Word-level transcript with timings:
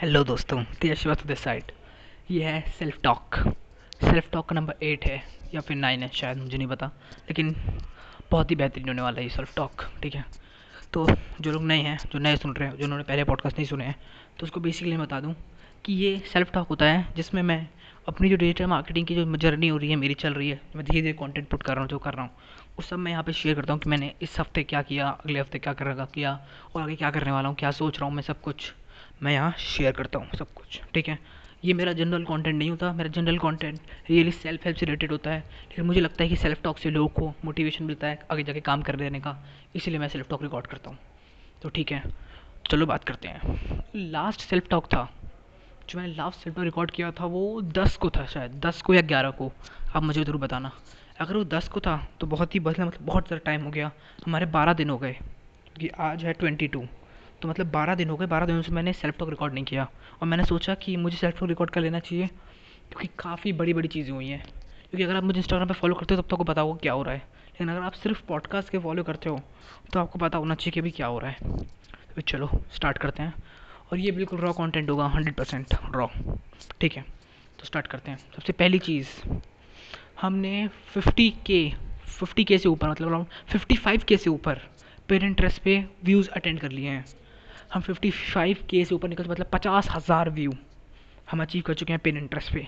Hello 0.00 0.22
दोस्तों 0.24 0.62
तेज 0.80 0.92
Srivastava 0.98 1.26
this 1.28 1.38
side 1.38 1.72
ये 2.30 2.44
है 2.44 2.60
सेल्फ 2.78 3.00
टॉक 3.02 3.36
सेल्फ 4.00 4.30
टॉक 4.32 4.48
का 4.48 4.54
नंबर 4.54 4.74
एट 4.82 5.04
है, 5.04 5.20
या 5.54 5.60
फिर 5.60 5.76
नाइन 5.76 6.02
है, 6.02 6.08
शायद 6.14 6.38
मुझे 6.38 6.56
नहीं 6.58 6.68
पता. 6.68 6.86
लेकिन 7.28 7.54
बहुत 8.30 8.50
ही 8.50 8.56
बेहतरीन 8.56 8.88
होने 8.88 9.02
वाला 9.02 9.18
है 9.18 9.24
ये 9.24 9.30
सेल्फ 9.30 9.54
टॉक 9.56 9.84
ठीक 10.02 10.14
है? 10.14 10.24
तो 10.92 11.06
जो 11.40 11.52
लोग 11.52 11.62
नए 11.62 11.78
हैं, 11.78 11.96
जो 12.12 12.18
नए 12.18 12.36
सुन 12.36 12.54
रहे 12.56 12.68
हैं 12.68 12.76
जिन्होंने 12.76 13.04
पहले 13.04 13.24
पॉडकास्ट 13.24 13.58
नहीं 13.58 13.66
सुने 13.68 13.84
हैं 13.84 13.96
तो 14.38 14.46
उसको 14.46 14.60
बेसिकली 14.60 14.96
मैं 14.96 15.06
बता 15.06 15.20
दूँ 15.20 15.34
कि 15.84 15.92
ये 15.94 16.18
सेल्फ 16.32 16.52
टॉक 16.52 16.68
होता 16.68 16.86
है, 16.86 17.06
जिसमें 17.16 17.42
मैं 17.42 17.66
अपनी 18.08 18.28
जो 18.28 18.36
डिजिटल 18.36 18.66
मार्केटिंग 18.66 19.06
की 19.06 19.14
जो 19.14 19.36
जर्नी 19.36 19.68
हो 19.68 19.76
रही 19.76 19.90
है, 19.90 19.96
मेरी 19.96 20.14
चल 20.14 20.34
रही 20.34 20.50
है, 20.50 20.60
मैं 20.76 20.84
धीरे 20.84 21.02
धीरे 21.02 21.12
कंटेंट 21.18 21.48
पुट 21.48 21.62
कर 21.62 21.72
रहा 21.72 21.80
हूँ, 21.80 21.90
जो 21.90 21.98
कर 21.98 22.14
रहा 22.14 22.22
हूँ, 22.22 22.30
उस 22.78 22.88
सब 22.88 22.98
मैं 22.98 23.12
यहाँ 23.12 23.24
पे 23.24 23.32
शेयर 23.32 23.54
करता 23.54 23.72
हूँ 23.72 23.80
कि 23.80 23.90
मैंने 23.90 24.12
इस 24.22 24.40
हफ़्ते 24.40 24.62
क्या 24.62 24.82
किया, 24.82 25.08
अगले 25.08 25.40
हफ़्ते 25.40 25.58
क्या 25.58 25.72
कर 25.72 25.94
किया, 26.04 26.38
और 26.74 26.82
आगे 26.82 26.96
क्या 26.96 27.10
करने 27.10 27.30
वाला 27.30 27.48
हूँ, 27.48 27.56
क्या 27.56 27.70
सोच 27.70 27.98
रहा 27.98 28.08
हूँ 28.08 28.14
मैं 28.14 28.22
सब 28.22 28.40
कुछ। 28.40 28.72
मैं 29.20 29.32
यहाँ 29.32 29.54
शेयर 29.58 29.92
करता 29.92 30.18
हूँ 30.18 30.36
सब 30.38 30.52
कुछ, 30.54 30.80
ठीक 30.94 31.08
है? 31.08 31.18
ये 31.64 31.72
मेरा 31.74 31.92
जनरल 31.92 32.24
कंटेंट 32.24 32.56
नहीं 32.56 32.70
होता, 32.70 32.92
मेरा 32.92 33.08
general 33.10 33.38
content 33.38 33.80
really 34.10 34.30
self 34.32 34.64
help 34.64 34.76
से 34.78 34.86
रिलेटेड 34.86 35.10
होता 35.12 35.30
है, 35.30 35.38
लेकिन 35.40 35.84
मुझे 35.84 36.00
लगता 36.00 36.22
है 36.24 36.28
कि 36.28 36.36
सेल्फ 36.36 36.62
टॉक 36.62 36.78
से 36.78 36.90
लोगों 36.90 37.08
को 37.10 37.32
मोटिवेशन 37.44 37.84
मिलता 37.84 38.06
है 38.06 38.18
आगे 38.32 38.42
जाके 38.42 38.60
काम 38.60 38.82
कर 38.82 38.96
देने 38.96 39.20
का, 39.20 39.36
इसीलिए 39.76 40.00
मैं 40.00 40.08
सेल्फ 40.08 40.28
टॉक 40.28 40.42
रिकॉर्ड 40.42 40.66
करता 40.66 40.90
हूँ। 40.90 40.98
तो 41.62 41.68
ठीक 41.68 41.92
है, 41.92 42.02
चलो 42.70 42.86
बात 42.86 43.04
करते 43.04 43.28
हैं। 43.28 43.82
लास्ट 43.96 44.40
सेल्फ 44.40 44.68
टॉक 44.70 44.86
था, 44.86 45.08
जो 45.88 45.98
मैंने 45.98 46.14
लास्ट 46.14 46.40
सेल्फ 46.40 46.56
टॉक 46.56 46.64
रिकॉर्ड 46.64 46.90
किया 46.90 47.10
था 47.10 47.24
वो 47.26 47.60
दस 47.62 47.96
को 47.96 48.10
था 48.10 48.24
शायद, 48.26 48.60
दस 48.60 48.80
को 48.82 48.94
या 48.94 49.00
ग्यारह 49.02 49.30
को, 49.32 49.50
आप 49.94 50.02
मुझे 50.02 50.22
ज़रूर 50.22 50.36
बताना। 50.38 50.72
अगर 51.20 51.36
वो 51.36 51.44
दस 51.46 51.68
को 51.68 51.80
था 51.80 51.96
तो 52.20 52.26
बहुत 52.26 52.54
ही 52.54 52.60
बदला 52.60 52.86
मतलब 52.86 53.06
बहुत 53.06 53.26
ज़्यादा 53.26 53.44
टाइम 53.44 53.64
हो 53.64 53.70
गया, 53.70 53.90
हमारे 54.26 54.46
बारह 54.48 54.72
दिन 54.72 54.90
हो 54.90 54.98
गए 54.98 55.12
क्योंकि 55.12 55.88
आज 56.00 56.24
है 56.24 56.32
ट्वेंटी 56.32 56.68
टू 56.68 56.84
तो 57.42 57.48
मतलब 57.48 57.70
बारह 57.70 57.94
दिन 57.94 58.10
हो 58.10 58.16
गए, 58.16 58.26
बारह 58.26 58.46
दिनों 58.46 58.62
से 58.62 58.72
मैंने 58.72 58.92
सेल्फ 58.92 59.18
टॉक 59.18 59.30
रिकॉर्ड 59.30 59.54
नहीं 59.54 59.64
किया। 59.64 59.88
और 60.20 60.28
मैंने 60.28 60.44
सोचा 60.44 60.74
कि 60.74 60.96
मुझे 60.96 61.16
सेल्फ 61.16 61.38
टॉक 61.40 61.48
रिकॉर्ड 61.48 61.70
कर 61.70 61.80
लेना 61.80 61.98
चाहिए, 61.98 62.26
क्योंकि 62.26 63.08
काफ़ी 63.18 63.52
बड़ी 63.52 63.74
बड़ी 63.74 63.88
चीज़ें 63.88 64.12
हुई 64.12 64.28
हैं। 64.28 64.42
क्योंकि 64.42 65.02
अगर 65.02 65.16
आप 65.16 65.22
मुझे 65.22 65.38
इंस्टाग्राम 65.38 65.68
पर 65.68 65.74
फॉलो 65.74 65.94
करते 65.94 66.14
हो, 66.14 66.22
तब 66.22 66.28
तो 66.28 66.36
आपको 66.36 66.44
पता 66.44 66.60
होगा 66.60 66.78
क्या 66.82 66.92
हो 66.92 67.02
रहा 67.02 67.14
है। 67.14 67.20
लेकिन 67.20 67.68
अगर 67.68 67.80
आप 67.80 67.92
सिर्फ़ 67.92 68.22
पॉडकास्ट 68.28 68.68
के 68.68 68.78
फॉलो 68.78 69.02
करते 69.02 69.30
हो 69.30 69.40
तो 69.92 70.00
आपको 70.00 70.18
पता 70.18 70.38
होना 70.38 70.54
चाहिए 70.54 70.72
कि 70.72 70.80
अभी 70.80 70.90
क्या 70.90 71.06
हो 71.06 71.18
रहा 71.18 71.30
है। 71.30 71.58
तो 72.14 72.20
चलो 72.22 72.48
स्टार्ट 72.74 72.98
करते 72.98 73.22
हैं। 73.22 73.34
और 73.92 73.98
ये 73.98 74.10
बिल्कुल 74.10 74.38
रॉ 74.38 74.52
कॉन्टेंट 74.52 74.90
होगा 74.90 75.06
हंड्रेड 75.06 75.34
परसेंट 75.34 75.74
रॉ 75.94 76.06
ठीक 76.80 76.96
है 76.96 77.02
तो 77.58 77.64
स्टार्ट 77.64 77.86
करते 77.86 78.10
हैं। 78.10 78.18
सबसे 78.36 78.52
पहली 78.52 78.78
चीज़, 78.78 79.08
हमने 80.20 80.68
फिफ्टी 80.86 81.28
के 81.46 81.62
फिफ्टी 82.08 82.44
के 82.44 82.58
से 82.58 82.68
ऊपर 82.68 82.90
मतलब 82.90 83.08
अराउंड 83.08 83.26
फिफ्टी 83.48 83.76
फाइव 83.76 84.02
के 84.08 84.16
से 84.16 84.30
ऊपर 84.30 84.60
पेरेंट 85.08 85.36
ट्रेस्ट 85.36 85.62
पे 85.62 85.84
व्यूज़ 86.04 86.28
अटेंड 86.30 86.60
कर 86.60 86.70
लिए 86.70 86.88
हैं। 86.88 87.04
हम 87.70 87.82
55 87.82 88.62
के 88.70 88.84
से 88.84 88.94
ऊपर 88.94 89.08
निकल 89.08 89.28
मतलब 89.28 89.46
पचास 89.52 89.88
हज़ार 89.90 90.30
व्यू 90.30 90.52
हम 91.30 91.42
अचीव 91.42 91.62
कर 91.66 91.74
चुके 91.74 91.92
हैं 91.92 92.00
पेन 92.04 92.16
इंटरेस्ट 92.16 92.52
पे। 92.52 92.66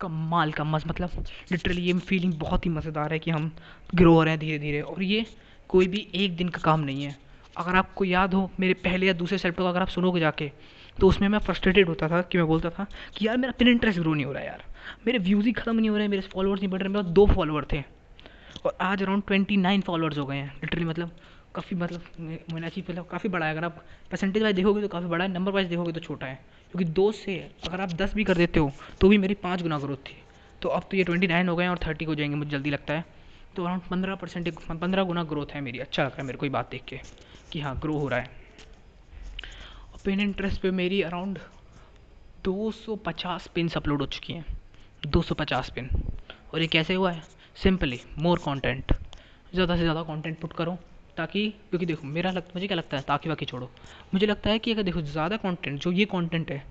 कमाल 0.00 0.52
का 0.52 0.64
मज़ 0.64 0.84
मतलब 0.88 1.24
लिटरली 1.52 1.82
ये 1.82 1.92
फीलिंग 2.00 2.34
बहुत 2.38 2.66
ही 2.66 2.70
मज़ेदार 2.70 3.12
है 3.12 3.18
कि 3.18 3.30
हम 3.30 3.50
ग्रो 3.94 4.12
हो 4.14 4.22
रहे 4.22 4.32
हैं 4.32 4.40
धीरे 4.40 4.58
धीरे 4.58 4.80
और 4.82 5.02
ये 5.02 5.24
कोई 5.70 5.86
भी 5.86 6.06
एक 6.14 6.36
दिन 6.36 6.48
का 6.48 6.60
काम 6.62 6.80
नहीं 6.80 7.04
है। 7.04 7.16
अगर 7.56 7.76
आपको 7.76 8.04
याद 8.04 8.34
हो, 8.34 8.50
मेरे 8.60 8.74
पहले 8.76 9.06
या 9.06 9.12
दूसरे 9.14 9.38
सेट 9.38 9.56
को 9.56 9.64
अगर 9.66 9.82
आप 9.82 9.88
सुनोगे 9.88 10.20
जाके 10.20 10.50
तो 10.96 11.08
उसमें 11.08 11.28
मैं 11.28 11.38
फ्रस्ट्रेटेड 11.40 11.88
होता 11.88 12.08
था 12.08 12.20
कि 12.22 12.38
मैं 12.38 12.46
बोलता 12.46 12.70
था 12.70 12.86
कि 13.16 13.26
यार 13.26 13.36
मेरा 13.36 13.52
पिन 13.58 13.68
इंटरेस्ट 13.68 14.00
ग्रो 14.00 14.14
नहीं 14.14 14.24
हो 14.24 14.32
रहा 14.32 14.42
है 14.42 14.48
यार। 14.48 14.64
मेरे 15.06 15.18
व्यूज़ 15.20 15.46
ही 15.46 15.52
ख़त्म 15.52 15.76
नहीं 15.76 15.90
हो 15.90 15.96
रहे 15.96 16.04
हैं 16.04 16.10
मेरे 16.10 16.22
फॉलोअर्स 16.32 16.60
नहीं 16.60 16.70
बढ़ 16.70 16.82
रहे, 16.82 16.88
मेरे 16.88 17.10
दो 17.10 17.26
फॉलोअर 17.26 17.66
थे। 17.72 17.82
और 18.64 18.76
आज 18.80 19.02
अराउंड 19.02 19.22
ट्वेंटी 19.26 19.56
नाइन 19.56 19.80
फॉलोअर्स 19.80 20.18
हो 20.18 20.26
गए 20.26 20.36
हैं 20.36 20.54
लिटरली 20.54 20.84
मतलब 20.84 21.10
काफ़ी 21.54 21.76
मतलब 21.76 22.02
मैंने 22.20 22.66
अचीव 22.66 22.84
मतलब 22.90 23.06
काफ़ी 23.06 23.28
बड़ा 23.28 23.46
है। 23.46 23.52
अगर 23.52 23.64
आप 23.64 23.84
परसेंटेज 24.10 24.42
वाइज 24.42 24.56
देखोगे 24.56 24.82
तो 24.82 24.88
काफ़ी 24.88 25.06
बड़ा 25.08 25.24
है। 25.24 25.30
नंबर 25.30 25.52
वाइज 25.52 25.68
देखोगे 25.68 25.92
तो 25.92 26.00
छोटा 26.00 26.26
है। 26.26 26.34
क्योंकि 26.72 26.84
दो 26.86 27.10
से 27.12 27.36
अगर 27.64 27.80
आप 27.80 27.88
दस 27.92 28.14
भी 28.14 28.24
कर 28.24 28.36
देते 28.36 28.60
हो 28.60 28.72
तो 29.00 29.08
भी 29.08 29.18
मेरी 29.18 29.34
पाँच 29.36 29.62
गुना 29.62 29.78
ग्रोथ 29.78 29.96
थी। 30.06 30.16
तो 30.62 30.68
अब 30.68 30.82
तो 30.90 30.96
ये 30.96 31.04
ट्वेंटी 31.04 31.26
नाइन 31.26 31.48
हो 31.48 31.56
गए 31.56 31.66
और 31.68 31.78
थर्टी 31.78 32.04
हो 32.04 32.14
जाएँगे, 32.14 32.36
मुझे 32.36 32.50
जल्दी 32.50 32.70
लगता 32.70 32.94
है। 32.94 33.04
तो 33.56 33.64
अराउंड 33.64 33.82
पंद्रह 33.82 34.14
परसेंट 34.14 34.48
पंद्रह 34.70 35.02
गुना 35.02 35.22
ग्रोथ 35.24 35.54
है 35.54 35.60
मेरी। 35.60 35.78
अच्छा 35.78 36.02
लग 36.02 36.08
रहा 36.08 36.20
है 36.20 36.26
मेरे 36.26 36.38
को 36.38 36.48
बात 36.50 36.70
देख 36.70 36.84
के 36.84 37.00
कि 37.52 37.60
हाँ 37.60 37.78
ग्रो 37.80 37.96
हो 37.98 38.08
रहा 38.08 38.20
है। 38.20 38.30
और 39.92 39.98
पेन 40.04 40.20
इंटरेस्ट 40.20 40.60
पे 40.60 40.70
मेरी 40.72 41.02
अराउंड 41.02 41.38
दो 42.44 42.70
सौ 42.72 42.96
पचास 42.96 43.46
पिन्स 43.46 43.76
अपलोड 43.76 44.00
हो 44.00 44.06
चुकी 44.08 44.32
हैं। 44.32 44.44
दो 45.02 45.22
सौ 45.22 45.34
पचास 45.34 45.70
पिन 45.70 45.90
और 46.54 46.60
ये 46.60 46.66
कैसे 46.68 46.94
हुआ 46.94 47.10
है? 47.12 47.22
सिंपली 47.56 48.00
मोर 48.18 48.38
कंटेंट 48.38 48.92
ज़्यादा 49.52 49.76
से 49.76 49.82
ज़्यादा 49.82 50.02
कंटेंट 50.02 50.40
पुट 50.40 50.52
करो। 50.52 50.78
ताकि, 51.16 51.48
क्योंकि 51.70 51.86
देखो, 51.86 52.06
मेरा 52.06 52.30
लग, 52.30 52.42
मुझे 52.54 52.66
क्या 52.66 52.76
लगता 52.76 52.96
है, 52.96 53.02
ताकि 53.02 53.28
बाकी 53.28 53.46
छोड़ो। 53.46 53.70
मुझे 54.14 54.26
लगता 54.26 54.50
है 54.50 54.58
कि 54.58 54.72
अगर 54.72 54.82
देखो, 54.82 55.00
ज़्यादा 55.02 55.36
कंटेंट 55.36 55.80
जो 55.80 55.92
ये 55.92 56.04
कंटेंट 56.04 56.50
है, 56.50 56.62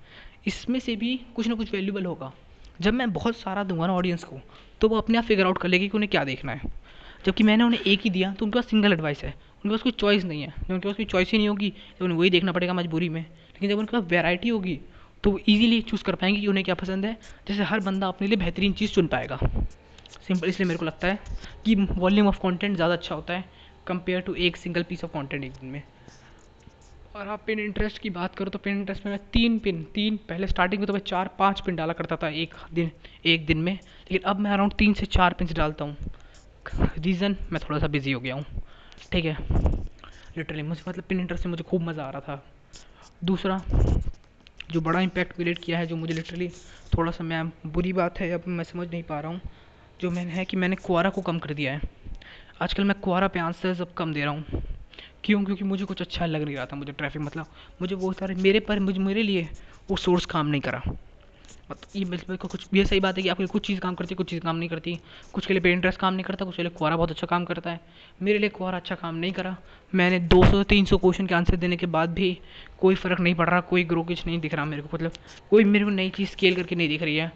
इसमें 0.46 0.78
से 0.80 0.96
भी 0.96 1.16
कुछ 1.36 1.48
ना 1.48 1.54
कुछ 1.54 1.72
वैल्यूबल 1.72 2.04
होगा। 2.04 2.32
जब 2.80 2.94
मैं 2.94 3.12
बहुत 3.12 3.36
सारा 3.36 3.62
दूँगा 3.64 3.86
ना 3.86 3.92
ऑडियंस 3.92 4.24
को 4.24 4.40
तो 4.80 4.88
वो 4.88 4.96
अपने 4.96 5.18
आप 5.18 5.24
फिगर 5.24 5.46
आउट 5.46 5.58
कर 5.58 5.68
लेगी 5.68 5.88
कि 5.88 5.96
उन्हें 5.96 6.10
क्या 6.10 6.22
देखना 6.24 6.52
है। 6.52 6.70
जबकि 7.26 7.44
मैंने 7.44 7.64
उन्हें 7.64 7.80
एक 7.80 8.00
ही 8.00 8.10
दिया 8.10 8.32
तो 8.34 8.44
उनके 8.44 8.58
पास 8.58 8.66
सिंगल 8.66 8.92
एडवाइस 8.92 9.22
है। 9.24 9.30
उनके 9.30 9.68
पास 9.68 9.82
कोई 9.82 9.92
चॉइस 9.92 10.24
नहीं 10.24 10.42
है। 10.42 10.48
जब 10.58 10.72
उनके 10.74 10.88
पास 10.88 10.96
कोई 10.96 11.04
चॉइस 11.04 11.32
ही 11.32 11.38
नहीं 11.38 11.48
होगी 11.48 11.72
तो 11.98 12.04
उन्हें 12.04 12.18
वही 12.18 12.30
देखना 12.30 12.52
पड़ेगा 12.52 12.72
मजबूरी 12.74 13.08
में। 13.08 13.20
लेकिन 13.20 13.70
जब 13.70 13.78
उनके 13.78 13.96
पास 13.96 14.10
वेराइटी 14.10 14.48
होगी 14.48 14.80
तो 15.24 15.30
वो 15.30 15.40
ईजिली 15.48 15.80
चूज़ 15.82 16.02
कर 16.04 16.14
पाएँगे 16.14 16.40
कि 16.40 16.46
उन्हें 16.46 16.64
क्या 16.64 16.74
पसंद 16.74 17.04
है। 17.04 17.16
जैसे 17.48 17.62
हर 17.62 17.80
बंदा 17.80 18.08
अपने 18.08 18.28
लिए 18.28 18.36
बेहतरीन 18.36 18.72
चीज़ 18.72 18.92
चुन 18.92 19.06
पाएगा। 19.06 19.38
सिंपल 20.28 20.48
इसलिए 20.48 20.66
मेरे 20.66 20.78
को 20.78 20.84
लगता 20.84 21.08
है 21.08 21.18
कि 21.64 21.74
वॉल्यूम 21.74 22.28
ऑफ़ 22.28 22.38
कंटेंट 22.38 22.74
ज़्यादा 22.76 22.94
अच्छा 22.94 23.14
होता 23.14 23.34
है। 23.34 23.44
कंपेयर 23.86 24.20
टू 24.20 24.34
एक 24.36 24.56
सिंगल 24.56 24.82
पीस 24.82 25.04
ऑफ़ 25.04 25.12
कंटेंट 25.12 25.44
एक 25.44 25.52
दिन 25.52 25.70
में। 25.70 25.82
और 27.14 27.28
आप 27.28 27.42
पिन 27.46 27.58
इंटरेस्ट 27.60 27.98
की 27.98 28.10
बात 28.10 28.34
करो 28.34 28.50
तो 28.50 28.58
पिन 28.58 28.78
इंटरेस्ट 28.78 29.06
में 29.06 29.12
मैं 29.12 29.20
तीन 29.32 29.58
पिन 29.58 29.82
तीन, 29.94 30.16
पहले 30.18 30.46
स्टार्टिंग 30.46 30.80
में 30.80 30.86
तो 30.86 30.92
मैं 30.92 31.00
चार, 31.00 31.28
पाँच 31.38 31.60
पिन 31.60 31.76
डाला 31.76 31.92
करता 31.92 32.16
था 32.16 32.28
एक 32.28 32.54
दिन 32.72 32.90
एक 33.24 33.46
दिन 33.46 33.58
में। 33.58 33.72
लेकिन 33.72 34.28
अब 34.30 34.38
मैं 34.38 34.50
अराउंड 34.50 34.72
तीन 34.74 34.94
से 34.94 35.06
चार 35.06 35.32
पिन 35.32 35.48
डालता 35.54 35.84
हूँ। 35.84 35.96
रीज़न 36.98 37.36
मैं 37.52 37.60
थोड़ा 37.60 37.78
सा 37.78 37.86
बिज़ी 37.86 38.12
हो 38.12 38.20
गया 38.20 38.34
हूँ। 38.34 38.44
ठीक 39.12 39.24
है? 39.24 39.36
लिटरली 40.36 40.62
मुझे 40.62 40.82
मतलब 40.88 41.04
पिन 41.04 41.20
इंटरेस्ट 41.20 41.42
से 41.42 41.48
मुझे 41.48 41.64
खूब 41.64 41.82
मज़ा 41.82 42.04
आ 42.04 42.10
रहा 42.10 42.20
था। 42.20 42.42
दूसरा, 43.24 43.60
जो 44.70 44.80
बड़ा 44.80 45.00
इम्पैक्ट 45.00 45.32
क्रिएट 45.32 45.58
किया 45.58 45.78
है, 45.78 45.86
जो 45.86 45.96
मुझे 45.96 46.14
लिटरली 46.14 46.48
थोड़ा 46.96 47.12
सा 47.12 47.24
मैं 47.24 47.46
बुरी 47.66 47.92
बात 47.92 48.20
है, 48.20 48.30
अब 48.30 48.44
मैं 48.46 48.64
समझ 48.64 48.88
नहीं 48.90 49.02
पा 49.02 49.20
रहा 49.20 49.32
हूँ, 49.32 49.40
जो 50.00 50.10
मैंने 50.10 50.32
है 50.32 50.44
कि 50.44 50.56
मैंने 50.56 50.76
कुआरा 50.76 51.10
को 51.10 51.22
कम 51.22 51.38
कर 51.38 51.54
दिया 51.54 51.72
है। 51.72 51.80
आजकल 52.60 52.84
मैं 52.84 53.00
कुआरा 53.00 53.28
पे 53.28 53.40
आंसर्स 53.40 53.80
अब 53.80 53.92
कम 53.96 54.12
दे 54.12 54.20
रहा 54.20 54.30
हूँ। 54.30 54.44
क्यों? 55.24 55.44
क्योंकि 55.44 55.64
मुझे 55.64 55.84
कुछ 55.84 56.00
अच्छा 56.00 56.26
लग 56.26 56.42
नहीं 56.42 56.56
रहा 56.56 56.66
था, 56.66 56.76
मुझे 56.76 56.92
ट्रैफ़िक 56.92 57.22
मतलब 57.22 57.46
मुझे 57.80 57.94
वो 57.94 58.12
सारे 58.12 58.34
मेरे 58.34 58.60
पर, 58.60 58.80
मुझे, 58.80 59.00
मेरे 59.00 59.22
लिए 59.22 59.48
वो 59.90 59.96
सोर्स 59.96 60.26
काम 60.26 60.46
नहीं 60.46 60.60
करा। 60.60 60.82
मतलब 61.70 62.30
ये 62.30 62.36
कुछ, 62.36 62.66
ये 62.74 62.84
सही 62.84 63.00
बात 63.00 63.16
है 63.16 63.22
कि 63.22 63.28
आपके 63.28 63.46
कुछ 63.46 63.66
चीज़ 63.66 63.80
काम 63.80 63.94
करती 63.94 64.14
है 64.14 64.16
कुछ 64.16 64.30
चीज़ 64.30 64.40
काम 64.40 64.56
नहीं 64.56 64.68
करती। 64.68 64.98
कुछ 65.32 65.46
के 65.46 65.54
लिए 65.54 65.60
पेन 65.60 65.72
इंटरेस्ट 65.72 66.00
काम 66.00 66.14
नहीं 66.14 66.24
करता, 66.24 66.44
कुछ 66.44 66.56
के 66.56 66.62
लिए 66.62 66.70
कुआरा 66.70 66.96
बहुत 66.96 67.10
अच्छा 67.10 67.26
काम 67.26 67.44
करता 67.44 67.70
है। 67.70 67.80
मेरे 68.22 68.38
लिए 68.38 68.48
कुआरा 68.48 68.78
अच्छा 68.78 68.94
काम 68.94 69.14
नहीं 69.14 69.32
करा। 69.32 69.56
मैंने 69.94 70.18
200 70.18 70.62
300 70.62 70.98
क्वेश्चन 70.98 71.26
के 71.26 71.34
आंसर 71.34 71.56
देने 71.56 71.76
के 71.76 71.86
बाद 71.86 72.10
भी 72.10 72.38
कोई 72.80 72.94
फ़र्क 72.94 73.20
नहीं 73.20 73.34
पड़ 73.34 73.48
रहा, 73.50 73.60
कोई 73.60 73.84
ग्रो 73.84 74.02
कुछ 74.02 74.26
नहीं 74.26 74.40
दिख 74.40 74.54
रहा 74.54 74.64
मेरे 74.64 74.82
को 74.82 74.88
मतलब 74.94 75.12
कोई 75.50 75.64
मेरे 75.64 75.84
को 75.84 75.90
नई 75.90 76.10
चीज़ 76.10 76.30
स्केल 76.30 76.54
करके 76.56 76.74
नहीं 76.76 76.88
दिख 76.88 77.02
रही 77.02 77.16
है। 77.16 77.32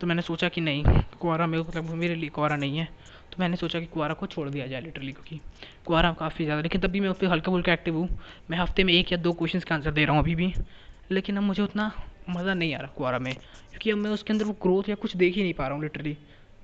तो 0.00 0.06
मैंने 0.06 0.22
सोचा 0.22 0.48
कि 0.48 0.60
नहीं, 0.60 0.84
कुआरा 1.20 1.46
मेरे 1.46 1.62
को 1.62 1.68
मतलब 1.68 1.94
मेरे 1.94 2.14
लिए 2.14 2.30
कुआरा 2.30 2.56
नहीं 2.56 2.78
है। 2.78 2.88
तो 3.32 3.36
मैंने 3.38 3.56
सोचा 3.56 3.80
कि 3.80 3.86
कुआरा 3.86 4.14
को 4.14 4.26
छोड़ 4.26 4.48
दिया 4.48 4.66
जाए 4.66 4.80
लिटरली 4.80 5.12
क्योंकि 5.12 5.40
कुआरा 5.86 6.12
काफ़ी 6.12 6.44
ज़्यादा, 6.44 6.62
लेकिन 6.62 6.80
तभी 6.80 7.00
मैं 7.00 7.08
उस 7.08 7.18
पर 7.18 7.26
हल्का 7.26 7.52
फुल्का 7.52 7.72
एक्टिव 7.72 7.96
हूँ। 7.96 8.18
मैं 8.50 8.58
हफ़्ते 8.58 8.84
में 8.84 8.92
एक 8.94 9.12
या 9.12 9.18
दो 9.18 9.32
क्वेश्चन 9.32 9.60
का 9.60 9.74
आंसर 9.74 9.90
दे 9.90 10.04
रहा 10.04 10.12
हूँ 10.12 10.22
अभी 10.22 10.34
भी। 10.34 10.52
लेकिन 11.10 11.36
अब 11.36 11.42
मुझे 11.42 11.62
उतना 11.62 11.90
मज़ा 12.28 12.54
नहीं 12.54 12.74
आ 12.74 12.78
रहा 12.78 12.90
कुआरा 12.96 13.18
में, 13.18 13.34
क्योंकि 13.34 13.90
अब 13.90 13.98
मैं 13.98 14.10
उसके 14.10 14.32
अंदर 14.32 14.44
वो 14.44 14.52
ग्रोथ 14.62 14.88
या 14.88 14.94
कुछ 14.96 15.16
देख 15.16 15.34
ही 15.34 15.42
नहीं 15.42 15.54
पा 15.54 15.66
रहा 15.66 15.74
हूँ 15.74 15.82
लिटरली 15.82 16.16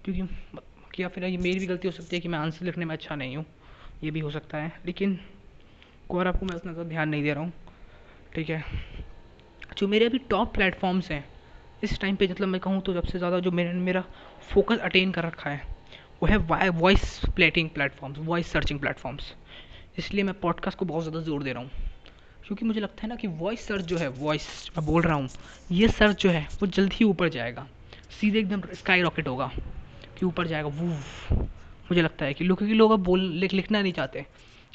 क्योंकि 0.05 1.03
या 1.03 1.09
फिर 1.09 1.25
ये 1.25 1.37
मेरी 1.39 1.59
भी 1.61 1.67
गलती 1.67 1.89
हो 1.89 1.93
सकती 1.93 2.17
है 2.17 2.21
कि 2.21 2.29
मैं 2.29 2.39
आंसर 2.39 2.67
लिखने 2.67 2.85
में 2.85 2.95
अच्छा 2.95 3.15
नहीं 3.15 3.37
हूँ। 3.37 3.45
ये 4.03 4.11
भी 4.11 4.21
हो 4.21 4.31
सकता 4.31 4.59
है, 4.59 4.73
लेकिन 4.87 5.19
कुआरा 6.09 6.33
को 6.33 6.47
मैं 6.47 6.55
उतना 6.55 6.73
ज़्यादा 6.73 6.89
ध्यान 6.89 7.09
नहीं 7.09 7.23
दे 7.23 7.33
रहा 7.33 7.43
हूँ, 7.43 7.53
ठीक 8.35 8.51
है। 8.51 8.63
जो 9.79 9.89
मेरे 9.89 10.07
अभी 10.07 10.19
टॉप 10.31 10.55
प्लेटफॉर्म्स 10.55 11.11
हैं, 11.11 11.25
इस 11.83 11.99
टाइम 12.01 12.17
पे 12.17 12.29
मतलब 12.29 12.49
मैं 12.49 12.61
कहूँ 12.61 12.81
तो 12.83 12.95
सबसे 12.95 13.19
ज़्यादा 13.19 13.39
जो 13.41 13.51
मेरे, 13.51 13.73
मेरा 13.73 14.05
फोकस 14.49 14.79
अटेन 14.81 15.13
कर 15.13 15.25
रखा 15.25 15.51
है 15.51 15.77
वो 16.23 16.27
है 16.27 16.69
voice 16.71 17.21
plating 17.37 17.69
platforms 17.71 18.19
voice 18.19 18.51
searching 18.53 18.81
platforms 18.81 19.33
इसलिए 19.99 20.25
मैं 20.25 20.35
पॉडकास्ट 20.41 20.79
को 20.79 20.85
बहुत 20.85 21.03
ज़्यादा 21.03 21.21
ज़ोर 21.21 21.43
दे 21.43 21.53
रहा 21.53 21.63
हूँ। 21.63 21.71
क्योंकि 22.47 22.65
मुझे 22.65 22.81
लगता 22.81 23.03
है 23.03 23.09
ना 23.09 23.15
कि 23.15 23.27
वॉइस 23.29 23.67
सर्च 23.67 23.85
जो 23.85 23.97
है 23.99 24.09
वॉइस 24.09 24.71
मैं 24.79 24.85
बोल 24.87 25.03
रहा 25.03 25.15
हूँ, 25.15 25.29
ये 25.73 25.89
सर्च 25.89 26.23
जो 26.23 26.31
है, 26.31 26.47
वो 26.61 26.67
जल्द 26.67 26.93
ही 26.93 27.05
ऊपर 27.05 27.29
जाएगा। 27.29 27.67
सीधे 28.21 28.39
एकदम 28.39 28.63
स्काई 28.75 29.03
रॉकेट 29.03 29.29
होगा, 29.29 29.51
कि 30.19 30.27
ऊपर 30.27 30.47
जाएगा 30.47 30.69
वो 30.69 30.87
मुझे 31.91 32.03
लगता 32.03 32.25
है 32.25 32.35
कि 32.35 32.45
लोग, 32.45 32.59
क्योंकि 32.59 32.75
लोग 32.75 32.93
अब 32.93 33.03
बोल, 33.05 33.21
लिख, 33.21 33.53
लिखना 33.53 33.83
नहीं 33.83 33.93
चाहते। 33.93 34.25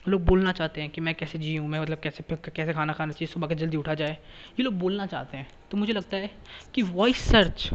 लोग 0.08 0.26
बोलना 0.26 0.52
चाहते 0.52 0.82
हैं 0.82 0.90
कि 0.90 1.02
मैं 1.02 1.16
कैसे 1.16 1.40
जी 1.40 1.56
हूँ, 1.56 1.68
मैं 1.68 1.80
मतलब 1.80 2.00
कैसे 2.04 2.24
कैसे 2.32 2.74
खाना 2.74 2.94
खाना 2.94 3.12
चाहिए, 3.12 3.34
सुबह 3.34 3.48
के 3.48 3.56
जल्दी 3.56 3.78
उठा 3.78 3.94
जाए। 3.94 4.12
ये 4.12 4.64
लोग 4.64 4.74
बोलना 4.74 5.06
चाहते 5.06 5.38
हैं। 5.38 5.48
तो 5.72 5.78
मुझे 5.78 5.94
लगता 5.94 6.18
है 6.18 6.32
कि 6.74 6.82
वॉइस 6.84 7.22
सर्च 7.26 7.70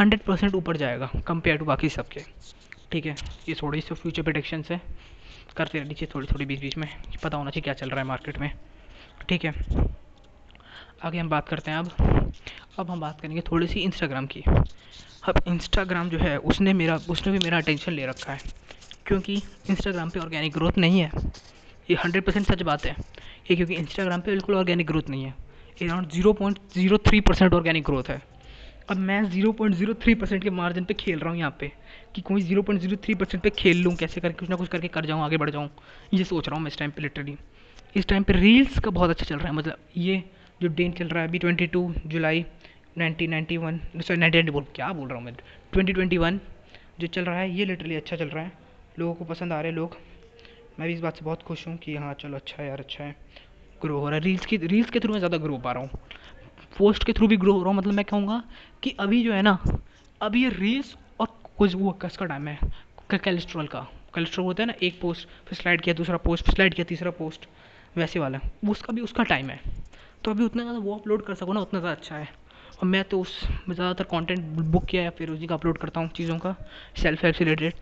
हंड्रेड 0.00 0.22
परसेंट 0.22 0.54
ऊपर 0.54 0.76
जाएगा 0.76 1.10
कंपेयर 1.26 1.56
टू 1.56 1.64
बाकी 1.64 1.88
सबके। 1.88 2.24
ठीक 2.92 3.06
है, 3.06 3.14
ये 3.48 3.54
थोड़ी 3.54 3.80
सी 3.80 3.94
फ्यूचर 3.94 4.22
प्रोडिक्शन 4.22 4.64
है। 4.70 4.80
करते 5.56 5.78
रहनी 5.78 5.94
चाहिए 5.94 6.10
थोड़ी 6.14 6.26
थोड़ी 6.26 6.44
बीच 6.46 6.60
बीच 6.60 6.76
में 6.76 6.88
पता 7.22 7.36
होना 7.36 7.50
चाहिए 7.50 7.62
क्या 7.62 7.74
चल 7.74 7.90
रहा 7.90 8.00
है 8.00 8.06
मार्केट 8.06 8.38
में। 8.38 8.50
ठीक 9.28 9.44
है, 9.44 9.52
आगे 11.04 11.18
हम 11.18 11.28
बात 11.28 11.48
करते 11.48 11.70
हैं 11.70 11.78
अब। 11.78 12.32
अब 12.78 12.90
हम 12.90 13.00
बात 13.00 13.20
करेंगे 13.20 13.40
थोड़ी 13.40 13.66
सी 13.66 13.80
इंस्टाग्राम 13.80 14.26
की। 14.26 14.42
अब 15.28 15.42
इंस्टाग्राम 15.48 16.08
जो 16.08 16.18
है, 16.18 16.36
उसने 16.38 16.72
मेरा, 16.72 16.96
उसने 17.10 17.32
भी 17.32 17.38
मेरा 17.38 17.56
अटेंशन 17.56 17.92
ले 17.92 18.06
रखा 18.06 18.32
है। 18.32 18.40
क्योंकि 19.06 19.34
इंस्टाग्राम 19.70 20.10
पे 20.10 20.20
ऑर्गेनिक 20.20 20.52
ग्रोथ 20.52 20.78
नहीं 20.78 21.00
है। 21.00 21.10
ये 21.90 21.96
हंड्रेड 21.96 22.24
परसेंट 22.24 22.46
सच 22.46 22.62
बात 22.62 22.84
है। 22.86 22.94
ये 23.50 23.56
क्योंकि 23.56 23.74
इंस्टाग्राम 23.74 24.20
पे 24.20 24.30
बिल्कुल 24.30 24.54
ऑर्गेनिक 24.54 24.86
ग्रोथ 24.86 25.08
नहीं 25.08 25.24
है। 25.24 25.34
Around 25.82 26.10
zero 26.10 26.32
point 26.32 26.58
zero 26.74 26.98
three 26.98 27.20
percent 27.20 27.54
organic 27.54 27.84
growth 27.84 28.04
है। 28.08 28.22
अब 28.88 28.96
मैं 28.96 29.22
zero 29.30 29.50
point 29.52 29.74
zero 29.74 29.94
three 29.94 30.14
percent 30.14 30.42
के 30.42 30.50
मार्जिन 30.50 30.84
पे 30.84 30.94
खेल 30.94 31.18
रहा 31.18 31.30
हूँ 31.30 31.38
यहाँ 31.38 31.56
पे, 31.60 31.70
कि 32.14 32.20
कोई 32.22 32.42
zero 32.42 32.62
point 32.62 32.80
zero 32.82 32.96
three 32.96 33.14
percent 33.14 33.42
पे 33.42 33.50
खेल 33.50 33.82
लूँ, 33.82 33.94
कैसे 33.96 34.20
करके, 34.20 34.38
कुछ 34.38 34.50
ना 34.50 34.56
कुछ 34.56 34.68
करके 34.68 34.88
कर 34.88 35.06
जाऊँ, 35.06 35.22
आगे 35.22 35.36
बढ़ 35.36 35.50
जाऊँ, 35.50 35.68
ये 36.14 36.24
सोच 36.24 36.48
रहा 36.48 36.56
हूँ 36.56 36.62
मैं 36.64 36.70
इस 36.70 36.78
टाइम 36.78 36.90
पे 36.90 37.02
लिटरली 37.02 37.36
इस 37.96 38.06
टाइम 38.06 38.22
पे 38.22 38.32
रील्स 38.32 38.78
का 38.78 38.90
बहुत 38.90 39.10
अच्छा 39.10 39.24
चल 39.24 39.36
रहा 39.36 39.48
है 39.48 39.54
मतलब 39.54 39.76
ये 39.96 40.22
जो 40.62 40.68
डेट 40.68 40.98
चल 40.98 41.08
रहा 41.08 41.22
है 41.22 41.28
अभी 41.28 41.38
twenty 41.38 41.66
two 41.66 41.92
July 42.06 42.44
nineteen 42.98 43.30
ninety 43.30 43.56
one 43.56 43.80
sorry 43.96 44.20
nineteen 44.20 44.50
बोल, 44.50 44.64
क्या 44.74 44.92
बोल 44.92 45.08
रहा 45.08 45.18
हूँ 45.18 45.24
मैं? 45.24 45.34
ट्वेंटी 45.72 45.92
ट्वेंटी 45.92 46.18
वन 46.18 46.40
जो 47.00 47.06
चल 47.06 47.24
रहा 47.24 47.38
है, 47.38 47.50
ये 47.50 47.64
लिटरली 47.64 47.96
अच्छा 47.96 48.16
चल 48.16 48.28
रहा 48.28 48.44
है। 48.44 48.52
लोगों 48.98 49.14
को 49.14 49.24
पसंद 49.24 49.52
आ 49.52 49.60
रहे 49.60 49.70
हैं 49.70 49.76
लोग। 49.76 49.96
मैं 50.78 50.88
भी 50.88 50.94
इस 50.94 51.00
बात 51.00 51.16
से 51.16 51.24
बहुत 51.24 51.42
खुश 51.42 51.66
हूँ 51.68 51.76
कि 51.76 51.96
हाँ 51.96 52.14
चलो 52.14 52.36
अच्छा 52.36 52.62
है 52.62 52.68
यार 52.68 52.78
अच्छा 52.78 53.04
है। 53.04 53.14
ग्रो 53.80 53.98
हो 53.98 54.08
रहा 54.08 54.18
है। 54.18 54.24
रील्स 54.24 54.46
की 54.46 54.56
रील्स 54.56 54.90
के 54.90 55.00
थ्रू 55.00 55.12
मैं 55.12 55.18
ज़्यादा 55.18 55.36
ग्रो 55.36 55.58
पा 55.58 55.72
रहा 55.72 55.82
हूँ। 55.82 55.90
पोस्ट 56.76 57.04
के 57.04 57.12
थ्रू 57.12 57.28
भी 57.28 57.36
ग्रो 57.36 57.52
हो 57.52 57.60
रहा 57.60 57.68
हूँ 57.68 57.76
मतलब 57.78 57.94
मैं 57.94 58.04
कहूँगा 58.04 58.42
कि 58.82 58.94
अभी 59.00 59.22
जो 59.24 59.32
है 59.32 59.42
ना, 59.42 59.58
अभी 60.20 60.42
ये 60.42 60.48
रील्स 60.50 60.94
और 61.20 61.26
कुछ 61.58 61.74
वो 61.74 61.92
कसका 62.02 62.26
टाइम 62.26 62.48
है 62.48 62.58
कैलेस्ट्रॉल 63.14 63.66
का। 63.66 63.80
कैलेस्ट्रॉल 64.14 64.46
होता 64.46 64.62
है 64.62 64.66
ना, 64.66 64.74
एक 64.82 65.00
पोस्ट 65.00 65.28
फिर 65.46 65.58
स्लाइड 65.58 65.80
किया, 65.80 65.94
दूसरा 65.94 66.16
पोस्ट 66.18 66.44
फिर 66.44 66.54
स्लाइड 66.54 66.74
किया, 66.74 66.84
तीसरा 66.84 67.10
पोस्ट 67.12 67.46
वैसे 67.96 68.18
वाला। 68.18 68.40
उसका 68.68 68.92
भी, 68.92 69.00
उसका 69.00 69.22
टाइम 69.24 69.50
है। 69.50 69.60
तो 70.24 70.30
अभी 70.30 70.44
उतना 70.44 70.62
ज़्यादा 70.62 70.78
वो 70.78 70.94
अपलोड 70.94 71.24
कर 71.26 71.34
सको 71.34 71.52
ना, 71.52 71.60
उतना 71.60 71.80
ज़्यादा 71.80 71.96
अच्छा 71.96 72.16
है। 72.16 72.28
और 72.78 72.86
मैं 72.86 73.02
तो 73.04 73.20
उस 73.20 73.38
ज़्यादातर 73.44 74.04
कंटेंट 74.06 74.44
बुक 74.44 74.84
किया 74.84 75.02
या 75.02 75.10
फिर 75.10 75.30
उसी 75.30 75.46
का 75.46 75.54
अपलोड 75.54 75.78
करता 75.78 76.00
हूँ 76.00 76.08
चीज़ों 76.16 76.38
का 76.38 76.54
सेल्फ 77.02 77.24
हेल्प 77.24 77.36
से 77.36 77.44
रिलेटेड 77.44 77.74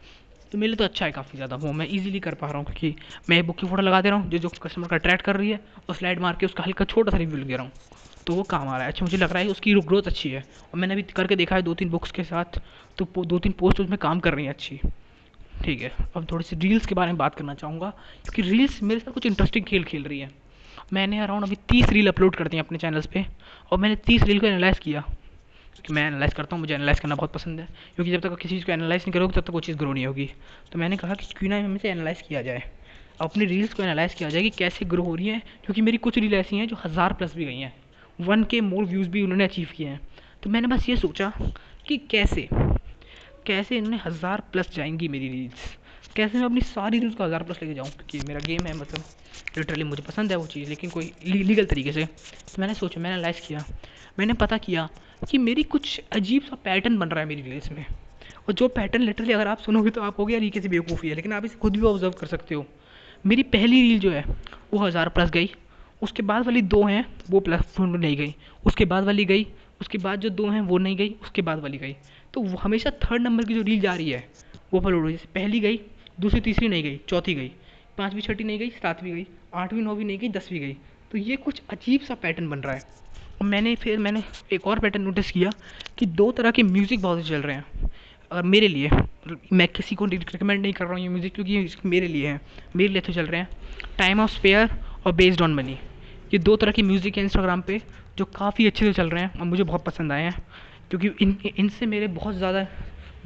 तो 0.53 0.59
मेरे 0.59 0.69
लिए 0.69 0.77
तो 0.77 0.85
अच्छा 0.85 1.07
है 1.07 1.13
काफ़ी 1.13 1.37
ज़्यादा 1.37 1.57
वो, 1.57 1.73
मैं 1.73 1.87
इजीली 1.89 2.21
कर 2.21 2.35
पा 2.35 2.47
रहा 2.47 2.57
हूँ, 2.57 2.65
क्योंकि 2.65 2.95
मैं 3.31 3.47
बुक 3.47 3.57
की 3.59 3.67
फ़ोटो 3.67 3.83
लगा 3.83 4.01
दे 4.01 4.11
रहा 4.11 4.19
हूँ, 4.19 4.31
जो 4.31 4.39
जो 4.39 4.49
कस्टमर 4.63 4.89
का 4.89 4.97
अट्रैक्ट 4.97 5.23
कर 5.23 5.37
रही 5.37 5.51
है, 5.51 5.61
और 5.89 5.95
स्लाइड 5.95 6.21
मार 6.21 6.37
के 6.41 6.47
उसका 6.47 6.65
हल्का 6.65 6.85
छोटा 6.85 7.11
सा 7.11 7.19
रिव्यू 7.19 7.45
दे 7.45 7.57
रहा 7.57 7.65
हूँ। 7.65 7.73
तो 8.27 8.35
वो 8.35 8.43
काम 8.45 8.69
आ 8.69 8.77
रहा 8.77 8.83
है। 8.83 8.93
अच्छा 8.93 9.05
मुझे 9.05 9.17
लग 9.17 9.33
रहा 9.33 9.43
है 9.43 9.49
उसकी 9.49 9.75
ग्रोथ 9.77 10.07
अच्छी 10.07 10.31
है। 10.31 10.41
और 10.41 10.81
मैंने 10.81 10.95
अभी 10.95 11.03
करके 11.17 11.37
देखा 11.37 11.57
है 11.57 11.63
दो 11.63 11.75
तीन 11.75 11.91
बुक्स 11.91 12.11
के 12.11 12.25
साथ 12.25 12.61
तो 12.99 13.25
दो 13.25 13.39
तीन 13.39 13.53
पोस्ट 13.53 13.81
उसमें 13.81 13.99
काम 13.99 14.21
कर 14.21 14.35
रही 14.35 14.45
हैं 14.45 14.53
अच्छी। 14.53 14.81
ठीक 15.65 15.83
है, 15.83 15.93
अब 16.17 16.27
थोड़ी 16.33 16.45
सी 16.45 16.57
रील्स 16.59 16.87
के 16.87 16.95
बारे 16.95 17.13
में 17.13 17.19
बात 17.19 17.35
करना 17.35 17.55
चाहूँगा। 17.55 17.91
क्योंकि 18.23 18.43
रील्स 18.43 18.83
मेरे 18.83 19.01
साथ 19.01 19.13
कुछ 19.13 19.27
इंटरेस्टिंग 19.27 19.65
खेल 19.65 19.85
खेल 19.85 20.05
रही 20.05 20.19
है। 20.21 20.31
मैंने 20.93 21.19
अराउंड 21.19 21.45
अभी 21.45 21.57
तीस 21.69 21.91
रील 21.91 22.09
अपलोड 22.09 22.37
कर 22.37 22.49
दी 22.49 22.59
अपने 22.59 22.79
चैनल्स 22.79 23.07
पे, 23.07 23.25
और 23.73 23.79
मैंने 23.79 23.97
तीस 23.97 24.23
रील 24.23 24.41
को 24.41 24.47
एनालाइज़ 24.47 24.81
किया। 24.81 25.05
कि 25.85 25.93
मैं 25.93 26.07
एनालाइज 26.07 26.35
करता 26.35 26.57
हूँ, 26.57 26.61
मुझे 26.61 26.75
एनालाइज 26.75 27.01
करना 27.01 27.15
बहुत 27.15 27.33
पसंद 27.33 27.61
है। 27.61 27.67
क्योंकि 27.97 28.13
जब 28.13 28.21
तक 28.21 28.37
किसी 28.39 28.55
चीज़ 28.55 28.67
को 28.67 28.73
एनालाइज 28.73 29.03
नहीं 29.03 29.13
करोगे, 29.13 29.35
तब 29.35 29.47
तक 29.47 29.51
वो 29.51 29.61
चीज़ 29.61 29.77
ग्रो 29.77 29.93
नहीं 29.93 30.07
होगी। 30.07 30.31
तो 30.73 30.79
मैंने 30.79 30.97
कहा 30.97 31.15
कि 31.15 31.27
क्यों 31.39 31.51
ना 31.51 31.59
हमें 31.59 31.79
से 31.79 31.91
एनालाइज 31.91 32.23
किया 32.29 32.43
जाए। 32.43 32.63
अपनी 33.21 33.45
रील्स 33.45 33.75
को 33.75 33.83
एनालाइज 33.83 34.15
किया 34.15 34.31
जाए 34.31 34.43
कि 34.43 34.51
कैसे 34.51 34.85
ग्रो 34.85 35.03
हो 35.03 35.15
रही 35.15 35.27
है, 35.27 35.39
क्योंकि 35.65 35.83
मेरी 35.83 35.97
कुछ 35.97 36.19
रील 36.19 36.35
ऐसी 36.35 36.57
हैं 36.57 36.69
जो 36.69 36.77
हज़ार 36.85 37.13
प्लस 37.13 37.37
भी 37.37 37.45
गई 37.45 37.59
हैं। 37.59 37.75
वन 38.19 38.45
के 38.45 38.61
मोर 38.61 38.85
व्यूज़ 38.85 39.09
भी 39.09 39.23
उन्होंने 39.23 39.45
अचीव 39.45 39.69
किए 39.77 39.89
हैं। 39.89 40.01
तो 40.43 40.51
मैंने 40.51 40.69
बस 40.69 40.89
ये 40.89 40.97
सोचा 40.97 41.33
कि 41.87 41.97
कैसे? 42.11 42.49
कैसे 43.47 43.77
इन्होंने 43.77 43.97
हज़ार 44.05 44.43
प्लस 44.53 44.71
जाएँगी 44.75 45.09
मेरी 45.09 45.29
रील्स 45.29 45.77
कैसे 46.17 46.39
मैं 46.39 46.45
अपनी 46.45 46.61
सारी 46.61 46.99
रील्स 46.99 47.15
को 47.15 47.25
हज़ार 47.25 47.43
प्लस 47.43 47.63
लेके 47.63 47.75
जाऊँ? 47.75 47.89
क्योंकि 47.89 48.21
मेरा 48.21 48.41
गेम 48.41 48.67
है 48.67 48.73
मतलब 48.75 49.05
लिटरली 49.59 49.85
मुझे 49.85 50.03
पसंद 50.03 50.31
है 50.31 50.37
वो 50.37 50.47
चीज़, 50.47 50.69
लेकिन 50.69 50.91
कोई 50.91 51.13
लीगल 51.25 51.67
तरीके 51.67 51.93
से। 51.93 52.05
तो 52.05 52.61
मैंने 52.61 52.75
सोचा, 52.75 53.01
मैंने 53.01 53.15
एनालाइज 53.15 53.41
किया। 53.41 53.65
मैंने 54.19 54.33
पता 54.33 54.57
किया 54.59 54.89
कि 55.31 55.39
मेरी 55.39 55.63
कुछ 55.63 56.01
अजीब 56.13 56.43
सा 56.43 56.57
पैटर्न 56.65 56.99
बन 56.99 57.09
रहा 57.09 57.21
है 57.21 57.27
मेरी 57.27 57.43
रील्स 57.43 57.71
में। 57.73 57.85
और 58.49 58.55
जो 58.55 58.69
पैटर्न 58.69 59.03
लिटरली 59.03 59.33
अगर 59.33 59.49
आप 59.49 59.59
सुनोगे 59.59 59.91
तो 59.91 60.03
आप 60.03 60.19
हो 60.19 60.27
गया 60.27 60.39
रीके 60.39 60.61
से 60.61 60.69
बेवकूफ़ी 60.69 61.09
है, 61.09 61.15
लेकिन 61.15 61.33
आप 61.33 61.45
इसे 61.45 61.59
खुद 61.59 61.77
भी 61.77 61.83
ऑब्ज़र्व 61.83 62.13
कर 62.13 62.27
सकते 62.27 62.55
हो। 62.55 62.67
मेरी 63.25 63.43
पहली 63.45 63.83
रील 63.83 63.99
जो 63.99 64.11
है, 64.11 64.25
वो 64.75 64.79
हज़ार 64.79 65.09
प्लस 65.09 65.31
गई। 65.31 65.51
उसके 66.03 66.23
बाद 66.23 66.45
वाली 66.47 66.63
दो 66.63 66.83
हैं, 66.85 67.05
वो 67.31 67.41
प्लस 67.41 67.77
नहीं 67.81 68.17
गई। 68.17 68.35
उसके 68.65 68.85
बाद 68.85 69.05
वाली 69.05 69.25
गई, 69.25 69.47
उसके 69.81 69.99
बाद 69.99 70.21
जो 70.21 70.29
दो 70.31 70.49
हैं, 70.49 70.61
वो 70.61 70.79
नहीं 70.79 70.97
गई, 70.97 71.15
उसके 71.23 71.43
बाद 71.43 71.59
वाली 71.59 71.79
गई। 71.79 71.97
तो 72.35 72.41
वो 72.41 72.57
हमेशा 72.57 72.91
थर्ड 73.05 73.23
नंबर 73.23 73.45
की 73.45 73.55
जो 73.55 73.63
रील 73.63 73.81
जा 73.81 73.95
रही 73.95 74.11
है, 74.11 74.29
वो 74.73 74.81
अपलोड 74.81 75.03
हुई 75.03 75.13
जैसे 75.13 75.29
पहली 75.35 75.61
गई, 75.61 75.81
दूसरी, 76.21 76.41
तीसरी 76.41 76.69
नहीं 76.69 76.83
गई, 76.83 77.01
चौथी 77.09 77.35
गई, 77.35 77.51
पाँचवीं, 77.99 78.23
छठी 78.23 78.45
नहीं 78.45 78.59
गई, 78.59 78.71
सातवीं 78.73 79.13
गई, 79.15 79.27
आठवीं, 79.55 79.83
नौवीं 79.83 80.05
नहीं 80.05 80.19
गई, 80.19 80.29
दसवीं 80.29 80.61
गई। 80.61 80.77
तो 81.13 81.19
ये 81.19 81.37
कुछ 81.37 81.63
अजीब 81.71 82.01
सा 82.01 82.15
पैटर्न 82.15 82.49
बन 82.51 82.59
रहा 82.59 82.75
है। 82.75 82.81
और 83.41 83.47
मैंने 83.47 83.75
फिर, 83.75 83.99
मैंने 83.99 84.23
एक 84.53 84.67
और 84.67 84.79
पैटर्न 84.79 85.03
नोटिस 85.03 85.31
किया 85.31 85.51
कि 85.99 86.07
दो 86.07 86.31
तरह 86.33 86.51
के 86.51 86.63
म्यूज़िक 86.63 87.01
बहुत 87.03 87.27
चल 87.29 87.43
रहे 87.43 87.57
हैं। 87.57 87.91
और 88.31 88.43
मेरे 88.43 88.69
लिए, 88.69 88.91
मैं 89.53 89.69
किसी 89.69 89.95
को 89.95 90.05
रिकमेंड 90.05 90.61
नहीं 90.63 90.73
कर 90.73 90.85
रहा 90.85 90.95
हूँ 90.95 91.03
ये 91.03 91.09
म्यूज़िक 91.09 91.35
क्योंकि 91.35 91.89
मेरे 91.89 92.09
लिए 92.09 92.29
है। 92.29 92.41
मेरे 92.77 92.93
लिए 92.93 93.01
तो 93.01 93.13
चल 93.13 93.27
रहे 93.27 93.41
हैं। 93.41 93.49
टाइम 93.99 94.21
ऑफ़ 94.21 94.31
स्पेयर 94.31 94.71
और 95.07 95.13
बेस्ड 95.13 95.43
ऑन 95.43 95.55
मनी 95.55 95.79
ये 96.31 96.39
दो 96.39 96.57
तरह 96.57 96.73
की 96.73 96.83
म्यूज़िक 96.83 97.17
है 97.17 97.23
इंस्टाग्राम 97.25 97.61
पे, 97.63 97.81
जो 98.19 98.25
काफ़ी 98.27 98.67
अच्छे 98.67 98.85
से 98.85 98.93
चल 98.93 99.09
रहे 99.11 99.23
हैं 99.23 99.39
और 99.41 99.47
मुझे 99.47 99.63
बहुत 99.65 99.85
पसंद 99.85 100.13
आए 100.13 100.23
हैं, 100.23 100.35
क्योंकि 100.91 101.11
इन, 101.21 101.37
इनसे 101.57 101.87
मेरे 101.87 102.07
बहुत 102.09 102.35
ज़्यादा 102.35 102.67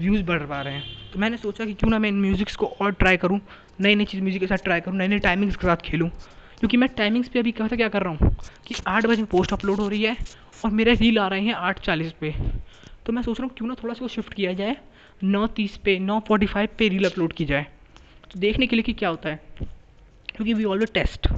व्यूज़ 0.01 0.23
बढ़ 0.23 0.43
पा 0.47 0.61
रहे 0.63 0.75
हैं। 0.75 0.85
तो 1.13 1.19
मैंने 1.19 1.37
सोचा 1.37 1.65
कि 1.65 1.75
क्यों 1.75 1.91
ना 1.91 1.99
मैं 1.99 2.09
इन 2.09 2.21
म्यूज़िक्स 2.21 2.57
को 2.57 2.67
और 2.81 2.93
ट्राई 2.93 3.17
करूँ 3.17 3.41
नई 3.81 3.95
नई 3.95 4.05
चीज़ 4.05 4.23
म्यूज़िक 4.23 4.41
के 4.41 4.47
साथ 4.47 4.65
ट्राई 4.65 4.81
करूँ 4.81 4.97
नई 4.99 5.09
नई 5.09 5.19
टाइमिंग्स 5.19 5.57
के 5.57 5.67
साथ 5.67 5.77
खेलूँ। 5.85 6.09
क्योंकि 6.61 6.77
मैं 6.77 6.89
टाइमिंग्स 6.97 7.29
पे 7.29 7.39
अभी 7.39 7.53
कहता 7.53 7.77
क्या 7.77 7.89
कर 7.89 8.03
रहा 8.03 8.13
हूँ 8.13 8.37
कि 8.67 8.75
आठ 8.87 9.07
बजे 9.07 9.25
पोस्ट 9.25 9.53
अपलोड 9.53 9.81
हो 9.81 9.89
रही 9.89 10.03
है 10.03 10.17
और 10.65 10.71
मेरे 10.71 10.95
रील 10.95 11.19
आ 11.19 11.29
रहे 11.29 11.41
हैं 11.41 11.55
आठ 11.55 11.81
चालीस 11.81 12.13
पे। 12.21 12.35
तो 13.07 13.13
मैं 13.13 13.23
सोच 13.23 13.41
रहा 13.41 13.47
हूँ 13.47 13.55
क्यों 13.59 13.69
ना 13.69 13.75
थोड़ा 13.83 13.95
सा 13.95 14.03
वो 14.03 14.09
शिफ्ट 14.09 14.35
किया 14.35 14.53
जाए, 14.53 14.77
नौ 15.21 15.47
तीस 15.47 15.77
पे, 15.77 15.99
नौ 15.99 16.21
फोर्टी 16.21 16.47
फाइव 16.47 16.69
पे 16.79 16.89
रील 16.89 17.05
अपलोड 17.05 17.33
की 17.33 17.45
जाए। 17.45 17.67
तो 18.33 18.41
देखने 18.41 18.67
के 18.67 18.77
लिए 18.77 18.83
कि 18.83 18.93
क्या 18.93 19.09
होता 19.09 19.29
है। 19.29 19.41
क्योंकि 20.41 20.55
वी 20.55 20.65
ऑलवेज 20.65 20.93
टेस्ट 20.93 21.29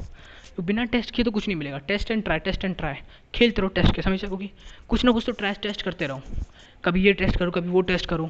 तो 0.57 0.63
बिना 0.63 0.85
टेस्ट 0.85 1.11
किए 1.11 1.25
तो 1.25 1.31
कुछ 1.31 1.49
नहीं 1.49 1.57
मिलेगा। 1.57 1.79
Test 1.79 2.11
and 2.11 2.23
try 2.25 2.39
test 2.39 2.65
and 2.65 2.77
try 2.77 2.95
खेलते 3.35 3.63
रहो 3.63 3.69
टेस्ट 3.69 3.95
के, 3.95 4.03
समझ 4.03 4.21
सकोगी 4.21 4.51
कुछ 4.89 5.05
ना 5.05 5.13
कुछ 5.13 5.25
तो 5.27 5.33
ट्राई 5.33 5.53
टेस्ट 5.53 5.83
करते 5.83 6.07
रहो। 6.07 6.23
कभी 6.85 7.03
ये 7.03 7.13
टेस्ट 7.13 7.37
करो, 7.37 7.51
कभी 7.51 7.69
वो 7.69 7.81
टेस्ट 7.81 8.07
करो। 8.07 8.27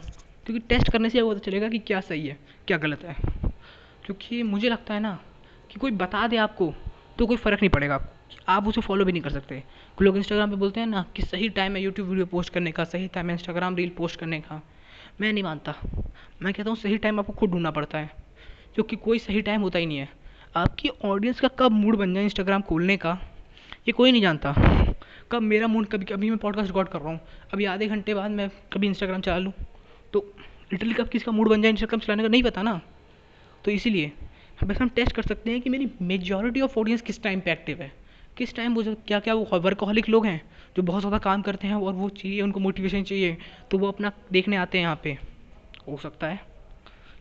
क्योंकि 0.47 0.59
टेस्ट 0.59 0.93
करने 0.93 1.11
से 1.11 1.23
पता 1.23 1.39
चलेगा 1.39 1.69
कि 1.69 1.79
क्या 1.79 2.01
सही 2.01 2.27
है, 2.27 2.39
क्या 2.67 2.77
गलत 2.77 3.05
है। 3.05 3.17
क्योंकि 4.05 4.43
मुझे 4.43 4.69
लगता 4.69 4.95
है 4.95 5.01
ना 5.01 5.21
कि 5.71 5.81
कोई 5.81 5.91
बता 5.91 6.27
दे 6.27 6.37
आपको 6.37 6.75
तो 7.19 7.27
कोई 7.27 7.37
फ़र्क 7.37 7.59
नहीं 7.59 7.71
पड़ेगा। 7.71 7.95
आपको 7.95 8.53
आप 8.53 8.69
उसे 8.69 8.81
फॉलो 8.81 9.05
भी 9.05 9.13
नहीं 9.13 9.23
कर 9.23 9.31
सकते। 9.31 9.63
लोग 10.03 10.17
इंस्टाग्राम 10.17 10.51
पे 10.51 10.57
बोलते 10.57 10.81
हैं 10.81 10.87
ना 10.87 11.05
कि 11.17 11.23
सही 11.23 11.49
टाइम 11.49 11.77
है 11.77 11.83
यूट्यूब 11.83 12.09
वीडियो 12.09 12.27
पोस्ट 12.27 12.53
करने 12.53 12.73
का, 12.73 12.85
सही 12.85 13.09
टाइम 13.09 13.27
है 13.27 13.33
इंस्टाग्राम 13.33 13.77
रील 13.77 13.89
पोस्ट 13.89 14.21
करने 14.21 14.41
का। 14.41 14.63
मैं 15.21 15.33
नहीं 15.33 15.45
मानता। 15.45 15.75
मैं 16.43 16.55
कहता 16.55 16.71
हूँ 16.71 16.77
सही 16.77 16.99
टाइम 16.99 17.19
आपको 17.19 17.33
खुद 17.33 17.51
ढूंढना 17.51 17.71
पड़ता 17.71 17.99
है। 17.99 18.11
क्योंकि 18.75 18.97
कोई 18.97 19.19
सही 19.19 19.43
टाइम 19.43 19.61
होता 19.61 19.79
ही 19.79 19.87
नहीं 19.87 19.99
है। 19.99 20.22
आपकी 20.57 20.89
ऑडियंस 21.05 21.39
का 21.41 21.49
कब 21.49 21.73
मूड 21.73 21.97
बन 21.97 22.15
जाए 22.15 22.25
इंस्टाग्राम 22.25 22.63
खोलने 22.63 22.97
का, 22.97 23.13
ये 23.87 23.93
कोई 23.93 24.13
नहीं 24.13 24.23
जानता। 24.23 24.53
कब 25.31 25.43
मेरा 25.43 25.67
मूड 25.67 25.87
कभी 25.87 26.05
कभी 26.05 26.31
मैं 26.31 26.39
पॉडकास्ट 26.39 26.69
रिकॉर्ड 26.69 26.89
कर 26.89 27.01
रहा 27.01 27.11
हूँ, 27.11 27.21
अभी 27.53 27.65
आधे 27.65 27.87
घंटे 27.87 28.15
बाद 28.15 28.31
मैं 28.31 28.49
कभी 28.73 28.87
इंस्टाग्राम 28.87 29.21
चला 29.21 29.39
लूँ। 29.39 29.53
तो 30.13 30.21
लिटरली 30.73 30.95
कब 30.95 31.09
किसका 31.09 31.33
मूड 31.33 31.49
बन 31.49 31.63
जाए 31.63 31.71
इंस्टाग्राम 31.71 32.01
चलाने 32.01 32.23
का, 32.23 32.29
नहीं 32.29 32.43
पता 32.43 32.63
ना। 32.63 32.81
तो 33.65 33.71
इसीलिए 33.71 34.13
बस 34.65 34.81
हम 34.81 34.89
टेस्ट 34.89 35.13
कर 35.13 35.23
सकते 35.23 35.51
हैं 35.51 35.61
कि 35.61 35.71
मेरी 35.71 35.91
मेजॉरिटी 36.03 36.61
ऑफ़ 36.61 36.79
ऑडियंस 36.79 37.03
किस 37.03 37.23
टाइम 37.23 37.41
पे 37.41 37.53
एक्टिव 37.53 37.81
है। 37.83 37.93
किस 38.37 38.55
टाइम 38.57 38.75
वो 38.75 38.83
जो 38.83 38.95
क्या 39.07 39.21
क्या 39.21 39.35
वो 39.35 39.59
वर्कोहलिक 39.61 40.09
लोग 40.09 40.27
हैं, 40.27 40.41
जो 40.77 40.83
बहुत 40.83 41.01
ज़्यादा 41.01 41.19
काम 41.21 41.43
करते 41.43 41.67
हैं 41.67 41.75
और 41.75 41.93
वो 41.95 42.09
चाहिए, 42.11 42.41
उनको 42.43 42.61
मोटिवेशन 42.61 43.03
चाहिए 43.03 43.37
तो 43.71 43.79
वो 43.79 43.89
अपना 43.89 44.13
देखने 44.33 44.57
आते 44.57 44.79
हैं 44.79 44.85
यहाँ 44.85 45.01
पे। 45.05 45.19
हो 45.89 45.97
सकता 45.97 46.27
है। 46.27 46.41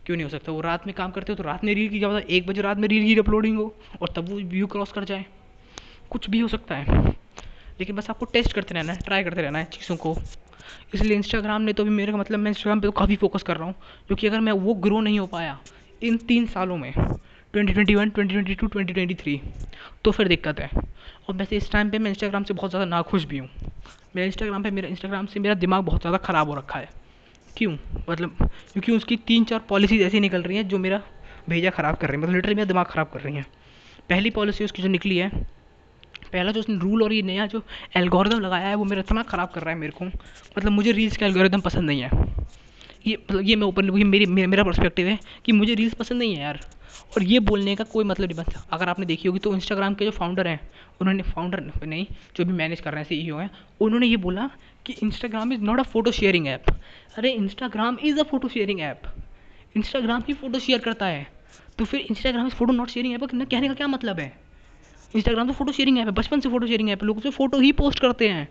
क्यों 0.06 0.16
नहीं 0.16 0.24
हो 0.24 0.30
सकता? 0.30 0.52
वो 0.52 0.60
रात 0.60 0.86
में 0.86 0.94
काम 0.94 1.10
करते 1.10 1.32
हो 1.32 1.36
तो 1.36 1.42
रात 1.42 1.64
में 1.64 1.74
रील 1.74 1.88
की 1.88 1.98
क्या 1.98 2.08
होता 2.08 2.26
एक 2.28 2.46
बजे 2.46 2.62
रात 2.62 2.78
में 2.78 2.88
रील 2.88 3.04
की 3.04 3.18
अपलोडिंग 3.20 3.56
हो 3.58 3.74
और 4.00 4.12
तब 4.16 4.28
वो 4.28 4.38
व्यू 4.50 4.66
क्रॉस 4.66 4.92
कर 4.92 5.04
जाए। 5.04 5.24
कुछ 6.10 6.28
भी 6.30 6.40
हो 6.40 6.48
सकता 6.48 6.74
है। 6.74 7.10
लेकिन 7.80 7.96
बस 7.96 8.10
आपको 8.10 8.24
टेस्ट 8.26 8.52
करते 8.52 8.74
रहना 8.74 8.92
है 8.92 9.00
ट्राई 9.00 9.24
करते 9.24 9.42
रहना 9.42 9.58
है 9.58 9.64
चीज़ों 9.72 9.96
को। 9.96 10.16
इसलिए 10.94 11.16
इंस्टाग्राम 11.16 11.62
ने 11.62 11.72
तो 11.72 11.84
भी 11.84 11.90
मेरे 11.90 12.12
का 12.12 12.18
मतलब 12.18 12.38
मैं 12.38 12.50
इंस्टाग्राम 12.50 12.80
पे 12.80 12.86
तो 12.86 12.92
काफ़ी 12.92 13.16
फोकस 13.16 13.42
कर 13.42 13.56
रहा 13.56 13.66
हूँ 13.66 13.74
क्योंकि 14.08 14.26
अगर 14.26 14.40
मैं 14.40 14.52
वो 14.54 14.74
ग्रो 14.76 15.00
नहीं 15.00 15.18
हो 15.18 15.26
पाया 15.26 15.58
इन 16.02 16.16
तीन 16.28 16.46
सालों 16.46 16.76
में 16.76 16.92
2021, 17.54 18.12
2022, 18.12 18.68
2023 18.76 19.40
तो 20.04 20.10
फिर 20.10 20.28
दिक्कत 20.28 20.60
है। 20.60 20.70
और 21.28 21.34
वैसे 21.36 21.56
इस 21.56 21.70
टाइम 21.72 21.90
पे 21.90 21.98
मैं 21.98 22.10
इंस्टाग्राम 22.10 22.44
से 22.44 22.54
बहुत 22.54 22.70
ज़्यादा 22.70 22.86
नाखुश 22.86 23.24
भी 23.24 23.38
हूँ। 23.38 23.48
मेरा 24.16 24.26
इंस्टाग्राम 24.26 24.62
पे 24.62 24.70
मेरा 24.70 24.88
इंस्टाग्राम 24.88 25.26
से 25.26 25.40
मेरा 25.40 25.54
दिमाग 25.54 25.84
बहुत 25.84 26.00
ज़्यादा 26.00 26.18
ख़राब 26.18 26.48
हो 26.48 26.54
रखा 26.54 26.78
है। 26.78 26.88
क्यों? 27.56 27.72
मतलब 28.08 28.36
क्योंकि 28.72 28.92
उसकी 28.92 29.16
तीन 29.26 29.44
चार 29.44 29.58
पॉलिसीज़ 29.68 30.02
ऐसी 30.02 30.20
निकल 30.20 30.42
रही 30.42 30.56
हैं 30.56 30.68
जो 30.68 30.78
मेरा 30.78 31.00
भेजा 31.48 31.70
ख़राब 31.70 31.96
कर 31.96 32.08
रही 32.08 32.16
है। 32.16 32.22
मतलब 32.22 32.34
लिटरली 32.34 32.54
मेरा 32.54 32.66
दिमाग 32.66 32.86
ख़राब 32.86 33.10
कर 33.12 33.20
रही 33.20 33.34
हैं। 33.34 33.46
पहली 34.10 34.30
पॉलिसी 34.30 34.64
उसकी 34.64 34.82
जो 34.82 34.88
निकली 34.88 35.16
है, 35.16 35.28
पहला 36.32 36.52
जो 36.52 36.60
उसने 36.60 36.76
रूल 36.78 37.02
और 37.02 37.12
ये 37.12 37.22
नया 37.22 37.46
जो 37.46 37.62
एल्गोरिदम 37.96 38.40
लगाया 38.40 38.68
है, 38.68 38.74
वो 38.74 38.84
मेरा 38.84 39.00
इतना 39.00 39.22
ख़राब 39.22 39.50
कर 39.54 39.62
रहा 39.62 39.74
है 39.74 39.80
मेरे 39.80 39.92
को। 39.92 40.04
मतलब 40.04 40.72
मुझे 40.72 40.92
रील्स 40.92 41.16
का 41.16 41.26
एल्गोरिदम 41.26 41.60
पसंद 41.60 41.86
नहीं 41.86 42.02
है। 42.02 42.10
ये 43.06 43.16
मतलब 43.16 43.42
ये 43.42 43.56
मैं 43.56 43.98
ये 43.98 44.04
मेरी, 44.04 44.26
मेरा 44.26 44.64
पर्सपेक्टिव 44.64 45.06
है 45.06 45.18
कि 45.44 45.52
मुझे 45.52 45.74
रील्स 45.74 45.94
पसंद 45.94 46.18
नहीं 46.18 46.34
है 46.34 46.42
यार। 46.42 46.60
और 47.16 47.22
ये 47.22 47.38
बोलने 47.40 47.74
का 47.76 47.84
कोई 47.84 48.04
मतलब 48.04 48.26
नहीं 48.26 48.36
बनता। 48.36 48.64
अगर 48.72 48.88
आपने 48.88 49.06
देखी 49.06 49.28
होगी 49.28 49.40
तो 49.40 49.54
इंस्टाग्राम 49.54 49.94
के 49.94 50.04
जो 50.04 50.10
फाउंडर 50.10 50.46
हैं, 50.48 50.60
उन्होंने 51.00 51.22
फाउंडर 51.22 51.60
नहीं, 51.84 52.06
जो 52.36 52.44
भी 52.44 52.52
मैनेज 52.52 52.80
कर 52.80 52.92
रहे 52.92 53.02
हैं 53.02 53.08
सी 53.08 53.20
हैं, 53.20 53.50
उन्होंने 53.80 54.06
ये 54.06 54.16
बोला 54.16 54.48
कि 54.86 54.92
Instagram 54.92 55.52
is 55.52 55.60
not 55.60 55.80
a 55.80 55.82
photo 55.82 56.10
sharing 56.10 56.48
app 56.48 56.64
अरे 57.18 57.30
Instagram 57.32 57.98
is 58.02 58.20
a 58.20 58.22
photo 58.22 58.48
sharing 58.48 58.80
app 58.80 59.02
Instagram 59.74 60.22
he 60.28 60.34
photo 60.34 60.58
share 60.58 60.78
करता 60.78 61.06
है। 61.06 61.26
तो 61.78 61.84
फिर 61.84 62.00
Instagram 62.00 62.46
is 62.46 62.54
photo 62.54 62.72
not 62.72 62.88
sharing 62.88 63.14
app 63.14 63.24
कहने 63.24 63.68
का 63.68 63.74
क्या 63.74 63.86
मतलब 63.86 64.20
है? 64.20 64.32
इंस्टाग्राम 65.14 65.46
तो 65.46 65.52
फ़ोटो 65.52 65.72
शेयरिंग 65.72 65.98
ऐप 65.98 66.06
है, 66.06 66.12
बचपन 66.12 66.40
से 66.40 66.48
फ़ोटो 66.48 66.66
शेयरिंग 66.66 66.90
ऐप 66.90 67.02
है, 67.02 67.06
लोग 67.06 67.18
उसे 67.18 67.30
फ़ोटो 67.30 67.60
ही 67.60 67.72
पोस्ट 67.72 68.00
करते 68.00 68.28
हैं। 68.28 68.48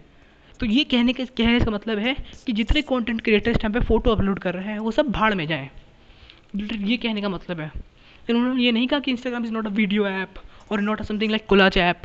तो 0.60 0.66
ये 0.66 0.84
कहने 0.84 1.14
के 1.14 1.26
कहने 1.26 1.60
का 1.60 1.72
मतलब 1.72 1.98
है 1.98 2.16
कि 2.46 2.54
जितने 2.54 2.82
कंटेंट 2.82 3.22
क्रिएटर्स 3.22 3.58
टाइम 3.58 3.74
पे 3.74 3.80
फ़ोटो 3.80 4.12
अपलोड 4.12 4.40
कर 4.40 4.54
रहे 4.54 4.66
हैं, 4.66 4.80
वो 4.80 4.92
सब 4.92 5.12
भाड़ 5.12 5.34
में 5.36 5.46
जाएँ। 5.48 5.70
ये 6.56 6.98
कहने 6.98 7.22
का 7.22 7.30
मतलब 7.30 7.60
है। 7.60 7.72
उन्होंने 8.34 8.64
ये 8.64 8.72
नहीं 8.72 8.88
कहा 8.88 9.00
कि 9.00 9.12
Instagram 9.12 9.46
is 9.46 9.52
not 9.52 9.68
a 9.68 9.70
video 9.72 10.08
app 10.08 10.40
और 10.72 10.82
not 10.82 11.02
a 11.02 11.04
something 11.04 11.32
like 11.32 11.46
collage 11.46 11.78
app 11.78 12.02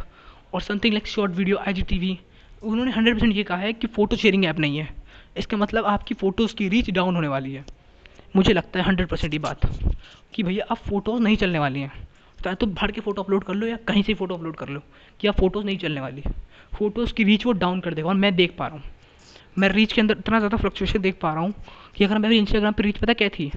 और 0.54 0.60
something 0.60 0.94
like 0.94 1.06
short 1.06 1.32
video 1.32 1.56
I 1.58 1.72
G 1.72 1.82
T 1.82 1.98
V 1.98 2.18
उन्होंने 2.62 2.90
हंड्रेड 2.90 3.14
परसेंट 3.14 3.36
ये 3.36 3.42
कहा 3.44 3.58
है 3.58 3.72
कि 3.72 3.86
फ़ोटो 3.86 4.16
शेयरिंग 4.16 4.44
ऐप 4.44 4.58
नहीं 4.58 4.78
है। 4.78 4.88
इसका 5.36 5.56
मतलब 5.56 5.84
आपकी 5.84 6.14
फ़ोटोज़ 6.14 6.54
की 6.56 6.68
रीच 6.68 6.90
डाउन 6.90 7.14
होने 7.14 7.28
वाली 7.28 7.52
है। 7.52 7.64
मुझे 8.36 8.52
लगता 8.52 8.80
है 8.80 8.86
हंड्रेड 8.86 9.08
परसेंट 9.08 9.32
ये 9.32 9.38
बात 9.38 9.66
कि 10.34 10.42
भैया 10.42 10.64
आप 10.70 10.78
फ़ोटोज़ 10.78 11.22
नहीं 11.22 11.36
चलने 11.36 11.58
वाली 11.58 11.80
हैं। 11.80 11.92
चाहे 12.38 12.56
तो 12.56 12.66
भर 12.66 12.90
के 12.92 13.00
फ़ोटो 13.00 13.22
अपलोड 13.22 13.44
कर 13.44 13.54
लो 13.54 13.66
या 13.66 13.76
कहीं 13.88 14.02
से 14.02 14.14
फ़ोटो 14.14 14.34
अपलोड 14.34 14.56
कर 14.56 14.68
लो 14.68 14.80
कि 15.20 15.28
आप 15.28 15.36
फ़ोटोज़ 15.36 15.66
नहीं 15.66 15.78
चलने 15.78 16.00
वाली। 16.00 16.22
फ़ोटोज़ 16.78 17.14
की 17.14 17.24
रीच 17.24 17.46
वो 17.46 17.52
डाउन 17.52 17.80
कर 17.80 17.94
देगा 17.94 18.08
और 18.08 18.14
मैं 18.14 18.34
देख 18.36 18.56
पा 18.58 18.66
रहा 18.66 18.76
हूँ। 18.76 18.84
मैं 19.58 19.68
रीच 19.68 19.92
के 19.92 20.00
अंदर 20.00 20.18
इतना 20.18 20.38
ज़्यादा 20.38 20.56
फ्लक्चुएशन 20.56 21.00
देख 21.00 21.18
पा 21.20 21.32
रहा 21.34 21.42
हूँ 21.42 21.54
कि 21.96 22.04
अगर 22.04 22.18
मेरी 22.18 22.38
इंस्टाग्राम 22.38 22.72
पर 22.72 22.84
रीच 22.84 22.98
पता 22.98 23.12
क्या 23.12 23.28
थी? 23.28 23.50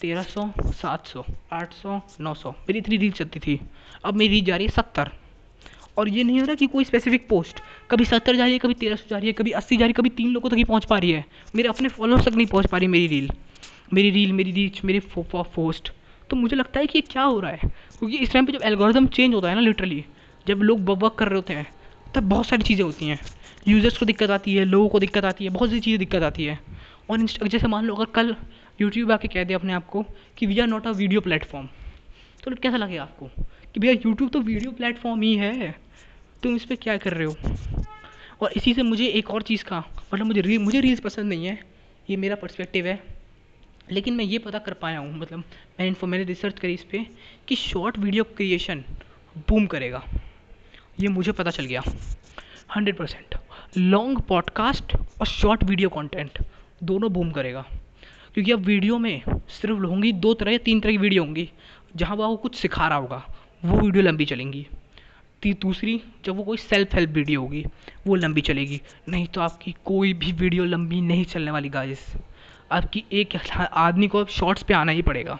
तेरह 0.00 0.22
सौ, 0.22 0.48
सात 0.72 1.06
सौ, 1.06 1.24
आठ 1.52 1.72
सौ, 1.72 2.00
नौ 2.20 2.34
सौ। 2.34 2.50
मेरी 2.50 2.78
इतनी 2.78 2.96
रीच 2.96 3.14
चलती 3.14 3.40
थी। 3.40 3.60
अब 4.04 4.14
मेरी 4.14 4.34
रीच 4.34 4.44
जा 4.44 4.56
रही 4.56 4.66
है 4.66 4.72
सत्तर। 4.72 5.10
और 5.96 6.08
ये 6.08 6.24
नहीं 6.24 6.40
हो 6.40 6.46
रहा 6.46 6.54
कि 6.54 6.66
कोई 6.66 6.84
स्पेसिफिक 6.84 7.28
पोस्ट 7.28 7.60
कभी 7.90 8.04
सत्तर 8.04 8.36
जा 8.36 8.44
रही 8.44 8.52
है, 8.52 8.58
कभी 8.58 8.74
तेरह 8.74 8.96
सौ 8.96 9.06
जा 9.10 9.18
रही 9.18 9.26
है, 9.26 9.32
कभी 9.32 9.50
अस्सी 9.50 9.76
जा 9.76 9.84
रही 9.84 9.90
है, 9.90 9.92
कभी 9.92 10.10
तीन 10.10 10.32
लोगों 10.32 10.50
तक 10.50 10.56
ही 10.56 10.64
पहुँच 10.64 10.84
पा 10.84 10.98
रही 10.98 11.10
है। 11.10 11.24
मेरे 11.54 11.68
अपने 11.68 11.88
फॉलोअर्स 11.88 12.28
तक 12.28 12.34
नहीं 12.34 12.46
पहुँच 12.46 12.66
पा 12.66 12.78
रही 12.78 12.88
मेरी 12.88 13.06
रील 13.06 13.30
मेरी 13.94 14.10
रील 14.10 14.32
मेरी 14.32 14.52
रीच 14.52 14.84
मेरी 14.84 15.00
पोस्ट 15.16 15.92
तो 16.30 16.36
मुझे 16.36 16.56
लगता 16.56 16.80
है 16.80 16.86
कि 16.86 16.98
ये 16.98 17.02
क्या 17.12 17.22
हो 17.22 17.38
रहा 17.40 17.50
है? 17.50 17.58
क्योंकि 17.98 18.16
इस 18.16 18.32
टाइम 18.32 18.46
पे 18.46 18.52
जब 18.52 18.62
एल्गोरिदम 18.62 19.06
चेंज 19.06 19.34
होता 19.34 19.48
है 19.48 19.54
ना 19.54 19.60
लिटरली 19.60 20.04
जब 20.46 20.62
लोग 20.62 20.88
वर्क 20.88 21.14
कर 21.14 21.28
रहे 21.28 21.36
होते 21.36 21.54
हैं, 21.54 21.66
तब 22.14 22.22
बहुत 22.22 22.46
सारी 22.46 22.62
चीज़ें 22.62 22.84
होती 22.84 23.08
हैं। 23.08 23.18
यूज़र्स 23.68 23.98
को 23.98 24.06
दिक्कत 24.06 24.30
आती 24.30 24.54
है, 24.54 24.64
लोगों 24.64 24.88
को 24.88 24.98
दिक्कत 24.98 25.24
आती 25.24 25.44
है, 25.44 25.50
बहुत 25.50 25.70
सी 25.70 25.80
चीज़ें 25.80 25.98
दिक्कत 25.98 26.22
आती 26.22 26.44
है। 26.44 26.58
और 27.10 27.48
जैसे 27.48 27.66
मान 27.66 27.84
लो 27.84 27.94
अगर 27.94 28.04
कल 28.04 28.36
यूट्यूब 28.80 29.12
आके 29.12 29.28
कह 29.28 29.44
दे 29.44 29.54
अपने 29.54 29.72
आप 29.72 29.86
को 29.86 30.04
कि 30.36 30.46
we 30.46 30.58
are 30.58 30.66
not 30.66 30.86
a 30.86 30.90
video 30.90 31.20
platform 31.20 31.68
तो 32.44 32.54
कैसा 32.54 32.76
लगेगा 32.76 33.02
आपको? 33.02 33.26
कि 33.74 33.80
भैया 33.80 33.92
यूट्यूब 33.92 34.30
तो 34.30 34.40
वीडियो 34.40 34.70
प्लेटफॉर्म 34.70 35.22
ही 35.22 35.34
है। 35.36 35.74
तुम 36.42 36.56
इस 36.56 36.64
पर 36.64 36.74
क्या 36.74 36.96
कर 36.96 37.12
रहे 37.12 37.26
हो? 37.26 37.36
और 38.40 38.52
इसी 38.52 38.74
से 38.74 38.82
मुझे 38.82 39.06
एक 39.06 39.30
और 39.30 39.42
चीज़ 39.42 39.64
का 39.64 39.84
मतलब 40.14 40.26
मुझे 40.26 40.40
री 40.40 40.58
मुझे 40.58 40.80
रील्स 40.80 41.00
पसंद 41.00 41.28
नहीं 41.28 41.46
है। 41.46 41.58
ये 42.10 42.16
मेरा 42.16 42.36
पर्सपेक्टिव 42.36 42.86
है। 42.86 43.02
लेकिन 43.90 44.14
मैं 44.14 44.24
ये 44.24 44.38
पता 44.38 44.58
कर 44.58 44.72
पाया 44.72 44.98
हूँ 44.98 45.18
मतलब 45.18 45.44
मैं 45.80 45.86
इन्फो 45.86 46.06
मैंने 46.06 46.24
रिसर्च 46.24 46.58
करी 46.60 46.74
इस 46.74 46.84
पर 46.84 47.06
कि 47.48 47.56
शॉर्ट 47.56 47.98
वीडियो 47.98 48.24
क्रिएशन 48.24 48.84
बूम 49.38 49.66
करेगा। 49.66 50.04
ये 51.00 51.08
मुझे 51.08 51.32
पता 51.32 51.50
चल 51.50 51.64
गया। 51.64 51.82
हंड्रेड 52.76 52.96
परसेंट 52.96 53.34
लॉन्ग 53.78 54.20
पॉडकास्ट 54.20 54.96
और 54.96 55.26
शॉर्ट 55.26 55.64
वीडियो 55.64 55.88
कंटेंट 55.88 56.38
दोनों 56.82 57.12
बूम 57.12 57.30
करेगा। 57.30 57.64
क्योंकि 58.34 58.52
अब 58.52 58.58
वीडियो 58.58 58.98
में 58.98 59.22
सिर्फ़ 59.48 59.78
होंगी 59.78 60.12
दो 60.12 60.34
तरह 60.34 60.52
या 60.52 60.58
तीन 60.58 60.80
तरह 60.80 60.92
की 60.92 60.98
वीडियो 60.98 61.24
होंगी। 61.24 61.50
जहाँ 61.96 62.16
वह 62.16 62.36
कुछ 62.36 62.54
सिखा 62.54 62.88
रहा 62.88 62.98
होगा, 62.98 63.22
वो 63.64 63.78
वीडियो 63.78 64.04
लंबी 64.04 64.24
चलेंगी। 64.24 64.66
दूसरी, 65.46 66.00
जब 66.24 66.36
वो 66.36 66.42
कोई 66.42 66.56
सेल्फ 66.56 66.94
हेल्प 66.94 67.10
वीडियो 67.10 67.40
होगी, 67.40 67.64
वो 68.06 68.14
लंबी 68.14 68.40
चलेगी। 68.40 68.80
नहीं 69.08 69.26
तो 69.26 69.40
आपकी 69.40 69.74
कोई 69.84 70.12
भी 70.14 70.32
वीडियो 70.32 70.64
लंबी 70.64 71.00
नहीं 71.00 71.24
चलने 71.24 71.50
वाली 71.50 71.68
गाइस 71.68 72.14
आपकी 72.72 73.04
एक 73.12 73.36
आदमी 73.72 74.08
को 74.08 74.18
अब 74.18 74.26
शॉर्ट्स 74.26 74.62
पे 74.62 74.74
आना 74.74 74.92
ही 74.92 75.02
पड़ेगा। 75.02 75.34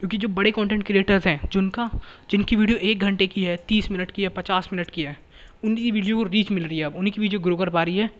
क्योंकि 0.00 0.16
जो 0.16 0.28
बड़े 0.28 0.50
कंटेंट 0.50 0.84
क्रिएटर्स 0.86 1.26
हैं, 1.26 1.40
जिनका, 1.52 1.90
जिनकी 2.30 2.56
वीडियो 2.56 2.78
एक 2.78 2.98
घंटे 2.98 3.26
की 3.26 3.44
है, 3.44 3.56
तीस 3.68 3.90
मिनट 3.90 4.10
की 4.10 4.22
है, 4.22 4.28
पचास 4.28 4.68
मिनट 4.72 4.90
की 4.90 5.02
है 5.02 5.16
उनकी 5.64 5.90
वीडियो 5.90 6.16
को 6.16 6.22
रीच 6.22 6.50
मिल 6.50 6.64
रही 6.64 6.78
है 6.78 6.84
अब, 6.84 6.96
उन्हीं 6.96 7.12
की 7.12 7.20
वीडियो 7.20 7.40
ग्रो 7.40 7.56
कर 7.56 7.70
पा 7.70 7.82
रही 7.82 7.98
है। 7.98 8.10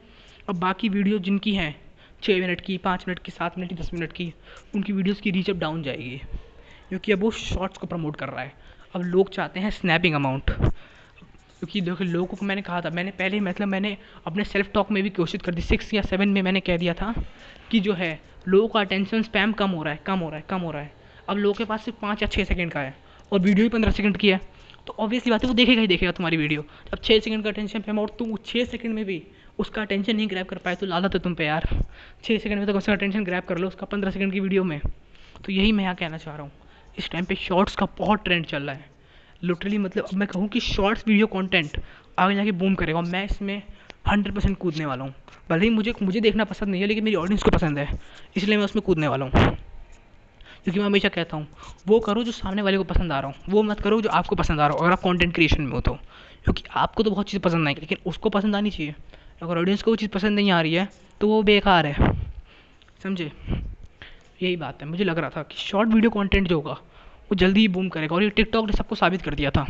अब 0.48 0.58
बाकी 0.58 0.88
वीडियो 0.88 1.18
जिनकी 1.18 1.54
हैं 1.54 1.76
छः 2.22 2.40
मिनट 2.40 2.60
की, 2.60 2.78
पाँच 2.78 3.04
मिनट 3.08 3.18
की, 3.18 3.32
सात 3.32 3.58
मिनट 3.58 3.68
की, 3.68 3.74
दस 3.74 3.94
मिनट 3.94 4.12
की, 4.12 4.32
उनकी 4.74 4.92
वीडियोज़ 4.92 5.20
की 5.20 5.30
रीच 5.30 5.50
अब 5.50 5.58
डाउन 5.58 5.82
जाएगी। 5.82 6.20
क्योंकि 6.88 7.12
अब 7.12 7.20
वो 7.20 7.30
शॉर्ट्स 7.30 7.78
को 7.78 7.86
प्रमोट 7.86 8.16
कर 8.16 8.28
रहा 8.28 8.40
है। 8.40 8.52
अब 8.94 9.02
लोग 9.02 9.30
चाहते 9.30 9.60
हैं 9.60 9.70
स्नैपिंग 9.70 10.14
अमाउंट 10.14 10.50
क्योंकि 10.50 11.80
देखो, 11.80 12.04
लोगों 12.04 12.36
को 12.36 12.46
मैंने 12.46 12.62
कहा 12.62 12.80
था, 12.80 12.90
मैंने 12.90 13.10
पहले 13.10 13.40
मतलब 13.40 13.68
मैंने 13.68 13.96
अपने 14.26 14.44
सेल्फ 14.44 14.70
टॉक 14.72 14.90
में 14.90 15.02
भी 15.02 15.10
कोशिश 15.10 15.40
कर 15.42 15.54
दी। 15.54 15.62
सिक्स 15.62 15.94
या 15.94 16.02
सेवन 16.02 16.28
में 16.28 16.42
मैंने 16.42 16.60
कह 16.60 16.76
दिया 16.76 16.94
था 16.94 17.14
कि 17.70 17.80
जो 17.80 17.92
है, 17.92 18.20
लोगों 18.48 18.68
का 18.68 18.80
अटेंशन 18.80 19.22
स्पैम 19.22 19.52
कम 19.52 19.70
हो 19.70 19.82
रहा 19.82 19.92
है, 19.92 20.00
कम 20.06 20.18
हो 20.18 20.28
रहा 20.28 20.36
है, 20.36 20.44
कम 20.48 20.60
हो 20.60 20.70
रहा 20.70 20.82
है। 20.82 20.92
अब 21.28 21.36
लोगों 21.36 21.54
के 21.54 21.64
पास 21.64 21.84
सिर्फ़ 21.84 22.00
पाँच 22.00 22.22
या 22.22 22.28
छः 22.28 22.44
सेकेंड 22.44 22.72
का 22.72 22.80
है 22.80 22.94
और 23.32 23.40
वीडियो 23.40 23.64
भी 23.64 23.68
पंद्रह 23.68 23.92
सेकेंड 23.92 24.16
की 24.16 24.28
है। 24.28 24.40
तो 24.86 24.94
ऑब्वियसली 24.98 25.30
बात 25.30 25.42
है, 25.42 25.48
वो 25.48 25.54
देखेगा 25.54 25.80
ही 25.80 25.86
देखेगा 25.86 26.12
तुम्हारी 26.12 26.36
वीडियो 26.36 26.62
अब 26.92 26.98
छः 26.98 27.20
सेकंड 27.20 27.44
का 27.44 27.50
अटेंशन 27.50 27.80
स्पैम 27.80 27.98
और 27.98 28.16
तुम 28.18 28.36
छः 28.46 28.64
सेकंड 28.64 28.94
में 28.94 29.04
भी 29.04 29.22
उसका 29.58 29.82
अटेंशन 29.82 30.16
नहीं 30.16 30.28
ग्रैप 30.28 30.48
कर 30.48 30.58
पाए 30.58 30.74
तो 30.74 30.86
लादा 30.86 31.08
तो 31.08 31.18
तुम 31.18 31.34
पे 31.34 31.44
यार। 31.44 31.68
छः 32.24 32.38
सेकंड 32.38 32.58
में 32.58 32.66
तो 32.66 32.72
उसका 32.72 32.92
अटेंशन 32.92 33.24
ग्रैप 33.24 33.46
कर 33.46 33.58
लो 33.58 33.68
उसका, 33.68 33.86
पंद्रह 33.86 34.10
सेकंड 34.10 34.32
की 34.32 34.40
वीडियो 34.40 34.64
में। 34.64 34.80
तो 35.44 35.52
यही 35.52 35.72
मैं 35.72 35.84
यहाँ 35.84 35.94
कहना 35.94 36.18
चाह 36.18 36.34
रहा 36.34 36.42
हूँ। 36.42 36.52
इस 36.98 37.10
टाइम 37.10 37.24
पे 37.24 37.34
शॉर्ट्स 37.34 37.76
का 37.76 37.86
बहुत 37.98 38.24
ट्रेंड 38.24 38.46
चल 38.46 38.62
रहा 38.62 38.74
है। 38.74 38.90
लिटरली 39.44 39.78
मतलब 39.78 40.04
अब 40.04 40.18
मैं 40.18 40.28
कहूँ 40.28 40.48
कि 40.48 40.60
शॉर्ट्स 40.60 41.04
वीडियो 41.08 41.26
कंटेंट 41.26 41.80
आगे 42.18 42.34
जाके 42.34 42.52
बूम 42.52 42.74
करेगा 42.74 43.00
मैं 43.00 43.24
इसमें 43.24 43.62
हंड्रेड 44.08 44.34
परसेंट 44.34 44.56
कूदने 44.58 44.86
वाला 44.86 45.04
हूँ। 45.04 45.14
भले 45.50 45.64
ही 45.64 45.70
मुझे 45.70 45.94
मुझे 46.02 46.20
देखना 46.20 46.44
पसंद 46.44 46.68
नहीं 46.68 46.80
है, 46.80 46.86
लेकिन 46.86 47.04
मेरी 47.04 47.16
ऑडियंस 47.16 47.42
को 47.42 47.50
पसंद 47.50 47.78
है। 47.78 47.88
इसलिए 48.36 48.56
मैं 48.56 48.64
उसमें 48.64 48.82
कूदने 48.84 49.08
वाला 49.08 49.24
हूँ। 49.24 49.32
क्योंकि 50.64 50.78
मैं 50.78 50.86
हमेशा 50.86 51.08
कहता 51.08 51.36
हूँ, 51.36 51.46
वो 51.86 51.98
करो 52.00 52.22
जो 52.24 52.32
सामने 52.32 52.62
वाले 52.62 52.76
को 52.76 52.84
पसंद 52.84 53.12
आ 53.12 53.20
रहा 53.20 53.30
हूँ। 53.30 53.36
वो 53.48 53.62
मत 53.62 53.80
करो 53.80 54.00
जो 54.00 54.08
आपको 54.08 54.36
पसंद 54.36 54.60
आ 54.60 54.66
रहा 54.66 54.76
हो, 54.76 54.84
अगर 54.84 54.92
आप 54.92 55.00
कंटेंट 55.00 55.34
क्रिएशन 55.34 55.62
में 55.62 55.72
हो 55.72 55.80
तो। 55.80 55.92
क्योंकि 56.44 56.64
आपको 56.70 57.02
तो 57.02 57.10
बहुत 57.10 57.28
चीज़ 57.28 57.42
पसंद 57.42 57.68
आएगी, 57.68 57.80
लेकिन 57.80 57.98
उसको 58.06 58.30
पसंद 58.30 58.56
आनी 58.56 58.70
चाहिए। 58.70 58.94
अगर 59.42 59.58
ऑडियंस 59.58 59.82
को 59.82 59.90
वो 59.90 59.96
चीज़ 59.96 60.10
पसंद 60.10 60.30
नहीं 60.30 60.50
आ 60.50 60.60
रही 60.60 60.74
है 60.74 60.88
तो 61.20 61.28
वो 61.28 61.42
बेकार 61.42 61.86
है। 61.86 62.12
समझे? 63.02 63.32
यही 64.42 64.56
बात 64.56 64.82
है। 64.82 64.88
मुझे 64.88 65.04
लग 65.04 65.18
रहा 65.18 65.30
था 65.30 65.42
कि 65.42 65.54
शॉर्ट 65.58 65.88
वीडियो 65.88 66.10
कंटेंट 66.10 66.48
जो 66.48 66.56
होगा, 66.56 66.72
वो 66.72 67.34
जल्दी 67.34 67.60
ही 67.60 67.68
बूम 67.68 67.88
करेगा। 67.88 68.16
और 68.16 68.22
ये 68.22 68.30
टिकटॉक 68.30 68.66
ने 68.66 68.72
सबको 68.72 68.94
साबित 68.94 69.22
कर 69.22 69.34
दिया 69.34 69.50
था। 69.50 69.66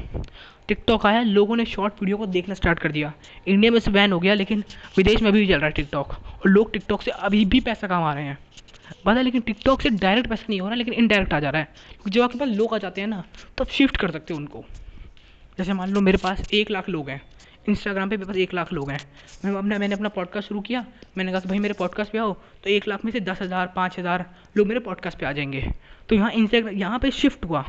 टिकटॉक 0.69 1.07
आया, 1.07 1.23
लोगों 1.23 1.57
ने 1.57 1.65
शॉर्ट 1.65 1.95
वीडियो 2.01 2.17
को 2.17 2.27
देखना 2.27 2.55
स्टार्ट 2.55 2.79
कर 2.79 2.93
दिया। 2.93 3.13
इंडिया 3.49 3.73
में 3.73 3.81
से 3.81 3.91
बैन 3.91 4.13
हो 4.13 4.21
गया, 4.21 4.35
लेकिन 4.35 4.65
विदेश 4.97 5.23
में 5.23 5.33
भी 5.33 5.47
चल 5.47 5.57
रहा 5.57 5.67
है 5.67 5.73
टिकटॉक 5.73 6.09
और 6.09 6.49
लोग 6.49 6.73
टिकटॉक 6.73 7.03
से 7.03 7.11
अभी 7.11 7.45
भी 7.45 7.61
पैसा 7.61 7.87
कमा 7.87 8.15
रहे 8.15 8.25
हैं। 8.25 8.39
पता 9.05 9.13
है, 9.13 9.23
लेकिन 9.23 9.41
टिकटॉक 9.41 9.81
से 9.81 9.91
डायरेक्ट 9.91 10.29
पैसा 10.29 10.47
नहीं 10.51 10.61
हो 10.61 10.67
रहा, 10.67 10.77
लेकिन 10.77 10.95
इनडायरेक्ट 10.95 11.33
आ 11.33 11.41
जा 11.41 11.51
रहा 11.51 11.63
है। 11.63 11.69
क्योंकि 11.91 12.11
जब 12.11 12.23
आपके 12.23 12.39
पास 12.39 12.49
लोग 12.49 12.75
आ 12.75 12.79
जाते 12.79 13.01
हैं 13.01 13.09
ना 13.09 13.25
तो 13.59 13.65
आप 13.65 13.71
शिफ्ट 13.71 13.97
कर 13.97 14.11
सकते 14.11 14.35
हो 14.35 14.41
उनको। 14.41 14.65
जैसे 15.59 15.73
मान 15.73 15.91
लो 15.91 16.01
मेरे 16.01 16.19
पास 16.19 16.49
एक 16.55 16.71
लाख 16.71 16.89
लोग 16.89 17.11
हैं। 17.11 17.23
इंस्टाग्राम 17.69 18.09
पे 18.11 18.17
मेरे 18.17 18.27
पास 18.27 18.37
एक 18.37 18.55
लाख 18.55 18.73
लोग 18.73 18.91
हैं। 18.91 18.99
मैं 19.45 19.53
अपना, 19.53 19.79
मैंने 19.79 19.95
अपना 19.95 20.09
पॉडकास्ट 20.09 20.49
शुरू 20.49 20.61
किया। 20.61 20.85
मैंने 21.19 21.33
कहा 21.33 21.41
कि 21.41 21.49
भाई 21.49 21.59
मेरे 21.59 21.75
पॉडकास्ट 21.75 22.13
पे 22.13 22.19
आओ 22.19 22.33
तो 22.33 22.71
एक 22.71 22.89
लाख 22.89 23.05
में 23.05 23.13
से 23.13 23.21
दस 23.21 23.43
हज़ार, 23.43 23.67
पाँच 23.77 23.99
हज़ार 23.99 24.25
लोग 24.57 24.67
मेरे 24.67 24.81
पॉडकास्ट 24.81 25.19
पे 25.19 25.27
आ 25.27 25.33
जाएँगे। 25.33 25.73
तो 26.09 26.15
यहाँ 26.17 26.31
इंस्टाग्राम 26.33 26.75
यहाँ 26.75 26.99
पे 26.99 27.11
शिफ्ट 27.11 27.45
हुआ। 27.45 27.65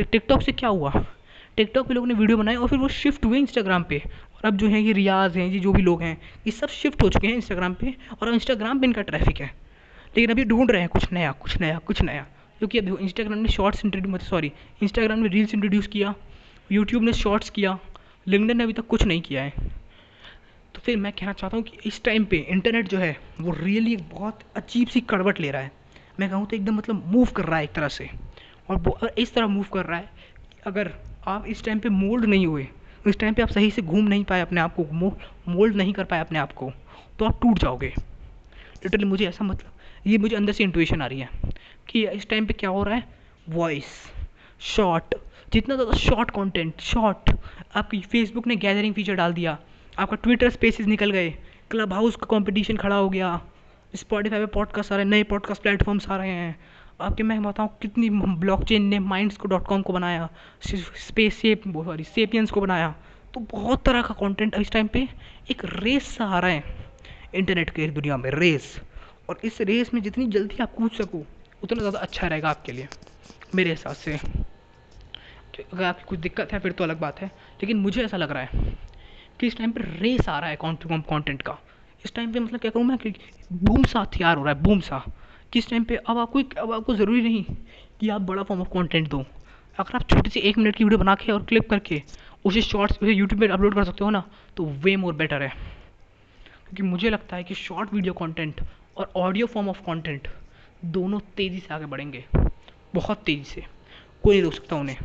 टिकटॉक 0.00 0.42
से 0.42 0.52
क्या 0.52 0.68
हुआ? 0.68 0.92
टिकटॉक 1.56 1.86
पे 1.86 1.94
लोगों 1.94 2.06
ने 2.06 2.14
वीडियो 2.14 2.38
बनाई 2.38 2.56
और 2.56 2.68
फिर 2.68 2.78
वो 2.78 2.88
शिफ्ट 2.88 3.24
हुए 3.24 3.38
इंस्टाग्राम 3.38 3.82
पे। 3.82 4.02
और 4.34 4.46
अब 4.46 4.56
जो 4.56 4.68
है 4.68 4.80
ये 4.82 4.92
रियाज 4.92 5.36
हैं, 5.36 5.46
ये 5.46 5.58
जो 5.58 5.72
भी 5.72 5.82
लोग 5.82 6.02
हैं, 6.02 6.16
ये 6.46 6.50
सब 6.50 6.68
शिफ्ट 6.68 7.02
हो 7.02 7.08
चुके 7.08 7.26
हैं 7.26 7.34
इंस्टाग्राम 7.34 7.74
पे 7.74 7.94
और 8.22 8.34
इंस्टाग्राम 8.34 8.80
पे 8.80 8.86
इनका 8.86 9.02
ट्रैफ़िक 9.02 9.40
है। 9.40 9.46
लेकिन 9.46 10.30
अभी 10.30 10.44
ढूंढ 10.44 10.70
रहे 10.70 10.80
हैं 10.80 10.88
कुछ 10.88 11.12
नया 11.12 11.32
कुछ 11.32 11.58
नया 11.60 11.78
कुछ 11.78 12.02
नया। 12.02 12.26
क्योंकि 12.58 12.78
अभी 12.78 13.04
इंस्टाग्राम 13.04 13.38
ने 13.38 13.48
शॉर्ट्स 13.48 13.84
इंट्रोड्यूस 13.84 14.28
सॉरी 14.28 14.52
इंस्टाग्राम 14.82 15.18
ने 15.18 15.28
रील्स 15.28 15.54
इंट्रोड्यूस 15.54 15.86
किया 15.86 16.14
यूट्यूब 16.72 17.02
ने 17.02 17.12
शॉर्ट्स 17.12 17.50
किया 17.50 17.78
लिंकडन 18.26 18.56
ने 18.56 18.64
अभी 18.64 18.72
तक 18.72 18.86
कुछ 18.86 19.02
नहीं 19.04 19.20
किया 19.20 19.42
है। 19.42 19.50
तो 20.74 20.80
फिर 20.80 20.96
मैं 20.96 21.12
कहना 21.12 21.32
चाहता 21.32 21.56
हूँ 21.56 21.64
कि 21.64 21.78
इस 21.86 22.02
टाइम 22.04 22.24
पे 22.24 22.36
इंटरनेट 22.50 22.88
जो 22.88 22.98
है, 22.98 23.16
वो 23.40 23.52
रियली 23.54 23.92
एक 23.92 24.08
बहुत 24.10 24.40
अजीब 24.56 24.88
सी 24.88 25.00
करवट 25.02 25.40
ले 25.40 25.50
रहा 25.50 25.62
है। 25.62 25.72
मैं 26.20 26.30
कहूँ 26.30 26.46
तो 26.46 26.56
एकदम 26.56 26.74
मतलब 26.74 27.04
मूव 27.06 27.26
कर 27.26 27.44
रहा 27.44 27.58
है 27.58 27.64
एक 27.64 27.72
तरह 27.72 27.88
से। 27.88 28.08
और 28.68 28.76
वो 28.78 28.98
इस 29.18 29.34
तरह 29.34 29.46
मूव 29.46 29.66
कर 29.72 29.86
रहा 29.86 29.98
है 29.98 30.08
कि 30.42 30.58
अगर 30.66 30.92
आप 31.28 31.46
इस 31.46 31.64
टाइम 31.64 31.78
पे 31.78 31.88
मोल्ड 31.90 32.24
नहीं 32.24 32.46
हुए 32.46 32.66
इस 33.06 33.18
टाइम 33.18 33.34
पे 33.34 33.42
आप 33.42 33.48
सही 33.48 33.70
से 33.70 33.82
घूम 33.82 34.04
नहीं 34.04 34.24
पाए 34.24 34.40
अपने 34.40 34.60
आप 34.60 34.74
को 34.74 34.84
मोल्ड 35.48 35.76
नहीं 35.76 35.92
कर 35.92 36.04
पाए 36.04 36.20
अपने 36.20 36.38
आप 36.38 36.52
को 36.52 36.70
तो 37.18 37.24
आप 37.24 37.38
टूट 37.42 37.58
जाओगे। 37.58 37.88
लिटरली 37.88 39.04
मुझे 39.04 39.26
ऐसा 39.26 39.44
मतलब 39.44 40.06
ये 40.06 40.18
मुझे 40.18 40.34
अंदर 40.36 40.52
से 40.52 40.64
इंटुएशन 40.64 41.02
आ 41.02 41.06
रही 41.06 41.20
है 41.20 41.28
कि 41.88 42.06
इस 42.08 42.28
टाइम 42.28 42.46
पे 42.46 42.54
क्या 42.54 42.70
हो 42.70 42.82
रहा 42.82 42.94
है? 42.94 43.04
वॉइस 43.48 43.86
शॉर्ट 44.66 45.14
जितना 45.52 45.74
ज़्यादा 45.74 45.96
शॉर्ट 45.98 46.30
कंटेंट 46.30 46.80
शॉर्ट 46.82 47.30
आपकी 47.76 48.00
फेसबुक 48.02 48.46
ने 48.46 48.56
गैदरिंग 48.56 48.94
फीचर 48.94 49.14
डाल 49.14 49.32
दिया। 49.32 49.58
आपका 49.98 50.16
ट्विटर 50.16 50.50
स्पेसिस 50.50 50.86
निकल 50.86 51.10
गए। 51.10 51.30
क्लब 51.70 51.92
हाउस 51.92 52.16
का 52.16 52.26
कंपटीशन 52.26 52.76
खड़ा 52.76 52.96
हो 52.96 53.08
गया। 53.10 53.40
स्पॉटीफाई 53.94 54.40
पे 54.40 54.46
पॉडकास्ट 54.46 54.92
आ 54.92 54.96
रहे 54.96 55.04
हैं, 55.04 55.10
नए 55.10 55.22
पॉडकास्ट 55.24 55.62
प्लेटफॉर्म्स 55.62 56.08
आ 56.08 56.16
रहे 56.16 56.30
हैं। 56.30 56.58
आपके 57.00 57.22
मैं 57.22 57.42
बताऊँ 57.42 57.68
कितनी 57.82 58.08
ब्लॉकचेन 58.10 58.82
ने 58.84 58.98
माइंड्स 59.00 59.36
को 59.36 59.48
डॉट 59.48 59.66
कॉम 59.66 59.82
को 59.82 59.92
बनाया 59.92 60.28
स्पेस 60.62 61.36
सेप 61.36 61.62
सॉरी 61.68 62.04
सेपियंस 62.04 62.50
को 62.50 62.60
बनाया। 62.60 62.94
तो 63.34 63.40
बहुत 63.50 63.84
तरह 63.84 64.02
का 64.02 64.14
कंटेंट 64.20 64.54
इस 64.54 64.70
टाइम 64.70 64.86
पे 64.86 65.06
एक 65.50 65.62
रेस 65.64 66.06
सा 66.16 66.24
आ 66.26 66.38
रहा 66.38 66.50
है। 66.50 66.62
इंटरनेट 67.34 67.70
के 67.70 67.88
दुनिया 67.90 68.16
में 68.16 68.30
रेस 68.30 68.76
और 69.28 69.40
इस 69.44 69.60
रेस 69.62 69.92
में 69.94 70.00
जितनी 70.02 70.26
जल्दी 70.28 70.62
आप 70.62 70.74
कूद 70.74 70.90
सको, 70.92 71.24
उतना 71.62 71.78
ज़्यादा 71.78 71.98
अच्छा 71.98 72.26
रहेगा 72.26 72.50
आपके 72.50 72.72
लिए, 72.72 72.88
मेरे 73.54 73.70
हिसाब 73.70 73.94
से। 73.94 74.18
अगर 75.72 75.84
आपकी 75.84 76.04
कुछ 76.04 76.18
दिक्कत 76.20 76.52
है, 76.52 76.58
फिर 76.58 76.72
तो 76.72 76.84
अलग 76.84 77.00
बात 77.00 77.20
है। 77.20 77.30
लेकिन 77.60 77.76
मुझे 77.76 78.04
ऐसा 78.04 78.16
लग 78.16 78.30
रहा 78.30 78.42
है 78.42 78.76
कि 79.40 79.46
इस 79.46 79.56
टाइम 79.58 79.70
पर 79.72 79.84
रेस 80.00 80.28
आ 80.28 80.38
रहा 80.38 80.50
है 80.50 80.56
कंटेंट 80.62 81.42
का। 81.42 81.58
इस 82.04 82.14
टाइम 82.14 82.32
पे 82.32 82.40
मतलब 82.40 82.60
क्या 82.60 82.70
करूँ 82.70 82.84
मैं 82.84 82.96
कि 82.98 83.14
बूम 83.52 83.84
सा 83.84 84.04
तैयार 84.04 84.36
हो 84.36 84.44
रहा 84.44 84.54
है 84.54 84.62
बूम 84.62 84.80
सा। 84.80 85.02
किस 85.52 85.68
टाइम 85.70 85.84
पे? 85.84 85.96
अब 85.96 86.18
आपको 86.18 86.42
अब 86.60 86.72
आपको 86.72 86.94
ज़रूरी 86.94 87.20
नहीं 87.20 87.44
कि 88.00 88.08
आप 88.08 88.20
बड़ा 88.20 88.42
फॉर्म 88.42 88.60
ऑफ़ 88.60 88.68
कंटेंट 88.68 89.08
दो। 89.08 89.24
अगर 89.78 89.96
आप 89.96 90.08
छोटी 90.10 90.30
सी 90.30 90.40
एक 90.40 90.58
मिनट 90.58 90.76
की 90.76 90.84
वीडियो 90.84 90.98
बना 90.98 91.14
के 91.14 91.32
और 91.32 91.42
क्लिप 91.42 91.68
करके 91.70 92.02
उसे 92.44 92.60
शॉर्ट्स 92.62 92.98
उसे 93.02 93.12
यूट्यूब 93.12 93.40
पे 93.40 93.48
अपलोड 93.48 93.74
कर 93.74 93.84
सकते 93.84 94.04
हो 94.04 94.10
ना 94.10 94.22
तो 94.56 94.64
वे 94.64 94.96
मोर 94.96 95.14
बेटर 95.14 95.42
है। 95.42 95.48
क्योंकि 95.48 96.82
मुझे 96.82 97.10
लगता 97.10 97.36
है 97.36 97.44
कि 97.44 97.54
शॉर्ट 97.54 97.94
वीडियो 97.94 98.12
कंटेंट 98.12 98.60
और 98.96 99.12
ऑडियो 99.16 99.46
फॉर्म 99.46 99.68
ऑफ़ 99.68 99.80
कंटेंट 99.80 100.28
दोनों 100.84 101.18
तेज़ी 101.36 101.60
से 101.60 101.74
आगे 101.74 101.86
बढ़ेंगे। 101.86 102.24
बहुत 102.94 103.22
तेज़ी 103.22 103.44
से। 103.44 103.64
कोई 104.24 104.34
नहीं 104.34 104.42
रोक 104.42 104.52
सकता 104.52 104.76
उन्हें। 104.76 104.96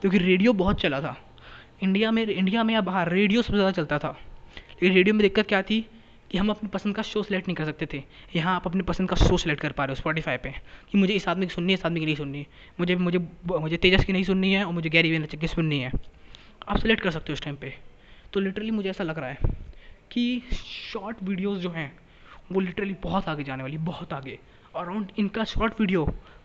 क्योंकि 0.00 0.18
रेडियो 0.18 0.52
बहुत 0.52 0.80
चला 0.80 1.00
था। 1.00 1.16
इंडिया 1.80 2.10
में 2.10 2.26
इंडिया 2.26 2.62
में 2.64 2.74
या 2.74 2.80
बाहर 2.82 3.08
रेडियो 3.08 3.42
सबसे 3.42 3.56
ज़्यादा 3.56 3.70
चलता 3.72 3.98
था। 3.98 4.16
लेकिन 4.72 4.92
रेडियो 4.92 5.14
में 5.14 5.22
दिक्कत 5.22 5.46
क्या 5.48 5.62
थी 5.62 5.84
कि 6.30 6.38
हम 6.38 6.50
अपनी 6.50 6.68
पसंद 6.68 6.94
का 6.96 7.02
शो 7.02 7.22
सेलेक्ट 7.22 7.48
नहीं 7.48 7.56
कर 7.56 7.64
सकते 7.64 7.86
थे। 7.92 8.02
यहाँ 8.34 8.54
आप 8.56 8.66
अपनी 8.66 8.82
पसंद 8.82 9.08
का 9.08 9.16
शो 9.16 9.36
सेलेक्ट 9.36 9.62
कर 9.62 9.72
पा 9.72 9.84
रहे 9.84 9.92
हो 9.92 9.94
स्पॉटीफाई 9.94 10.36
पे, 10.36 10.50
कि 10.92 10.98
मुझे 10.98 11.14
इस 11.14 11.28
आदमी 11.28 11.46
की 11.46 11.54
सुननी 11.54 11.72
है, 11.72 11.78
इस 11.78 11.86
आदमी 11.86 12.00
की 12.00 12.06
नहीं 12.06 12.16
सुननी। 12.16 12.46
मुझे 12.80 12.96
मुझे 12.96 13.18
मुझे 13.50 13.76
तेजस 13.76 14.04
की 14.04 14.12
नहीं 14.12 14.24
सुननी 14.24 14.52
है 14.52 14.64
और 14.64 14.72
मुझे 14.72 14.90
गैरी 14.90 15.10
वेनर 15.10 15.36
की 15.36 15.48
सुननी 15.48 15.78
है। 15.80 15.92
आप 16.68 16.76
सेलेक्ट 16.76 17.02
कर 17.02 17.10
सकते 17.10 17.32
हो 17.32 17.34
उस 17.34 17.42
टाइम 17.42 17.56
पे। 17.56 17.74
तो 18.32 18.40
लिटरली 18.40 18.70
मुझे 18.70 18.90
ऐसा 18.90 19.04
लग 19.04 19.18
रहा 19.18 19.28
है 19.28 19.56
कि 20.12 20.42
शॉर्ट 20.54 21.22
वीडियोज़ 21.22 21.60
जो 21.60 21.70
हैं, 21.70 21.92
वो 22.52 22.60
लिटरली 22.60 22.94
बहुत 23.02 23.28
आगे 23.28 23.44
जाने 23.44 23.62
वाली, 23.62 23.78
बहुत 23.78 24.12
आगे। 24.12 24.38
अराउंड 24.76 25.12
इनका 25.18 25.44
शॉर्ट 25.46 25.80
वीडियो 25.80 26.04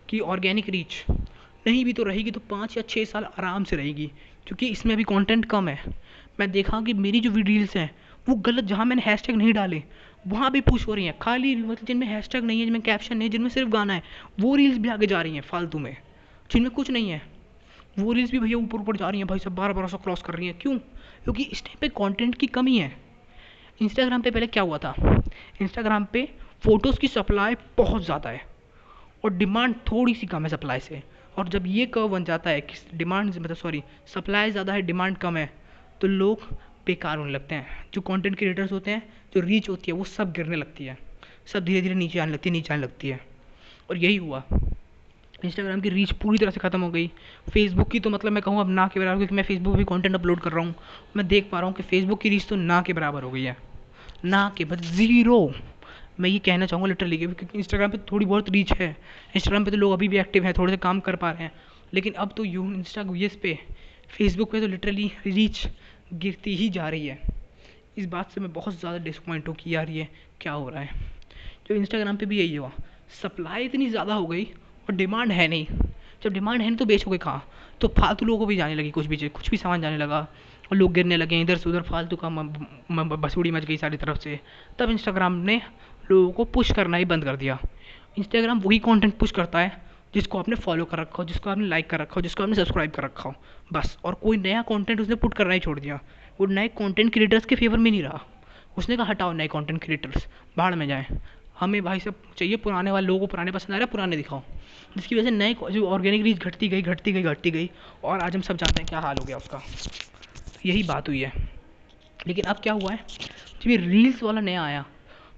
की 0.09 0.19
ऑर्गेनिक 0.21 0.69
रीच 0.69 1.03
नहीं 1.65 1.83
भी 1.85 1.93
तो 1.93 2.03
रहेगी 2.03 2.31
तो 2.31 2.39
पाँच 2.49 2.77
या 2.77 2.83
छः 2.83 3.05
साल 3.05 3.25
आराम 3.25 3.63
से 3.63 3.75
रहेगी। 3.75 4.09
क्योंकि 4.47 4.67
इसमें 4.67 4.93
अभी 4.93 5.03
कंटेंट 5.03 5.45
कम 5.45 5.67
है। 5.67 5.93
मैं 6.39 6.51
देखा 6.51 6.81
कि 6.81 6.93
मेरी 6.93 7.19
जो 7.19 7.31
रील्स 7.31 7.75
हैं, 7.77 7.89
वो 8.29 8.35
गलत 8.35 8.63
जहाँ 8.63 8.85
मैंने 8.85 9.01
हैशटैग 9.01 9.35
नहीं 9.35 9.53
डाले, 9.53 9.83
वहाँ 10.27 10.51
भी 10.51 10.61
पुश 10.61 10.87
हो 10.87 10.93
रही 10.93 11.05
हैं। 11.05 11.17
खाली 11.19 11.55
मतलब 11.55 11.85
जिनमें 11.85 12.07
हैशटैग 12.07 12.43
नहीं 12.43 12.59
है, 12.59 12.65
जिनमें 12.65 12.81
कैप्शन 12.81 13.17
नहीं 13.17 13.27
है, 13.27 13.31
जिनमें 13.31 13.49
सिर्फ़ 13.49 13.69
गाना 13.69 13.93
है, 13.93 14.03
वो 14.39 14.55
रील्स 14.55 14.77
भी 14.77 14.89
आगे 14.89 15.07
जा 15.07 15.21
रही 15.21 15.35
हैं 15.35 15.41
फालतू 15.41 15.79
में, 15.79 15.95
जिनमें 16.49 16.71
कुछ 16.71 16.91
नहीं 16.91 17.09
है। 17.09 17.21
वो 17.99 18.13
रील्स 18.13 18.31
भी 18.31 18.39
भैया 18.39 18.57
ऊपर 18.57 18.77
ऊपर 18.77 18.97
जा 18.97 19.09
रही 19.09 19.19
हैं, 19.19 19.27
भाई 19.27 19.39
सब 19.39 19.55
बारह 19.55 19.73
बारह 19.73 19.87
सौ 19.87 19.97
क्रॉस 19.97 20.21
कर 20.21 20.33
रही 20.33 20.47
हैं। 20.47 20.57
क्यों? 20.57 20.77
क्योंकि 21.23 21.43
इस 21.43 21.63
टाइम 21.63 21.77
पे 21.81 21.89
कंटेंट 21.89 22.35
की 22.35 22.47
कमी 22.47 22.77
है। 22.77 22.91
इंस्टाग्राम 23.81 24.21
पे 24.21 24.31
पहले 24.31 24.47
क्या 24.47 24.63
हुआ 24.63 24.77
था? 24.77 24.95
इंस्टाग्राम 25.61 26.05
पे 26.05 26.29
फ़ोटोज़ 26.63 26.99
की 26.99 27.07
सप्लाई 27.07 27.55
बहुत 27.77 28.03
ज़्यादा 28.05 28.29
है 28.29 28.41
और 29.23 29.33
डिमांड 29.33 29.75
थोड़ी 29.91 30.13
सी 30.13 30.27
कम 30.27 30.43
है 30.43 30.49
सप्लाई 30.49 30.79
से। 30.79 31.03
और 31.37 31.49
जब 31.49 31.63
ये 31.67 31.85
कर्व 31.85 32.07
बन 32.07 32.23
जाता 32.23 32.49
है 32.49 32.61
कि 32.61 32.75
डिमांड 32.93 33.35
मतलब 33.35 33.55
सॉरी 33.55 33.83
सप्लाई 34.13 34.51
ज़्यादा 34.51 34.73
है 34.73 34.81
डिमांड 34.81 35.17
कम 35.17 35.37
है 35.37 35.49
तो 36.01 36.07
लोग 36.07 36.47
बेकार 36.85 37.17
होने 37.17 37.31
लगते 37.31 37.55
हैं। 37.55 37.85
जो 37.93 38.01
कंटेंट 38.01 38.37
क्रिएटर्स 38.37 38.71
होते 38.71 38.91
हैं, 38.91 39.03
जो 39.33 39.41
रीच 39.41 39.69
होती 39.69 39.91
है, 39.91 39.97
वो 39.97 40.03
सब 40.03 40.31
गिरने 40.31 40.55
लगती 40.55 40.85
है। 40.85 40.97
सब 41.53 41.65
धीरे 41.65 41.81
धीरे 41.81 41.95
नीचे 41.95 42.19
आने 42.19 42.31
लगती 42.31 42.49
है, 42.49 42.53
नीचे 42.53 42.73
आने 42.73 42.83
लगती 42.83 43.09
है। 43.09 43.19
और 43.89 43.97
यही 43.97 44.15
हुआ। 44.15 44.43
इंस्टाग्राम 45.45 45.81
की 45.81 45.89
रीच 45.89 46.11
पूरी 46.13 46.37
तरह 46.37 46.51
से 46.51 46.59
ख़त्म 46.59 46.81
हो 46.81 46.89
गई। 46.89 47.07
फेसबुक 47.47 47.89
की 47.91 47.99
तो 47.99 48.09
मतलब 48.09 48.31
मैं 48.31 48.43
कहूँ 48.43 48.59
अब 48.61 48.69
ना 48.69 48.87
के 48.87 48.99
बराबर, 48.99 49.17
क्योंकि 49.17 49.35
मैं 49.35 49.43
फेसबुक 49.43 49.75
भी 49.75 49.83
कंटेंट 49.83 50.15
अपलोड 50.15 50.39
कर 50.39 50.51
रहा 50.51 50.65
हूँ। 50.65 50.75
मैं 51.17 51.27
देख 51.27 51.49
पा 51.51 51.59
रहा 51.59 51.67
हूँ 51.67 51.75
कि 51.75 51.83
फेसबुक 51.83 52.21
की 52.21 52.29
रीच 52.29 52.47
तो 52.47 52.55
ना 52.55 52.81
के 52.81 52.93
बराबर 52.93 53.23
हो 53.23 53.31
गई 53.31 53.43
है। 53.43 53.57
ना 54.25 54.49
के 54.57 54.65
बस 54.65 54.81
ज़ीरो 54.91 55.39
मैं 56.19 56.29
ये 56.29 56.39
कहना 56.39 56.65
चाहूँगा 56.65 56.87
लिटरली 56.87 57.17
क्योंकि 57.17 57.45
इंस्टाग्राम 57.55 57.91
पे 57.91 57.97
थोड़ी 58.11 58.25
बहुत 58.25 58.49
रीच 58.49 58.73
है। 58.73 58.89
इंस्टाग्राम 59.35 59.65
पे 59.65 59.71
तो 59.71 59.77
लोग 59.77 59.93
अभी 59.93 60.07
भी 60.07 60.17
एक्टिव 60.17 60.43
हैं, 60.43 60.53
थोड़े 60.53 60.73
से 60.73 60.77
काम 60.79 60.99
कर 60.99 61.15
पा 61.15 61.31
रहे 61.31 61.43
हैं। 61.43 61.51
लेकिन 61.93 62.13
अब 62.15 62.33
तो 62.37 62.45
यू 62.45 62.63
इंस्टा 62.65 63.05
इस 63.17 63.35
पे 63.35 63.57
फेसबुक 64.09 64.51
पे 64.51 64.61
तो 64.61 64.67
लिटरली 64.67 65.11
रीच 65.25 65.67
गिरती 66.13 66.55
ही 66.55 66.69
जा 66.69 66.89
रही 66.89 67.07
है। 67.07 67.19
इस 67.97 68.05
बात 68.07 68.31
से 68.31 68.41
मैं 68.41 68.51
बहुत 68.53 68.79
ज़्यादा 68.79 68.97
डिसपॉइंट 68.99 69.47
हूँ 69.47 69.55
कि 69.55 69.75
यार 69.75 69.89
ये 69.89 70.07
क्या 70.41 70.53
हो 70.53 70.69
रहा 70.69 70.81
है। 70.81 71.11
जो 71.67 71.75
इंस्टाग्राम 71.75 72.17
पे 72.17 72.25
भी 72.25 72.39
यही 72.39 72.55
हुआ 72.55 72.71
सप्लाई 73.21 73.65
इतनी 73.65 73.89
ज़्यादा 73.89 74.13
हो 74.13 74.25
गई 74.27 74.43
और 74.43 74.95
डिमांड 74.95 75.31
है 75.31 75.47
नहीं। 75.47 75.65
जब 76.23 76.33
डिमांड 76.33 76.61
है 76.61 76.67
नहीं 76.67 76.77
तो 76.77 76.85
बेचोगे 76.85 77.17
कहाँ? 77.17 77.43
तो 77.81 77.87
फालतू 77.89 78.25
लोगों 78.25 78.39
को 78.39 78.45
भी 78.45 78.55
जाने 78.55 78.75
लगी 78.75 78.91
कुछ 78.91 79.05
भी 79.05 79.17
कुछ 79.29 79.49
भी 79.49 79.57
सामान 79.57 79.81
जाने 79.81 79.97
लगा 79.97 80.19
और 80.71 80.77
लोग 80.77 80.93
गिरने 80.93 81.17
लगे, 81.17 81.39
इधर 81.41 81.57
से 81.57 81.69
उधर 81.69 81.81
फालतू 81.81 82.15
का 82.15 82.29
बसूड़ी 83.17 83.51
मच 83.51 83.65
गई 83.65 83.77
सारी 83.77 83.97
तरफ़ 83.97 84.17
से। 84.19 84.39
तब 84.79 84.89
इंस्टाग्राम 84.89 85.33
ने 85.41 85.61
लोगों 86.11 86.31
को 86.31 86.45
पुश 86.45 86.71
करना 86.71 86.97
ही 86.97 87.05
बंद 87.05 87.23
कर 87.23 87.35
दिया। 87.35 87.59
इंस्टाग्राम 88.17 88.59
वही 88.59 88.79
कंटेंट 88.79 89.13
पुश 89.13 89.31
करता 89.31 89.59
है, 89.59 89.81
जिसको 90.13 90.39
आपने 90.39 90.55
फॉलो 90.55 90.85
कर 90.85 90.97
रखा 90.97 91.15
हो, 91.17 91.25
जिसको 91.25 91.49
आपने 91.49 91.67
लाइक 91.67 91.89
कर 91.89 91.99
रखा 91.99 92.13
हो, 92.15 92.21
जिसको 92.21 92.43
आपने 92.43 92.55
सब्सक्राइब 92.55 92.91
कर 92.91 93.03
रखा 93.03 93.23
हो, 93.23 93.35
बस। 93.73 93.97
और 94.03 94.13
कोई 94.13 94.37
नया 94.37 94.61
कंटेंट 94.61 95.01
उसने 95.01 95.15
पुट 95.15 95.33
करना 95.33 95.53
ही 95.53 95.59
छोड़ 95.59 95.79
दिया। 95.79 95.99
वो 96.39 96.45
नए 96.45 96.67
कंटेंट 96.67 97.13
क्रिएटर्स 97.13 97.45
के 97.45 97.55
फेवर 97.55 97.77
में 97.77 97.91
नहीं 97.91 98.03
रहा। 98.03 98.21
उसने 98.77 98.97
कहा, 98.97 99.05
हटाओ 99.05 99.31
नए 99.31 99.47
कंटेंट 99.47 99.83
क्रिएटर्स 99.83 100.27
बाहर 100.57 100.75
में 100.75 100.87
जाएँ। 100.87 101.05
हमें 101.59 101.83
भाई 101.83 101.99
सब 101.99 102.15
चाहिए 102.37 102.55
पुराने 102.55 102.91
वाले 102.91 103.07
लोगों 103.07 103.19
को 103.19 103.27
पुराने 103.27 103.51
पसंद 103.51 103.75
आ 103.75 103.77
रहा 103.77 103.85
पुराने 103.85 104.15
दिखाओ। 104.15 104.41
जिसकी 104.95 105.15
वजह 105.15 105.23
से 105.23 105.31
नए 105.31 105.55
जो 105.71 105.87
ऑर्गेनिक 105.87 106.23
रीच 106.23 106.37
घटती 106.37 106.67
गई 106.67 106.81
घटती 106.81 107.11
गई 107.11 107.23
घटती 107.23 107.51
गई। 107.51 107.69
और 108.03 108.19
आज 108.19 108.35
हम 108.35 108.41
सब 108.41 108.57
जानते 108.57 108.81
हैं 108.81 108.89
क्या 108.89 108.99
हाल 108.99 109.15
हो 109.19 109.25
गया 109.25 109.37
उसका। 109.37 109.61
यही 110.65 110.83
बात 110.83 111.09
हुई 111.09 111.21
है। 111.21 111.31
लेकिन 112.27 112.45
अब 112.45 112.55
क्या 112.55 112.73
हुआ 112.73 112.91
है? 112.91 112.99
जब 113.63 113.69
ये 113.69 113.77
रील्स 113.77 114.23
वाला 114.23 114.41
नया 114.41 114.63
आया 114.63 114.85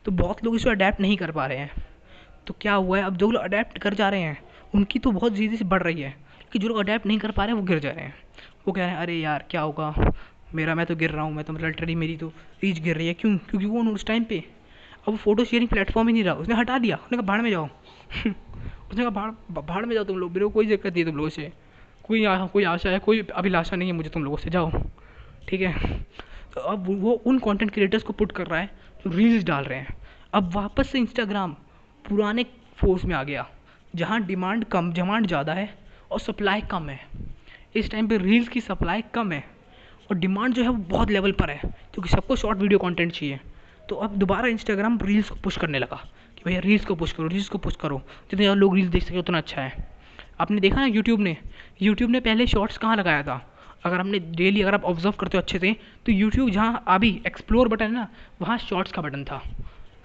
तो 0.06 0.12
बहुत 0.12 0.44
लोग 0.46 0.56
इसको 0.56 0.70
अडेप्ट 0.70 1.02
नहीं 1.02 1.18
कर 1.18 1.32
पा 1.32 1.46
रहे 1.46 1.58
हैं। 1.58 1.72
तो 2.48 2.56
क्या 2.62 2.74
हुआ 2.74 2.98
है? 2.98 3.04
अब 3.04 3.18
जो 3.18 3.32
लोग 3.32 3.44
अडेप्ट 3.44 3.78
कर 3.78 3.94
जा 3.94 4.10
रहे 4.10 4.22
हैं, 4.22 4.44
उनकी 4.76 5.00
तो 5.00 5.12
बहुत 5.12 5.36
तेज़ी 5.36 5.58
से 5.58 5.66
बढ़ 5.66 5.84
रही 5.84 6.02
है 6.02 6.16
कि 6.52 6.60
जो 6.60 6.68
लोग 6.68 6.78
अडेप्ट 6.78 7.06
नहीं 7.06 7.20
कर 7.20 7.32
पा 7.32 7.46
रहे 7.46 7.56
हैं, 7.56 7.62
वो 7.62 7.68
गिर 7.68 7.80
जा 7.80 7.92
रहे 7.92 8.06
हैं। 8.06 8.16
वो 8.68 8.74
कह 8.74 8.82
रहे 8.82 8.90
हैं, 8.90 8.98
अरे 8.98 9.16
यार, 9.16 9.46
क्या 9.50 9.62
होगा? 9.62 10.12
मेरा, 10.56 10.76
मैं 10.76 10.86
तो 10.86 10.96
गिर 10.96 11.12
रहा 11.12 11.24
हूँ, 11.24 11.34
मैं 11.34 11.46
तो 11.46 11.54
लिटरली 11.54 11.96
मेरी 11.96 12.18
तो 12.18 12.28
रीच 12.64 12.80
गिर 12.80 12.98
रही 12.98 13.08
है। 13.08 13.14
क्यों? 13.14 13.38
क्योंकि 13.38 13.66
वो 13.66 13.84
उस 13.84 14.06
टाइम 14.06 14.24
पे 14.24 14.56
अब 15.08 15.12
वो 15.12 15.18
फ़ोटो 15.18 15.44
शेयरिंग 15.44 15.70
प्लेटफॉर्म 15.70 16.08
ही 16.08 16.14
नहीं 16.14 16.24
रहा। 16.24 16.34
उसने 16.34 16.56
हटा 16.56 16.78
दिया। 16.78 16.96
उसने 16.96 17.18
कहा, 17.18 17.28
भाड़ 17.28 17.42
में 17.42 17.50
जाओ। 17.50 17.66
उसने 18.92 19.02
कहा, 19.06 19.10
भाड़ 19.10 19.62
भाड़ 19.62 19.86
में 19.86 19.96
जाओ 19.96 20.04
तुम 20.04 20.18
लोग। 20.18 20.32
मेरे 20.32 20.46
को 20.46 20.52
कोई 20.52 20.66
दिक्कत 20.66 20.94
नहीं 20.94 21.06
तुम 21.06 21.16
लोगों 21.16 21.30
से। 21.30 21.52
कोई 22.04 22.26
कोई 22.28 22.64
आशा 22.64 22.90
है, 22.90 23.00
कोई 23.00 23.22
अभिलाषा 23.36 23.76
नहीं 23.76 23.90
है 23.90 23.96
मुझे 23.96 24.10
तुम 24.10 24.24
लोगों 24.24 24.38
से। 24.38 24.50
जाओ। 24.50 24.72
ठीक 25.48 25.62
है? 25.62 26.06
अब 26.58 26.86
वो 27.02 27.12
उन 27.26 27.40
कंटेंट 27.40 27.72
क्रिएटर्स 27.72 28.04
को 28.04 28.14
पुट 28.14 28.32
कर 28.32 28.48
रहा 28.48 28.60
है, 28.60 28.70
जो 29.04 29.10
रील्स 29.10 29.44
डाल 29.44 29.64
रहे 29.64 29.80
हैं। 29.80 29.96
अब 30.34 30.52
वापस 30.54 30.90
से 30.90 31.00
इंस्टाग्राम 31.00 31.56
पुराने 32.06 32.46
फोर्स 32.78 33.06
में 33.06 33.16
आ 33.16 33.24
गया, 33.24 33.48
जहाँ 33.94 34.22
डिमांड 34.22 34.64
कम 34.66 34.92
डिमांड 34.94 35.28
ज़्यादा 35.28 35.54
है 35.54 35.70
और 36.12 36.20
सप्लाई 36.20 36.62
कम 36.62 36.90
है। 36.90 37.00
इस 37.76 37.92
टाइम 37.92 38.08
पे 38.08 38.18
रील्स 38.18 38.48
की 38.48 38.62
सप्लाई 38.62 39.04
कम 39.14 39.32
है 39.32 39.44
और 40.12 40.18
डिमांड 40.18 40.54
जो 40.54 40.64
है 40.64 40.70
वो 40.70 40.84
बहुत 40.90 41.12
लेवल 41.12 41.32
पर 41.32 41.50
है, 41.50 41.60
क्योंकि 41.94 42.10
सबको 42.10 42.36
शॉर्ट 42.36 42.60
वीडियो 42.60 42.80
कंटेंट 42.80 43.12
चाहिए। 43.12 43.40
तो 43.90 43.96
अब 43.96 44.16
दोबारा 44.18 44.48
इंस्टाग्राम 44.48 44.98
रील्स 45.02 45.30
को 45.30 45.36
पुश 45.36 45.58
करने 45.58 45.80
लगा 45.80 45.96
कि 46.38 46.42
भैया 46.46 46.60
रील्स 46.60 46.86
को 46.86 46.96
पुश 46.96 47.12
करो 47.12 47.28
रील्स 47.28 47.50
को 47.50 47.58
पुश 47.58 47.76
करो। 47.76 47.98
जितने 47.98 48.44
ज़्यादा 48.44 48.60
लोग 48.60 48.76
रील्स 48.76 48.90
देख 48.90 49.04
सके 49.04 49.18
उतना 49.18 49.38
अच्छा 49.38 49.62
है। 49.62 49.88
आपने 50.40 50.60
देखा 50.62 50.76
ना 50.76 50.86
यूट्यूब 50.86 51.20
ने? 51.20 51.38
यूट्यूब 51.82 52.12
ने 52.12 52.20
पहले 52.20 52.48
शॉर्ट्स 52.48 52.78
कहाँ 52.78 52.96
लगाया 52.96 53.24
था? 53.24 53.36
अगर 53.86 54.00
हमने 54.00 54.20
डेली 54.20 54.62
अगर 54.62 54.74
आप 54.74 54.84
ऑब्ज़र्व 54.84 55.12
करते 55.12 55.38
हो 55.38 55.42
अच्छे 55.42 55.60
से 55.60 55.76
तो 56.06 56.12
यूट्यूब 56.12 56.50
जहाँ 56.50 56.84
अभी 56.88 57.22
एक्सप्लोर 57.28 57.68
बटन 57.68 57.86
है 57.86 57.92
ना, 57.92 58.08
वहाँ 58.42 58.58
शॉर्ट्स 58.58 58.92
का 58.92 59.02
बटन 59.02 59.24
था। 59.24 59.44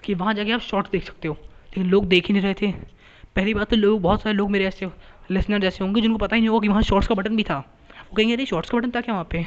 कि 0.03 0.13
वहाँ 0.13 0.33
जाके 0.33 0.51
आप 0.51 0.59
शॉर्ट्स 0.59 0.91
देख 0.91 1.03
सकते 1.03 1.27
हो। 1.27 1.37
लेकिन 1.43 1.85
लोग 1.85 2.05
देख 2.05 2.27
ही 2.27 2.33
नहीं 2.33 2.43
रहे 2.43 2.53
थे। 2.53 2.71
पहली 3.35 3.53
बात 3.53 3.69
तो 3.69 3.75
लोग, 3.75 4.01
बहुत 4.01 4.21
सारे 4.21 4.35
लोग 4.35 4.51
मेरे 4.51 4.65
ऐसे 4.65 4.87
लिसनर 5.31 5.59
जैसे 5.59 5.83
होंगे, 5.83 6.01
जिनको 6.01 6.17
पता 6.17 6.35
ही 6.35 6.41
नहीं 6.41 6.49
होगा 6.49 6.63
कि 6.63 6.67
वहाँ 6.67 6.81
शॉर्ट्स 6.81 7.07
का 7.07 7.15
बटन 7.15 7.35
भी 7.35 7.43
था। 7.43 7.57
वो 7.99 8.15
कहेंगे, 8.15 8.33
अरे 8.35 8.45
शॉर्ट्स 8.45 8.69
का 8.69 8.77
बटन 8.77 8.91
था 8.91 9.01
क्या 9.01 9.13
वहाँ 9.13 9.27
पे? 9.31 9.45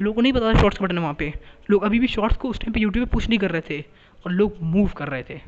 लोगों 0.00 0.12
को 0.12 0.20
नहीं 0.20 0.32
पता 0.32 0.54
था 0.54 0.60
शॉर्ट्स 0.60 0.78
का 0.78 0.86
बटन 0.86 0.98
वहाँ 0.98 1.14
पे। 1.14 1.34
लोग 1.70 1.82
अभी 1.82 1.98
भी 1.98 2.06
शॉर्ट्स 2.06 2.36
को 2.36 2.48
उस 2.48 2.60
टाइम 2.60 2.72
पे 2.72 2.80
यूट्यूब 2.80 3.06
पे 3.06 3.10
पुश 3.14 3.28
नहीं 3.28 3.38
कर 3.38 3.50
रहे 3.50 3.62
थे। 3.70 3.84
और 4.26 4.32
लोग 4.32 4.56
मूव 4.62 4.88
कर 4.88 5.08
रहे 5.08 5.22
थे। 5.22 5.38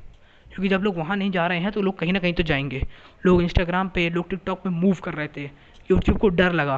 क्योंकि 0.52 0.68
जब 0.68 0.80
लोग 0.80 0.96
वहाँ 0.96 1.16
नहीं 1.16 1.30
जा 1.30 1.46
रहे 1.46 1.58
हैं 1.58 1.72
तो 1.72 1.82
लोग 1.82 1.98
कहीं 1.98 2.12
ना 2.12 2.18
कहीं 2.18 2.32
तो 2.32 2.42
जाएँगे। 2.42 2.86
लोग 3.26 3.42
इंस्टाग्राम 3.42 3.88
पे, 3.88 4.10
लोग 4.10 4.30
टिकटॉक 4.30 4.62
पे 4.62 4.70
मूव 4.70 4.94
कर 4.94 5.14
रहे 5.14 5.28
थे। 5.28 5.50
यूट्यूब 5.90 6.18
को 6.18 6.28
डर 6.28 6.52
लगा 6.52 6.76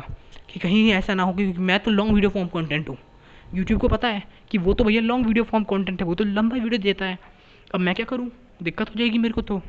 कि 0.50 0.60
कहीं 0.60 0.90
ऐसा 0.92 1.14
ना 1.14 1.22
हो 1.22 1.32
क्योंकि 1.32 1.60
मैं 1.60 1.78
तो 1.80 1.90
लॉन्ग 1.90 2.14
वीडियो 2.14 2.30
फॉर्म 2.30 2.48
कंटेंट 2.48 2.88
हूँ। 2.88 2.96
यूट्यूब 3.54 3.80
को 3.80 3.88
पता 3.88 4.08
है 4.08 4.22
कि 4.50 4.58
वो 4.58 4.74
तो 4.74 4.84
भैया 4.84 5.00
लॉन्ग 5.00 5.26
वीडियो 5.26 5.44
फॉर्म 5.44 5.64
कंटेंट 5.64 6.00
है, 6.00 6.06
वो 6.06 6.14
तो 6.14 6.24
लंबा 6.24 6.56
वीडियो 6.56 6.82
देता 6.82 7.04
है। 7.04 7.18
अब 7.74 7.80
मैं 7.80 7.94
क्या 7.94 8.06
करूँ? 8.06 8.30
दिक्कत 8.62 8.88
हो 8.88 8.98
जाएगी 8.98 9.18
मेरे 9.18 9.34
को 9.34 9.42
तो। 9.42 9.60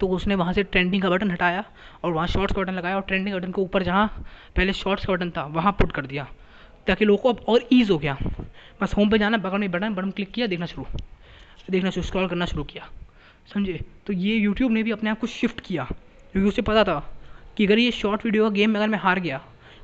तो 0.00 0.08
उसने 0.08 0.34
वहाँ 0.34 0.52
से 0.52 0.62
ट्रेंडिंग 0.62 1.02
का 1.02 1.10
बटन 1.10 1.30
हटाया 1.30 1.64
और 2.04 2.12
वहाँ 2.12 2.26
शॉर्ट्स 2.26 2.54
का 2.54 2.62
बटन 2.62 2.74
लगाया 2.74 2.96
और 2.96 3.02
ट्रेंडिंग 3.02 3.36
बटन 3.36 3.52
के 3.52 3.60
ऊपर 3.60 3.82
जहाँ 3.82 4.06
पहले 4.56 4.72
शॉर्ट्स 4.72 5.06
का 5.06 5.12
बटन 5.12 5.30
था, 5.30 5.44
वहाँ 5.44 5.72
पुट 5.72 5.92
कर 5.92 6.06
दिया। 6.06 6.26
ताकि 6.86 7.04
लोगों 7.04 7.22
को 7.22 7.32
अब 7.32 7.44
और 7.48 7.68
ईज़ 7.72 7.92
हो 7.92 7.98
गया। 7.98 8.16
बस 8.80 8.94
होम 8.96 9.10
पे 9.10 9.18
जाना, 9.18 9.36
बगल 9.36 9.58
में 9.58 9.70
बटन 9.70 9.94
बटन 9.94 10.10
क्लिक 10.10 10.30
किया, 10.30 10.46
देखना 10.46 10.66
शुरू। 10.66 10.86
देखना 11.70 11.90
शुरू 11.90 12.06
स्क्रॉल 12.06 12.28
करना 12.28 12.46
शुरू 12.46 12.64
किया। 12.64 12.88
समझे? 13.54 13.80
तो 14.06 14.12
ये 14.12 14.36
यूट्यूब 14.36 14.72
ने 14.72 14.82
भी 14.82 14.90
अपने 14.90 15.10
आप 15.10 15.18
को 15.18 15.26
शिफ्ट 15.26 15.60
किया, 15.60 15.84
क्योंकि 16.32 16.48
उसे 16.48 16.62
पता 16.62 16.84
था 16.84 16.98
कि 17.56 17.66
अगर 17.66 17.78
ये 17.78 17.90
शॉर्ट 17.92 18.24
वीडियो 18.24 18.44
का 18.44 18.50
गेम 18.50 18.70
में 18.70 18.80
अगर 18.80 18.88
मैं 18.88 18.98
हार 18.98 19.20
गया, 19.20 19.40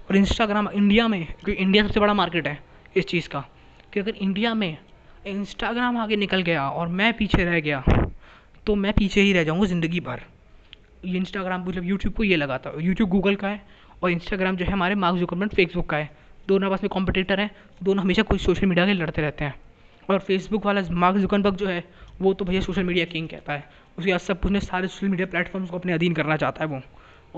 और 0.08 0.16
इंस्टाग्राम 0.16 0.68
इंडिया 0.70 1.08
में, 1.08 1.24
क्योंकि 1.24 1.52
इंडिया 1.52 1.86
सबसे 1.86 2.00
बड़ा 2.00 2.14
मार्केट 2.14 2.46
है 2.46 2.58
इस 2.96 3.06
चीज़ 3.06 3.28
का, 3.28 3.40
कि 3.92 4.00
अगर 4.00 4.14
इंडिया 4.16 4.54
में 4.54 4.76
इंस्टाग्राम 5.26 5.96
आगे 5.96 6.16
निकल 6.16 6.42
गया 6.42 6.68
और 6.70 6.88
मैं 6.90 7.12
पीछे 7.16 7.44
रह 7.44 7.60
गया 7.60 7.82
तो 8.66 8.74
मैं 8.76 8.92
पीछे 8.92 9.20
ही 9.20 9.32
रह 9.32 9.44
जाऊँगा 9.44 9.66
ज़िंदगी 9.66 10.00
भर। 10.00 10.20
ये 11.04 11.16
इंस्टाग्राम 11.16 11.64
मतलब 11.64 11.84
यूट्यूब 11.84 12.14
को 12.14 12.24
ये 12.24 12.36
लगाता 12.36 12.70
है 12.70 12.84
यूट्यूब 12.84 13.08
गूगल 13.08 13.34
का 13.34 13.48
है 13.48 13.62
और 14.02 14.10
इंस्टाग्राम 14.10 14.56
जो 14.56 14.64
है 14.64 14.72
हमारे 14.72 14.94
मार्क 14.94 15.16
जुकरबर्ग 15.16 15.50
फेसबुक 15.50 15.88
का 15.90 15.96
है। 15.96 16.10
दोनों 16.48 16.70
आपस 16.70 16.82
में 16.82 16.88
कॉम्पिटिटर 16.90 17.40
हैं, 17.40 17.50
दोनों 17.82 18.02
हमेशा 18.04 18.22
कुछ 18.22 18.40
सोशल 18.40 18.66
मीडिया 18.66 18.86
के 18.86 18.92
लड़ते 18.94 19.22
रहते 19.22 19.44
हैं। 19.44 19.54
और 20.08 20.18
फेसबुक 20.18 20.66
वाला 20.66 20.82
मार्क 20.92 21.16
जुकरबर्ग 21.16 21.56
जो 21.56 21.66
है, 21.66 21.84
वो 22.20 22.32
तो 22.34 22.44
भैया 22.44 22.60
सोशल 22.60 22.84
मीडिया 22.84 23.04
किंग 23.04 23.28
कहता 23.28 23.52
है। 23.52 23.64
उसके 23.98 24.10
बाद 24.10 24.20
सब 24.20 24.40
कुछ 24.40 24.52
ने 24.52 24.60
सारे 24.60 24.88
सोशल 24.88 25.08
मीडिया 25.08 25.26
प्लेटफॉर्म्स 25.26 25.70
को 25.70 25.78
अपने 25.78 25.92
अधीन 25.92 26.14
करना 26.14 26.36
चाहता 26.36 26.64
है 26.64 26.70
वो। 26.70 26.80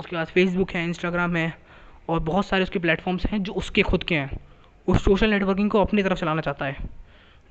उसके 0.00 0.16
बाद 0.16 0.26
फेसबुक 0.26 0.70
है 0.70 0.84
इंस्टाग्राम 0.84 1.36
है 1.36 1.52
और 2.08 2.20
बहुत 2.20 2.46
सारे 2.46 2.62
उसके 2.62 2.78
प्लेटफॉर्म्स 2.78 3.26
हैं 3.26 3.42
जो 3.42 3.52
उसके 3.52 3.82
खुद 3.82 4.04
के 4.04 4.14
हैं। 4.14 4.38
उस 4.88 5.04
सोशल 5.04 5.30
नेटवर्किंग 5.30 5.70
को 5.70 5.80
अपनी 5.80 6.02
तरफ़ 6.02 6.18
चलाना 6.18 6.40
चाहता 6.40 6.66
है। 6.66 6.76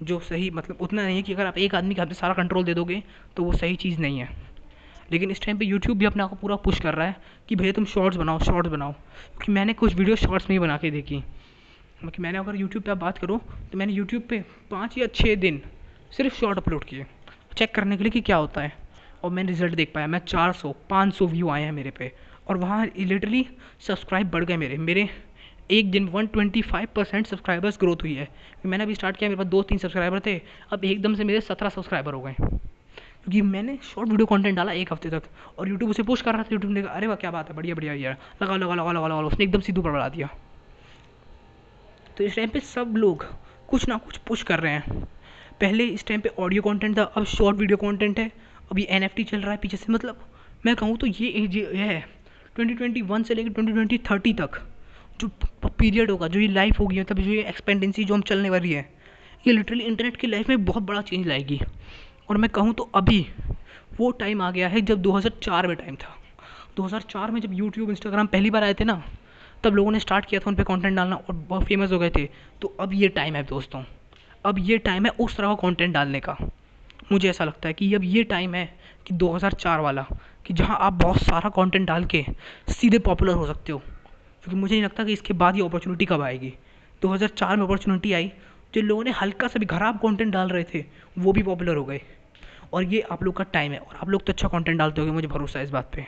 जो 0.03 0.19
सही 0.19 0.49
मतलब 0.49 0.77
उतना 0.81 1.03
नहीं 1.05 1.15
है 1.15 1.21
कि 1.21 1.33
अगर 1.33 1.45
आप 1.45 1.57
एक 1.57 1.75
आदमी 1.75 1.95
के 1.95 2.01
हाथ 2.01 2.07
में 2.07 2.13
सारा 2.13 2.33
कंट्रोल 2.33 2.63
दे 2.63 2.73
दोगे 2.73 3.03
तो 3.38 3.43
वो 3.43 3.53
सही 3.53 3.75
चीज़ 3.75 3.99
नहीं 3.99 4.19
है। 4.19 4.29
लेकिन 5.12 5.31
इस 5.31 5.41
टाइम 5.41 5.57
पे 5.57 5.65
यूट्यूब 5.65 5.97
भी 5.97 6.05
अपने 6.05 6.23
आप 6.23 6.29
को 6.29 6.35
पूरा 6.35 6.55
पुश 6.55 6.79
कर 6.79 6.93
रहा 6.95 7.07
है 7.07 7.15
कि 7.49 7.55
भैया 7.55 7.71
तुम 7.71 7.85
शॉर्ट्स 7.85 8.17
बनाओ 8.17 8.39
शॉर्ट्स 8.39 8.69
बनाओ। 8.71 8.91
क्योंकि 8.91 9.51
मैंने 9.51 9.73
कुछ 9.73 9.93
वीडियो 9.95 10.15
शॉर्ट्स 10.15 10.49
में 10.49 10.55
ही 10.55 10.59
बना 10.59 10.77
के 10.77 10.91
देखी। 10.91 11.23
कि 12.05 12.21
मैंने 12.21 12.38
अगर 12.38 12.55
यूट्यूब 12.55 12.83
पे 12.83 12.91
आप 12.91 12.97
बात 12.97 13.17
करो 13.17 13.38
तो 13.71 13.77
मैंने 13.77 13.93
यूट्यूब 13.93 14.23
पे 14.29 14.39
पाँच 14.71 14.97
या 14.97 15.07
छः 15.07 15.35
दिन 15.35 15.62
सिर्फ़ 16.17 16.39
शॉर्ट 16.39 16.57
अपलोड 16.57 16.83
किए। 16.83 17.05
चेक 17.57 17.73
करने 17.75 17.97
के 17.97 18.03
लिए 18.03 18.12
कि 18.12 18.21
क्या 18.21 18.38
होता 18.38 18.62
है। 18.62 18.71
और 19.23 19.31
मैंने 19.31 19.49
रिज़ल्ट 19.49 19.75
देख 19.75 19.91
पाया, 19.95 20.07
मैं 20.07 20.19
चार 20.19 20.51
सौ, 20.53 20.71
पाँच 20.89 21.13
सौ 21.13 21.27
व्यू 21.27 21.49
आए 21.49 21.63
हैं 21.63 21.71
मेरे 21.71 21.91
पे। 21.91 22.12
और 22.49 22.57
वहाँ 22.57 22.85
लिटरली 22.85 23.45
सब्सक्राइब 23.79 24.29
बढ़ 24.29 24.45
गए 24.45 24.57
मेरे। 24.57 24.77
मेरे 24.77 25.09
एक 25.71 25.91
दिन 25.91 26.07
one 26.07 26.27
twenty 26.27 26.62
five 26.62 26.88
percent 26.95 27.27
subscribers 27.27 27.77
growth 27.79 27.97
हुई 28.03 28.13
है। 28.13 28.27
मैंने 28.65 28.83
अभी 28.83 28.95
स्टार्ट 28.95 29.17
किया, 29.17 29.29
मेरे 29.29 29.38
पास 29.38 29.47
दो 29.47 29.62
तीन 29.63 29.77
सब्सक्राइबर 29.77 30.19
थे। 30.19 30.41
अब 30.71 30.85
एकदम 30.85 31.15
से 31.15 31.23
मेरे 31.23 31.41
सत्रह 31.41 31.69
सब्सक्राइबर 31.69 32.13
हो 32.13 32.21
गए। 32.21 32.33
क्योंकि 32.33 33.41
मैंने 33.41 33.77
शॉर्ट 33.83 34.09
वीडियो 34.09 34.25
कंटेंट 34.25 34.55
डाला 34.55 34.71
एक 34.71 34.93
हफ़्ते 34.93 35.09
तक 35.09 35.23
और 35.59 35.69
यूट्यूब 35.69 35.89
उसे 35.91 36.03
पुश 36.03 36.21
कर 36.21 36.33
रहा 36.33 36.43
था। 36.43 36.49
यूट्यूब 36.51 36.73
ने 36.73 36.81
कहा, 36.81 36.93
अरे 36.93 37.07
वाह, 37.07 37.15
क्या 37.15 37.31
बात 37.31 37.49
है, 37.49 37.55
बढ़िया 37.55 37.75
बढ़िया 37.75 37.93
यार। 37.93 38.17
लगा 38.43 38.55
लगा 38.55 38.75
लगा 38.75 38.91
लगा 38.91 39.07
लगा 39.07 39.19
उसने 39.19 39.45
एकदम 39.45 39.59
सीधू 39.59 39.81
पर 39.81 39.91
बढ़ा 39.91 40.09
दिया। 40.09 40.29
तो 42.17 42.23
इस 42.23 42.35
टाइम 42.35 42.49
पे 42.49 42.59
सब 42.59 42.93
लोग 42.97 43.25
कुछ 43.67 43.88
ना 43.88 43.97
कुछ 43.97 44.17
पुश 44.17 44.43
कर 44.43 44.59
रहे 44.59 44.73
हैं। 44.73 45.03
पहले 45.62 45.85
इस 45.85 46.05
टाइम 46.07 46.21
पे 46.21 46.29
ऑडियो 46.29 46.62
कंटेंट 46.62 46.97
था, 46.97 47.03
अब 47.03 47.25
शॉर्ट 47.25 47.57
वीडियो 47.57 47.77
कंटेंट 47.77 48.19
है। 48.19 48.31
अभी 48.71 48.88
एन 48.89 49.07
चल 49.07 49.41
रहा 49.41 49.51
है 49.51 49.57
पीछे 49.57 49.77
से। 49.77 49.93
मतलब 49.93 50.19
मैं 50.65 50.75
कहूँ 50.75 50.97
तो 50.97 51.07
ये 51.07 51.47
ये 51.51 51.75
है। 51.75 52.18
2021 52.55 53.23
से 53.23 53.35
लेकर 53.35 53.49
2020 53.53 54.33
तक, 54.33 54.62
जो 55.19 55.27
पीरियड 55.69 56.12
होगा, 56.12 56.27
जो 56.27 56.39
ये 56.39 56.47
लाइफ 56.47 56.79
होगी 56.79 56.99
मतलब 56.99 57.19
जो 57.19 57.31
ये 57.31 57.43
एक्सपेंडेंसी 57.43 58.03
जो 58.03 58.13
हम 58.13 58.21
चलने 58.23 58.49
वाली 58.49 58.71
है, 58.71 58.89
ये 59.47 59.53
लिटरली 59.53 59.83
इंटरनेट 59.83 60.17
की 60.17 60.27
लाइफ 60.27 60.49
में 60.49 60.65
बहुत 60.65 60.83
बड़ा 60.83 61.01
चेंज 61.01 61.27
लाएगी। 61.27 61.59
और 62.29 62.38
मैं 62.38 62.49
कहूँ 62.49 62.73
तो 62.73 62.89
अभी 62.95 63.25
वो 63.99 64.09
टाइम 64.12 64.41
आ 64.41 64.49
गया 64.51 64.67
है 64.67 64.81
जब 64.81 65.01
2004 65.01 65.67
में 65.67 65.75
टाइम 65.77 65.95
था। 65.95 66.15
2004 66.77 67.31
में 67.31 67.39
जब 67.41 67.53
यूट्यूब 67.53 67.89
इंस्टाग्राम 67.89 68.27
पहली 68.27 68.49
बार 68.49 68.63
आए 68.63 68.73
थे 68.73 68.83
ना, 68.83 69.01
तब 69.63 69.75
लोगों 69.75 69.91
ने 69.91 69.99
स्टार्ट 69.99 70.25
किया 70.25 70.39
था 70.41 70.49
उन 70.49 70.55
पर 70.55 70.63
कॉन्टेंट 70.63 70.95
डालना 70.95 71.15
और 71.15 71.35
बहुत 71.35 71.63
फ़ेमस 71.63 71.91
हो 71.91 71.99
गए 71.99 72.09
थे। 72.09 72.27
तो 72.62 72.75
अब 72.79 72.93
ये 72.93 73.07
टाइम 73.09 73.35
है 73.35 73.43
दोस्तों, 73.45 73.83
अब 74.45 74.59
ये 74.59 74.77
टाइम 74.79 75.05
है 75.05 75.12
उस 75.19 75.38
तरह 75.38 75.47
का 75.47 75.55
कॉन्टेंट 75.55 75.93
डालने 75.93 76.19
का। 76.19 76.38
मुझे 77.12 77.29
ऐसा 77.29 77.45
लगता 77.45 77.67
है 77.67 77.73
कि 77.73 77.93
अब 77.93 78.03
ये 78.03 78.23
टाइम 78.25 78.55
है 78.55 78.65
कि 79.05 79.13
2004 79.15 79.79
वाला 79.79 80.05
कि 80.49 80.53
जहाँ 80.53 80.77
आप 80.79 80.93
बहुत 80.93 81.17
सारा 81.17 81.49
कंटेंट 81.49 81.88
डाल 81.88 82.05
के 82.05 82.25
सीधे 82.69 82.99
पॉपुलर 82.99 83.33
हो 83.33 83.47
सकते 83.47 83.71
हो। 83.71 83.79
क्योंकि 84.43 84.55
मुझे 84.55 84.75
नहीं 84.75 84.83
लगता 84.83 85.03
कि 85.03 85.13
इसके 85.13 85.33
बाद 85.33 85.55
ये 85.55 85.65
अपॉर्चुनिटी 85.65 86.05
कब 86.05 86.21
आएगी। 86.21 86.53
2004 87.01 87.57
में 87.57 87.63
अपॉर्चुनिटी 87.63 88.13
आई, 88.13 88.31
जो 88.73 88.81
लोगों 88.81 89.03
ने 89.03 89.12
हल्का 89.12 89.47
सा 89.47 89.59
भी 89.59 89.65
खराब 89.65 89.97
कंटेंट 89.97 90.33
डाल 90.33 90.49
रहे 90.49 90.63
थे, 90.63 90.85
वो 91.19 91.31
भी 91.31 91.43
पॉपुलर 91.43 91.75
हो 91.75 91.85
गए। 91.85 92.01
और 92.73 92.83
ये 92.83 93.01
आप 93.01 93.23
लोग 93.23 93.38
का 93.38 93.43
टाइम 93.43 93.71
है, 93.71 93.77
और 93.77 93.95
आप 93.95 94.09
लोग 94.09 94.25
तो 94.25 94.33
अच्छा 94.33 94.47
कंटेंट 94.47 94.77
डालते 94.77 95.01
होगे, 95.01 95.13
मुझे 95.13 95.27
भरोसा 95.27 95.59
है 95.59 95.65
इस 95.65 95.71
बात 95.71 95.91
पे। 95.95 96.05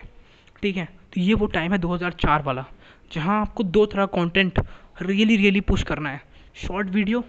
ठीक 0.62 0.78
है? 0.78 0.86
तो 0.86 1.22
ये 1.22 1.34
वो 1.34 1.46
टाइम 1.46 1.72
है 1.72 1.78
2004 1.78 2.42
वाला, 2.42 2.66
जहाँ 3.14 3.42
आपको 3.42 3.64
दो 3.64 3.86
तरह 3.86 4.06
कंटेंट 4.06 4.60
रियली 5.02 5.36
रियली 5.38 5.62
पुश 5.62 5.84
करना 5.84 6.10
है। 6.10 6.22
शॉर्ट 6.56 6.88
वीडियो 6.88 7.24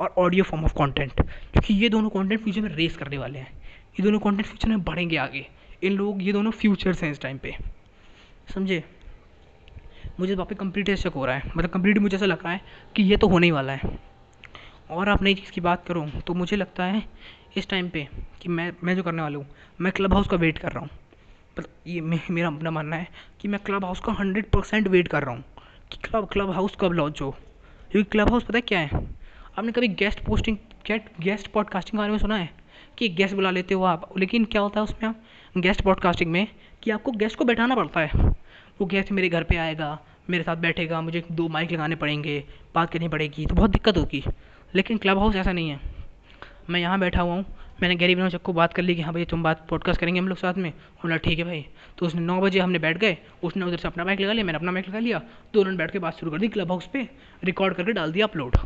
और 0.00 0.14
ऑडियो 0.18 0.44
फॉर्म 0.44 0.64
ऑफ़ 0.64 0.72
कंटेंट 0.72 1.12
क्योंकि 1.12 1.74
ये 1.74 1.88
दोनों 1.88 2.08
कंटेंट 2.08 2.42
फ्यूचर 2.42 2.60
में 2.60 2.68
रेस 2.68 2.96
करने 2.96 3.18
वाले 3.18 3.38
हैं। 3.38 3.52
ये 3.74 4.02
दोनों 4.02 4.18
कंटेंट 4.18 4.46
फ्यूचर 4.46 4.68
में 4.68 4.82
बढ़ेंगे 4.82 5.16
आगे। 5.16 5.48
इन 5.82 5.92
लोग 5.92 6.22
ये 6.22 6.32
दोनों 6.32 6.50
फ्यूचर्स 6.50 7.02
हैं 7.02 7.10
इस 7.10 7.20
टाइम 7.20 7.38
पे। 7.38 7.54
समझे? 8.54 8.82
मुझे 10.20 10.34
वापस 10.34 10.56
कंप्लीट 10.56 10.90
शक 10.90 11.12
हो 11.14 11.24
रहा 11.26 11.36
है। 11.36 11.52
मतलब 11.56 11.70
कंप्लीट 11.70 11.98
मुझे 11.98 12.16
ऐसा 12.16 12.26
लग 12.26 12.42
रहा 12.44 12.52
है 12.52 12.60
कि 12.96 13.02
ये 13.02 13.16
तो 13.16 13.28
होने 13.28 13.46
ही 13.46 13.50
वाला 13.50 13.72
है। 13.72 13.98
और 14.90 15.08
आप 15.08 15.22
नई 15.22 15.34
चीज़ 15.34 15.50
की 15.52 15.60
बात 15.60 15.84
करूँ 15.86 16.08
तो 16.20 16.34
मुझे 16.34 16.56
लगता 16.56 16.84
है 16.84 17.02
इस 17.56 17.68
टाइम 17.68 17.88
पे 17.88 18.06
कि 18.42 18.48
मैं 18.48 18.72
मैं 18.84 18.96
जो 18.96 19.02
करने 19.02 19.22
वाला 19.22 19.38
हूँ 19.38 19.46
मैं 19.80 19.92
क्लब 19.92 20.14
हाउस 20.14 20.28
का 20.28 20.36
वेट 20.36 20.58
कर 20.58 20.72
रहा 20.72 20.80
हूँ। 20.80 20.88
पर 21.56 21.64
ये 21.86 22.00
मे, 22.00 22.20
मेरा 22.30 22.48
अपना 22.48 22.70
मानना 22.70 22.96
है 22.96 23.08
कि 23.40 23.48
मैं 23.48 23.60
क्लब 23.60 23.84
हाउस 23.84 24.00
का 24.00 24.12
हंड्रेड 24.12 24.50
परसेंट 24.50 24.88
वेट 24.88 25.08
कर 25.08 25.22
रहा 25.22 25.34
हूँ 25.34 25.44
कि 25.92 25.98
क्लब 26.04 26.28
क्लब 26.32 26.50
हाउस 26.50 26.76
कब 26.80 26.92
लॉन्च 26.92 27.20
हो। 27.22 27.30
क्योंकि 27.90 28.10
क्लब 28.10 28.30
हाउस 28.30 28.44
पता 28.44 28.58
है 28.58 28.62
क्या 28.62 28.80
है? 28.80 29.06
आपने 29.58 29.72
कभी 29.72 29.88
गेस्ट 29.88 30.24
पोस्टिंग 30.24 30.56
गेस्ट 31.20 31.50
पॉडकास्टिंग 31.52 31.92
के 31.92 31.98
बारे 31.98 32.10
में 32.10 32.18
सुना 32.18 32.36
है? 32.36 32.50
कि 32.98 33.08
गेस्ट 33.08 33.34
बुला 33.34 33.50
लेते 33.50 33.74
हो 33.74 33.82
आप 33.84 34.18
लेकिन 34.18 34.44
क्या 34.44 34.62
होता 34.62 34.80
है 34.80 34.84
उसमें 34.84 35.08
आप 35.08 35.22
गेस्ट 35.56 35.80
पॉडकास्टिंग 35.80 36.30
में 36.30 36.46
कि 36.82 36.90
आपको 36.90 37.12
गेस्ट 37.12 37.36
को 37.38 37.44
बैठाना 37.44 37.74
पड़ता 37.74 38.00
है। 38.00 38.10
वो 38.80 38.84
गेस्ट 38.86 39.10
मेरे 39.12 39.28
घर 39.28 39.42
पे 39.42 39.56
आएगा, 39.56 39.98
मेरे 40.30 40.44
साथ 40.44 40.56
बैठेगा, 40.56 41.00
मुझे 41.00 41.22
दो 41.32 41.48
माइक 41.48 41.72
लगाने 41.72 41.96
पड़ेंगे, 41.96 42.44
बात 42.74 42.90
करनी 42.90 43.08
पड़ेगी 43.08 43.46
तो 43.46 43.54
बहुत 43.54 43.70
दिक्कत 43.70 43.96
होगी। 43.96 44.22
लेकिन 44.74 44.98
क्लब 44.98 45.18
हाउस 45.18 45.36
ऐसा 45.36 45.52
नहीं 45.52 45.70
है। 45.70 45.80
मैं 46.70 46.80
यहाँ 46.80 46.98
बैठा 47.00 47.22
हुआ 47.22 47.34
हूँ, 47.34 47.44
मैंने 47.82 47.96
गैरी 47.96 48.14
विनोद 48.14 48.36
को 48.36 48.52
बात 48.52 48.72
कर 48.72 48.82
ली 48.82 48.94
कि 48.94 49.02
हाँ 49.02 49.12
भाई, 49.14 49.24
तुम 49.24 49.42
बात 49.42 49.66
पॉडकास्ट 49.68 50.00
करेंगे 50.00 50.20
हम 50.20 50.28
लोग 50.28 50.38
साथ 50.38 50.54
में। 50.54 50.70
बोला, 50.70 51.16
ठीक 51.16 51.38
है 51.38 51.44
भाई। 51.44 51.64
तो 51.98 52.06
उसने 52.06 52.20
नौ 52.20 52.40
बजे 52.40 52.60
हमने 52.60 52.78
बैठ 52.78 52.98
गए, 52.98 53.16
उसने 53.42 53.64
उधर 53.64 53.76
से 53.76 53.88
अपना 53.88 54.04
माइक 54.04 54.20
लगा 54.20 54.32
लिया, 54.32 54.44
मैंने 54.44 54.56
अपना 54.56 54.72
माइक 54.72 54.88
लगा 54.88 54.98
लिया। 54.98 55.20
दोनों 55.54 55.76
बैठ 55.76 55.90
के 55.90 55.98
बात 55.98 56.18
शुरू 56.18 56.32
कर 56.32 56.38
दी 56.38 56.48
क्लब 56.48 56.70
हाउस 56.70 56.86
पे 56.86 57.08
रिकॉर्ड 57.44 57.74
करके 57.74 57.92
डाल 57.92 58.12
दिया 58.12 58.26
अपलोड 58.26 58.56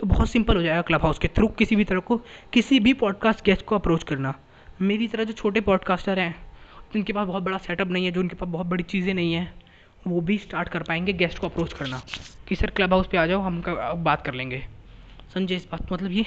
तो 0.00 0.06
बहुत 0.06 0.28
सिंपल 0.30 0.56
हो 0.56 0.62
जाएगा 0.62 0.82
क्लब 0.82 1.02
हाउस 1.02 1.18
के 1.18 1.28
थ्रू 1.28 1.48
किसी 1.48 1.76
भी 1.76 1.84
तरह 1.84 2.00
को, 2.00 2.16
किसी 2.52 2.80
भी 2.80 2.92
पॉडकास्ट 2.92 3.44
गेस्ट 3.44 3.64
को 3.64 3.74
अप्रोच 3.74 4.02
करना। 4.02 4.34
मेरी 4.78 5.06
तरह 5.08 5.24
जो 5.24 5.32
छोटे 5.32 5.60
पॉडकास्टर 5.60 6.18
हैं, 6.18 6.34
जिनके 6.92 7.12
पास 7.12 7.26
बहुत 7.26 7.42
बड़ा 7.42 7.58
सेटअप 7.58 7.88
नहीं 7.88 8.04
है, 8.04 8.10
जो 8.12 8.20
उनके 8.20 8.36
पास 8.36 8.48
बहुत 8.48 8.66
बड़ी 8.66 8.84
चीज़ें 8.84 9.12
नहीं 9.14 9.32
हैं, 9.34 9.52
वो 10.06 10.20
भी 10.20 10.36
स्टार्ट 10.38 10.68
कर 10.68 10.82
पाएँगे 10.82 11.12
गेस्ट 11.12 11.38
को 11.38 11.48
अप्रोच 11.48 11.72
करना। 11.72 12.02
कि 12.48 12.56
सर 12.56 12.70
क्लब 12.70 12.92
हाउस 12.92 13.06
पे 13.06 13.16
आ 13.18 13.26
जाओ, 13.26 13.40
हम 13.40 13.62
बात 14.04 14.22
कर 14.22 14.34
लेंगे। 14.34 14.62
समझे 15.34 15.56
इस 15.56 15.66
बात 15.72 15.92
मतलब 15.92 16.12
ये 16.12 16.24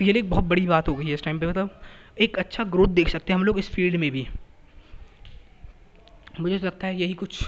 रियली 0.00 0.18
एक 0.18 0.30
बहुत 0.30 0.44
बड़ी 0.44 0.66
बात 0.66 0.88
हो 0.88 0.94
गई 0.94 1.06
है 1.06 1.14
इस 1.14 1.22
टाइम 1.22 1.38
पे 1.38 1.46
मतलब 1.46 1.80
एक 2.18 2.38
अच्छा 2.38 2.64
ग्रोथ 2.66 2.88
देख 2.88 3.08
सकते 3.08 3.32
हैं 3.32 3.38
हम 3.38 3.44
लोग 3.46 3.58
इस 3.58 3.70
फ़ील्ड 3.70 3.96
में 3.96 4.10
भी। 4.10 4.26
मुझे 6.40 6.58
तो 6.58 6.66
लगता 6.66 6.86
है 6.86 7.00
यही 7.00 7.14
कुछ 7.14 7.42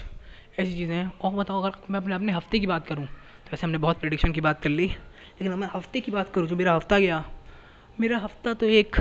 ऐसी 0.59 0.73
चीज़ें 0.73 0.95
हैं। 0.95 1.11
और 1.21 1.33
बताओ, 1.33 1.63
अगर 1.63 1.77
मैं 1.91 2.01
अपने 2.01 2.15
अपने 2.15 2.33
हफ़्ते 2.33 2.59
की 2.59 2.67
बात 2.67 2.87
करूँ 2.87 3.07
तो 3.07 3.51
वैसे 3.53 3.67
हमने 3.67 3.79
बहुत 3.79 4.01
प्रडिक्शन 4.01 4.33
की 4.33 4.41
बात 4.41 4.63
कर 4.63 4.71
ली, 4.71 4.87
लेकिन 4.87 5.53
मैं 5.55 5.69
हफ़्ते 5.75 6.01
की 6.01 6.13
बात 6.13 6.33
करूँ, 6.35 6.47
जो 6.49 6.57
मेरा 6.57 6.75
हफ़्ता 6.75 6.99
गया, 6.99 7.25
मेरा 7.99 8.19
हफ़्ता 8.19 8.55
तो 8.55 8.67
एक 8.69 8.97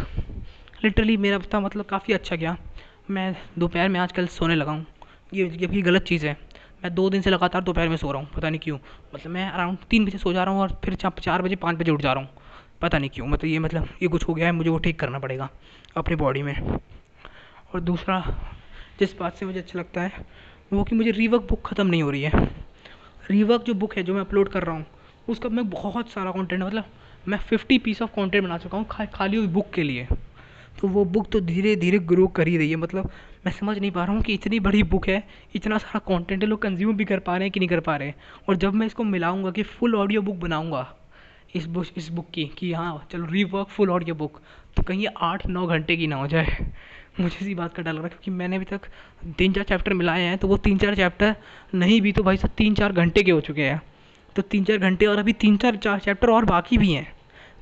लिटरली 0.84 1.16
मेरा 1.18 1.36
हफ़्ता 1.36 1.60
मतलब 1.60 1.86
काफ़ी 1.86 2.14
अच्छा 2.14 2.36
गया। 2.36 2.56
मैं 3.12 3.36
दोपहर 3.60 3.90
में 3.90 4.00
आजकल 4.00 4.28
सोने 4.28 4.56
लगा 4.56 4.72
हूँ। 4.72 4.86
ये 5.34 5.46
ये 5.62 5.82
गलत 5.82 6.04
चीज़ 6.04 6.26
है। 6.28 6.34
मैं 6.84 6.94
दो 6.96 7.10
दिन 7.10 7.22
से 7.22 7.30
लगातार 7.30 7.64
दोपहर 7.64 7.90
में 7.90 7.96
सो 7.98 8.12
रहा 8.12 8.22
हूँ 8.22 8.30
पता 8.36 8.50
नहीं 8.50 8.60
क्यों। 8.60 8.78
मतलब 9.16 9.32
मैं 9.32 9.50
अराउंड 9.50 9.78
तीन 9.90 10.06
बजे 10.06 10.18
सो 10.18 10.34
जा 10.34 10.44
रहा 10.44 10.54
हूँ 10.54 10.62
और 10.62 10.80
फिर 10.86 10.96
चार 10.96 11.42
बजे 11.42 11.56
पाँच 11.56 11.78
बजे 11.78 11.92
उठ 11.92 12.02
जा 12.02 12.14
रहा 12.14 12.24
हूँ। 12.24 12.30
पता 12.82 12.98
नहीं 12.98 13.10
क्यों 13.10 13.28
मतलब 13.28 13.50
ये 13.50 13.60
मतलब 13.60 13.88
ये 14.02 14.08
कुछ 14.08 14.28
हो 14.28 14.34
गया 14.34 14.46
है 14.46 14.52
मुझे 14.52 14.70
वो 14.70 14.78
ठीक 14.78 15.00
करना 15.00 15.20
पड़ेगा 15.20 15.50
अपनी 15.98 16.16
बॉडी 16.16 16.42
में। 16.44 16.56
और 17.74 17.82
दूसरा 17.82 18.20
जिस 19.00 19.18
बात 19.20 19.36
से 19.36 19.46
मुझे 19.46 19.60
अच्छा 19.60 19.80
लगता 19.80 20.02
है 20.02 20.26
वो 20.74 20.84
कि 20.84 20.96
मुझे 20.96 21.12
रीवर्क 21.12 21.44
बुक 21.50 21.66
ख़त्म 21.68 21.88
नहीं 21.88 22.04
हो 22.04 22.10
रही 22.12 22.22
है। 22.22 22.46
रीवर्क 23.30 23.64
जो 23.64 23.74
बुक 23.74 23.98
है 23.98 24.04
जो 24.04 24.14
मैं 24.14 24.22
अपलोड 24.22 24.50
कर 24.50 24.64
रहा 24.64 24.76
हूँ 24.76 24.86
उसका 25.28 25.50
मैं 25.50 25.70
बहुत 25.70 26.10
सारा 26.10 26.32
कंटेंट 26.32 26.64
मतलब 26.64 26.86
मैं 27.28 27.38
फिफ्टी 27.40 27.78
पीस 27.80 28.02
ऑफ़ 28.02 28.12
कंटेंट 28.12 28.44
बना 28.44 28.58
चुका 28.58 28.78
हूँ 28.78 28.86
खा, 28.92 29.06
खाली 29.06 29.38
हुई 29.38 29.48
बुक 29.48 29.70
के 29.74 29.84
लिए। 29.84 30.08
तो 30.80 30.88
वो 30.88 31.04
बुक 31.06 31.28
तो 31.32 31.40
धीरे 31.42 31.76
धीरे 31.76 32.00
ग्रो 32.02 32.28
कर 32.30 32.48
ही 32.48 32.58
रही 32.58 32.70
है। 32.70 32.76
मतलब 32.76 33.10
मैं 33.46 33.52
समझ 33.54 33.78
नहीं 33.78 33.92
पा 33.92 34.04
रहा 34.04 34.14
हूँ 34.14 34.22
कि 34.22 34.34
इतनी 34.34 34.60
बड़ी 34.60 34.84
बुक 34.86 35.08
है, 35.10 35.24
इतना 35.56 35.78
सारा 35.78 36.00
कंटेंट 36.08 36.42
है, 36.44 36.48
लोग 36.50 36.62
कंज्यूम 36.62 36.96
भी 36.98 37.06
कर 37.06 37.20
पा 37.20 37.36
रहे 37.36 37.46
हैं 37.46 37.52
कि 37.52 37.60
नहीं 37.60 37.70
कर 37.70 37.80
पा 37.80 37.96
रहे 37.96 38.14
और 38.50 38.56
जब 38.56 38.74
मैं 38.74 38.88
इसको 38.88 39.04
मिलाऊँगा 39.06 39.52
कि 39.52 39.64
फुल 39.64 39.96
ऑडियो 39.96 40.22
बुक 40.22 40.36
बनाऊँगा, 40.38 40.88
इस 41.56 41.66
बुक 41.68 41.86
इस 41.98 42.10
बुक 42.10 42.30
की, 42.34 42.46
कि 42.58 42.72
हाँ 42.74 43.08
चलो 43.12 43.26
रीवर्क 43.26 43.68
फुल 43.68 43.90
ऑडियो 43.90 44.16
बुक 44.16 44.40
तो 44.78 44.84
कहीं 44.84 45.08
आठ 45.18 45.46
नौ 45.48 45.66
घंटे 45.68 45.98
की 45.98 46.08
ना 46.08 46.16
हो 46.16 46.28
जाए। 46.28 46.66
मुझे 47.20 47.38
इसी 47.42 47.54
बात 47.56 47.74
का 47.74 47.84
डर 47.84 47.92
लग 47.92 47.98
रहा 47.98 48.04
है, 48.04 48.10
क्योंकि 48.10 48.32
मैंने 48.32 48.56
अभी 48.56 48.66
तक 48.66 48.82
तीन 49.38 49.54
चार 49.54 49.64
चैप्टर 49.64 49.94
मिलाए 49.94 50.22
हैं 50.22 50.38
तो 50.38 50.48
वो 50.48 50.58
तीन 50.58 50.78
चार 50.78 50.96
चैप्टर 50.96 51.36
नहीं 51.76 52.02
भी 52.02 52.12
तो 52.12 52.24
भाई 52.24 52.38
साहब 52.38 52.54
तीन 52.58 52.74
चार 52.74 52.92
घंटे 52.94 53.24
के 53.24 53.32
हो 53.32 53.42
चुके 53.42 53.62
हैं। 53.62 53.82
तो 54.36 54.42
तीन 54.42 54.64
चार 54.64 54.78
घंटे 54.78 55.06
और 55.06 55.20
अभी 55.20 55.34
तीन 55.36 55.58
चार 55.58 55.76
चार 55.76 56.00
चैप्टर 56.00 56.30
और 56.30 56.46
बाकी 56.46 56.78
भी 56.78 56.92
हैं। 56.92 57.08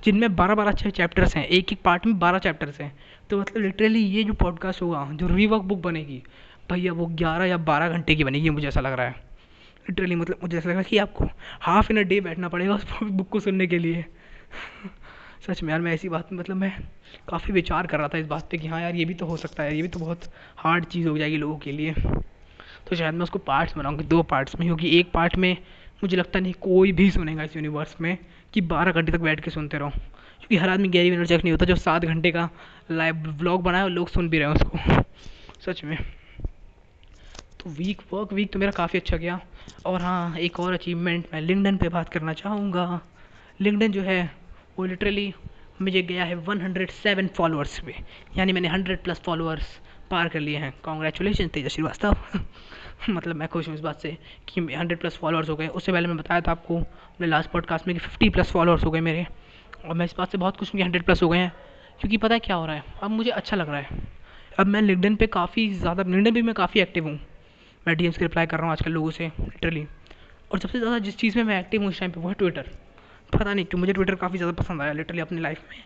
जिनमें 0.03 0.35
बारह 0.35 0.55
बारह 0.55 0.71
छः 0.71 0.89
चैप्टर्स 0.89 1.35
हैं। 1.35 1.45
एक 1.45 1.73
एक 1.73 1.81
पार्ट 1.81 2.05
में 2.05 2.19
बारह 2.19 2.39
चैप्टर्स 2.39 2.81
हैं। 2.81 2.99
तो 3.29 3.39
मतलब 3.39 3.63
लिटरली 3.63 3.99
ये 3.99 4.23
जो 4.23 4.33
पॉडकास्ट 4.33 4.81
होगा, 4.81 5.09
जो 5.13 5.27
रीवर्क 5.27 5.61
बुक 5.61 5.79
बनेगी, 5.79 6.23
भैया 6.71 6.93
वो 6.93 7.05
ग्यारह 7.05 7.45
या 7.45 7.57
बारह 7.57 7.89
घंटे 7.89 8.15
की 8.15 8.23
बनेगी 8.23 8.49
मुझे 8.49 8.67
ऐसा 8.67 8.79
लग 8.79 8.93
रहा 8.93 9.05
है। 9.05 9.15
लिटरली 9.89 10.15
मतलब 10.15 10.39
मुझे 10.43 10.57
ऐसा 10.57 10.69
लग 10.69 10.75
रहा 10.75 10.81
है 10.81 10.87
कि 10.89 10.97
आपको 10.97 11.25
हाफ़ 11.61 11.91
इन 11.91 11.97
अ 11.97 12.01
डे 12.01 12.21
बैठना 12.21 12.49
पड़ेगा 12.49 12.75
उस 12.75 12.87
बुक 13.03 13.29
को 13.29 13.39
सुनने 13.39 13.67
के 13.67 13.79
लिए। 13.79 14.05
सच 15.47 15.63
में 15.63 15.69
यार, 15.69 15.81
मैं 15.81 15.93
ऐसी 15.93 16.09
बात 16.09 16.33
मतलब 16.33 16.55
मैं 16.55 16.77
काफ़ी 17.29 17.53
विचार 17.53 17.87
कर 17.87 17.97
रहा 17.99 18.07
था 18.07 18.17
इस 18.17 18.27
बात 18.27 18.47
पे 18.51 18.57
कि 18.57 18.67
हाँ 18.67 18.81
यार, 18.81 18.95
ये 18.95 19.05
भी 19.05 19.13
तो 19.13 19.25
हो 19.25 19.37
सकता 19.37 19.63
है, 19.63 19.75
ये 19.75 19.81
भी 19.81 19.87
तो 19.87 19.99
बहुत 19.99 20.21
हार्ड 20.57 20.85
चीज़ 20.85 21.07
हो 21.07 21.17
जाएगी 21.17 21.37
लोगों 21.37 21.57
के 21.57 21.71
लिए। 21.71 21.93
तो 22.89 22.95
शायद 22.95 23.13
मैं 23.13 23.23
उसको 23.23 23.39
पार्ट्स 23.39 23.77
बनाऊँगी, 23.77 24.03
दो 24.03 24.23
पार्ट्स 24.23 24.59
में, 24.59 24.67
क्योंकि 24.67 24.99
एक 24.99 25.11
पार्ट 25.11 25.35
में 25.35 25.57
मुझे 26.03 26.17
लगता 26.17 26.39
नहीं 26.39 26.53
कोई 26.53 26.91
भी 26.91 27.11
सुनेगा 27.11 27.43
इस 27.43 27.55
यूनिवर्स 27.55 28.01
में। 28.01 28.17
कि 28.53 28.61
बारह 28.61 28.91
घंटे 28.91 29.11
तक 29.11 29.19
बैठ 29.19 29.39
के 29.39 29.51
सुनते 29.51 29.77
रहो। 29.77 29.89
क्योंकि 29.89 30.57
हर 30.57 30.69
आदमी 30.69 30.87
गैरी 30.87 31.09
विनरचक 31.09 31.39
नहीं 31.43 31.51
होता 31.51 31.65
जो 31.65 31.75
सात 31.75 32.05
घंटे 32.05 32.31
का 32.31 32.49
लाइव 32.91 33.15
व्लॉग 33.15 33.63
बनाए 33.63 33.83
और 33.83 33.89
लोग 33.89 34.09
सुन 34.09 34.29
भी 34.29 34.39
रहे 34.39 34.47
हैं 34.47 34.55
उसको। 34.55 35.03
सच 35.65 35.83
में। 35.83 35.97
तो 37.59 37.69
वीक 37.69 38.01
वर्क 38.13 38.33
वीक 38.33 38.53
तो 38.53 38.59
मेरा 38.59 38.71
काफ़ी 38.71 38.99
अच्छा 38.99 39.17
गया। 39.17 39.39
और 39.85 40.01
हाँ 40.01 40.37
एक 40.37 40.59
और 40.59 40.73
अचीवमेंट 40.73 41.25
मैं 41.33 41.41
लिंकडन 41.41 41.77
पे 41.77 41.89
बात 41.89 42.09
करना 42.09 42.33
चाहूँगा। 42.33 43.01
लिंकडन 43.61 43.91
जो 43.91 44.01
है, 44.01 44.31
वो 44.79 44.85
लिटरली 44.85 45.33
मुझे 45.81 46.01
गया 46.01 46.23
है 46.23 46.35
107 46.35 47.27
फॉलोअर्स 47.27 47.79
पे। 47.79 47.95
यानी 48.37 48.53
मैंने 48.53 48.67
100 48.67 49.03
प्लस 49.03 49.21
फॉलोअर्स 49.21 49.79
पार 50.11 50.29
कर 50.29 50.39
लिए 50.39 50.57
हैं। 50.57 50.73
कॉन्ग्रेचुलेशन 50.83 51.47
तेजा 51.47 51.67
श्रीवास्तव। 51.67 52.17
मतलब 53.09 53.35
मैं 53.35 53.47
खुश 53.47 53.67
हूँ 53.67 53.75
इस 53.75 53.81
बात 53.81 54.01
से 54.01 54.17
कि 54.49 54.61
हंड्रेड 54.73 54.99
प्लस 54.99 55.17
फॉलोअर्स 55.17 55.49
हो 55.49 55.55
गए। 55.55 55.67
उससे 55.69 55.91
पहले 55.91 56.07
मैं 56.07 56.17
बताया 56.17 56.41
था 56.41 56.51
आपको 56.51 56.77
अपने 56.77 57.27
लास्ट 57.27 57.49
पॉडकास्ट 57.49 57.87
में 57.87 57.95
कि 57.95 57.99
फिफ्टी 57.99 58.29
प्लस 58.29 58.51
फॉलोअर्स 58.51 58.83
हो 58.83 58.91
गए 58.91 59.01
मेरे। 59.01 59.25
और 59.85 59.95
मैं 59.95 60.05
इस 60.05 60.15
बात 60.17 60.31
से 60.31 60.37
बहुत 60.37 60.57
खुश 60.57 60.73
हूँ 60.73 60.77
कि 60.79 60.83
हंड्रेड 60.83 61.03
प्लस 61.03 61.23
हो 61.23 61.29
गए 61.29 61.37
हैं, 61.37 61.51
क्योंकि 61.99 62.17
पता 62.17 62.33
है 62.33 62.39
क्या 62.39 62.55
हो 62.55 62.65
रहा 62.65 62.75
है? 62.75 62.83
अब 63.03 63.11
मुझे 63.11 63.29
अच्छा 63.31 63.57
लग 63.57 63.69
रहा 63.69 63.79
है। 63.79 63.99
अब 64.59 64.67
मैं 64.67 64.81
लिंकडन 64.81 65.15
पे 65.15 65.27
काफ़ी 65.27 65.69
ज़्यादा 65.71 66.03
लिंकडन 66.03 66.33
भी 66.33 66.41
मैं 66.41 66.55
काफ़ी 66.55 66.81
एक्टिव 66.81 67.03
हूँ। 67.03 67.19
मैं 67.85 67.95
डी 67.97 68.09
के 68.09 68.25
रिप्लाई 68.25 68.45
कर 68.45 68.57
रहा 68.57 68.65
हूँ 68.65 68.71
आजकल 68.71 68.91
लोगों 68.91 69.11
से 69.11 69.27
लिटरली 69.27 69.85
और 70.51 70.59
सबसे 70.59 70.79
ज़्यादा 70.79 70.99
जिस 70.99 71.17
चीज़ 71.17 71.37
में 71.37 71.43
मैं 71.43 71.59
एक्टिव 71.59 71.81
हूँ 71.81 71.89
इस 71.91 71.99
टाइम 71.99 72.11
पर 72.11 72.19
वो 72.19 72.29
है 72.29 72.33
ट्विटर 72.33 72.69
पता 73.33 73.53
नहीं 73.53 73.65
क्यों 73.65 73.79
मुझे 73.79 73.93
ट्विटर 73.93 74.15
काफ़ी 74.15 74.37
ज़्यादा 74.37 74.53
पसंद 74.53 74.81
आया 74.81 74.93
लिटरली 74.93 75.21
अपनी 75.21 75.41
लाइफ 75.41 75.61
में। 75.69 75.77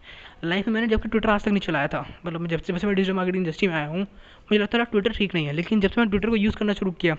लाइफ 0.44 0.68
में 0.68 0.74
मैंने 0.74 0.88
जब 0.88 1.02
ट्विटर 1.02 1.30
आज 1.30 1.44
तक 1.44 1.48
नहीं 1.48 1.60
चलाया 1.62 1.88
था 1.88 2.00
मतलब 2.26 2.42
मैं 2.42 2.50
जब 2.50 2.62
से 2.62 2.74
वैसे 2.74 2.88
मैं 2.88 2.96
डिजिटल 2.96 3.16
मार्केटिंग 3.16 3.44
इंडस्ट्री 3.44 3.68
में 3.68 3.76
आया 3.76 3.88
हूँ, 3.88 4.00
मुझे 4.00 4.58
लगता 4.58 4.78
था 4.80 4.84
ट्विटर 4.84 5.12
ठीक 5.14 5.36
नहीं 5.36 5.46
है, 5.46 5.54
लेकिन 5.54 5.82
जब 5.82 5.90
से 5.90 6.02
मैं 6.02 6.10
ट्विटर 6.10 6.30
को 6.30 6.36
यूज़ 6.36 6.56
करना 6.58 6.74
शुरू 6.74 6.92
किया, 6.92 7.16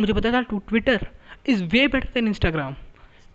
मुझे 0.00 0.12
पता 0.12 0.32
था 0.32 0.40
Twitter 0.42 1.06
is 1.48 1.64
way 1.64 1.86
better 1.88 2.08
than 2.14 2.28
Instagram 2.28 2.74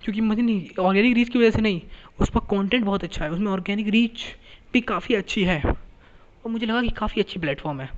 क्योंकि 0.03 0.21
मुझे 0.21 0.41
नहीं 0.41 0.69
ऑर्गेनिक 0.79 1.15
रीच 1.15 1.29
की 1.29 1.39
वजह 1.39 1.51
से 1.51 1.61
नहीं, 1.61 1.81
उस 2.19 2.29
पर 2.29 2.39
कॉन्टेंट 2.47 2.83
बहुत 2.85 3.03
अच्छा 3.03 3.23
है, 3.25 3.31
उसमें 3.31 3.51
ऑर्गेनिक 3.51 3.87
रीच 3.87 4.25
भी 4.73 4.81
काफ़ी 4.83 5.15
अच्छी 5.15 5.43
है, 5.43 5.61
और 5.61 6.51
मुझे 6.51 6.65
लगा 6.65 6.81
कि 6.81 6.89
काफ़ी 6.97 7.21
अच्छी 7.21 7.39
प्लेटफॉर्म 7.39 7.81
है, 7.81 7.89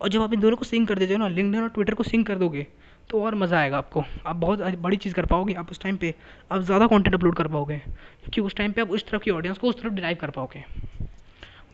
और 0.00 0.08
जब 0.08 0.22
आप 0.22 0.32
इन 0.32 0.40
दोनों 0.40 0.56
को 0.56 0.64
सिंक 0.64 0.88
कर 0.88 0.98
देते 0.98 1.12
हो 1.12 1.18
ना 1.18 1.28
लिंकडिन 1.28 1.62
और 1.62 1.68
ट्विटर 1.68 1.94
को 1.94 2.02
सिंक 2.02 2.26
कर 2.26 2.38
दोगे 2.38 2.66
तो 3.10 3.22
और 3.22 3.34
मज़ा 3.34 3.58
आएगा 3.58 3.78
आपको। 3.78 4.04
आप 4.26 4.36
बहुत 4.36 4.60
बड़ी 4.78 4.96
चीज़ 4.96 5.14
कर 5.14 5.26
पाओगे 5.26 5.54
आप 5.54 5.70
उस 5.70 5.80
टाइम 5.80 5.96
पे। 5.96 6.14
आप 6.50 6.62
ज़्यादा 6.62 6.86
कंटेंट 6.86 7.14
अपलोड 7.14 7.36
कर 7.36 7.48
पाओगे, 7.48 7.76
क्योंकि 7.76 8.40
उस 8.40 8.54
टाइम 8.56 8.72
पे 8.72 8.80
आप 8.80 8.90
उस 8.90 9.06
तरफ़ 9.10 9.22
की 9.22 9.30
ऑडियंस 9.30 9.58
को 9.58 9.68
उस 9.68 9.80
तरफ़ 9.82 9.92
ड्राइव 9.94 10.16
कर 10.20 10.30
पाओगे। 10.30 10.64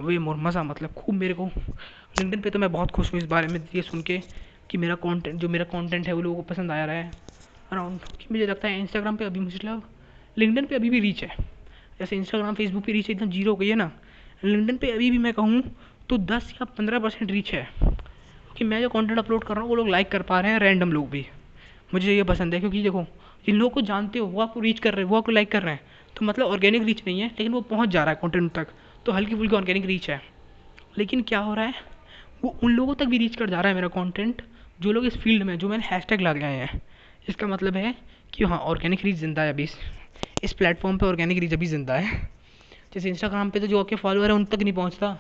वे 0.01 0.19
मोर 0.19 0.37
मज़ा 0.37 0.63
मतलब 0.63 0.93
खूब 0.95 1.15
मेरे 1.15 1.35
को 1.35 1.51
लिंकडिन 2.19 2.41
पे 2.41 2.51
तो 2.51 2.59
मैं 2.59 2.71
बहुत 2.73 2.91
खुश 2.91 3.13
हूँ 3.13 3.21
इस 3.21 3.27
बारे 3.27 3.49
में 3.49 3.61
ये 3.75 3.83
सुन 3.83 4.03
के 4.03 4.19
कि 4.71 4.79
मेरा 4.79 4.95
कंटेंट 4.97 5.41
जो 5.41 5.49
मेरा 5.49 5.65
कंटेंट 5.65 6.07
है 6.07 6.13
वो 6.13 6.21
लोगों 6.21 6.37
को 6.37 6.43
पसंद 6.45 6.71
आया 6.71 6.85
रहा 6.85 6.97
है। 6.97 7.13
अराउंड 7.71 8.01
कि 8.21 8.27
मुझे 8.33 8.47
लगता 8.47 8.69
है 8.69 8.81
इंस्टाग्राम 8.81 9.17
पे 9.17 9.25
अभी 9.25 9.41
मतलब 9.41 9.83
लिंकडिन 10.37 10.67
पे 10.67 10.75
अभी 10.75 10.91
भी 10.91 11.01
रीच 11.01 11.23
है। 11.25 11.31
जैसे 12.01 12.17
इंस्टाग्राम 12.17 12.55
फेसबुक 12.55 12.85
पे 12.85 12.93
रीच 12.93 13.11
एकदम 13.11 13.31
ज़ीरो 13.31 13.53
हो 13.53 13.57
गई 13.57 13.69
है 13.69 13.75
ना। 13.75 13.91
लिंकडिन 14.43 14.77
पे 14.77 14.91
अभी 14.93 15.11
भी 15.11 15.19
मैं 15.19 15.33
कहूँ 15.35 15.63
तो 16.09 16.19
दस 16.19 16.53
या 16.53 16.65
पंद्रह 16.69 16.99
परसेंट 16.99 17.31
रीच 17.31 17.53
है। 17.53 17.69
कि 18.57 18.65
मैं 18.65 18.81
जो 18.81 18.89
कंटेंट 18.89 19.19
अपलोड 19.19 19.45
कर 19.45 19.55
रहा 19.55 19.63
हूँ, 19.63 19.69
वो 19.69 19.77
लोग 19.77 19.89
लाइक 19.89 20.11
कर 20.11 20.23
पा 20.23 20.41
रहे 20.41 20.53
हैं 20.53 20.59
रैंडम 20.59 20.93
लोग 20.93 21.09
भी। 21.11 21.27
मुझे 21.95 22.15
ये 22.15 22.23
पसंद 22.23 22.55
है 22.55 22.61
क्योंकि 22.61 22.83
देखो, 22.83 23.05
जिन 23.47 23.57
लोगों 23.57 23.71
को 23.71 23.81
जानते 23.81 24.19
हो, 24.19 24.27
वो 24.27 24.41
आपको 24.41 24.61
रीच 24.61 24.79
कर 24.79 24.95
रहे 24.95 25.05
हैं 25.05 25.11
वो 25.11 25.17
आपको 25.17 25.33
लाइक 25.33 25.51
कर 25.53 25.63
रहे 25.63 25.75
हैं। 25.75 25.81
तो 26.17 26.25
मतलब 26.27 26.47
ऑर्गेनिक 26.47 26.83
रीच 26.83 27.03
नहीं 27.07 27.21
है, 27.21 27.27
लेकिन 27.29 27.53
वो 27.53 27.61
पहुँच 27.61 27.89
जा 27.89 28.05
रहा 28.05 28.15
है 28.15 28.19
कॉन्टेंट 28.21 28.53
तक। 28.53 28.67
तो 29.07 29.13
हल्की 29.13 29.35
फुल्की 29.35 29.57
ऑर्गेनिक 29.57 29.85
रीच 29.85 30.11
है। 30.11 30.21
लेकिन 30.99 31.23
क्या 31.23 31.39
हो 31.39 31.55
रहा 31.55 31.65
है, 31.65 31.75
वो 32.45 32.57
उन 32.63 32.73
लोगों 32.73 32.95
तक 32.95 33.05
भी 33.05 33.19
रीच 33.19 33.37
कर 33.37 33.51
जा 33.51 33.61
रहा 33.61 33.69
है 33.69 33.75
मेरा 33.75 33.89
कॉन्टेंट 33.89 34.43
जो 34.81 34.93
लोग 34.93 35.07
इस 35.07 35.17
फ़ील्ड 35.17 35.43
में, 35.43 35.59
जो 35.59 35.69
मैंने 35.69 35.85
हैश 35.87 36.05
टैग 36.09 36.21
लगाए 36.21 36.57
हैं। 36.57 36.81
इसका 37.29 37.47
मतलब 37.47 37.77
है 37.77 37.95
कि 38.33 38.45
हाँ 38.45 38.59
ऑर्गेनिक 38.59 39.05
रीच 39.05 39.17
ज़िंदा 39.17 39.43
है 39.43 39.53
अभी। 39.53 39.69
इस 40.43 40.53
प्लेटफॉर्म 40.53 40.99
पे 40.99 41.07
ऑर्गेनिक 41.07 41.39
रीच 41.39 41.53
अभी 41.53 41.67
ज़िंदा 41.67 41.95
है। 41.95 42.31
जैसे 42.95 43.09
इंस्टाग्राम 43.09 43.51
पे 43.51 43.61
तो 43.61 43.67
जो 43.67 43.81
आपके 43.81 43.97
फॉलोअर 43.97 44.31
है, 44.31 44.37
उन 44.37 44.45
तक 44.45 44.63
नहीं 44.63 44.73
पहुँचता। 44.73 45.19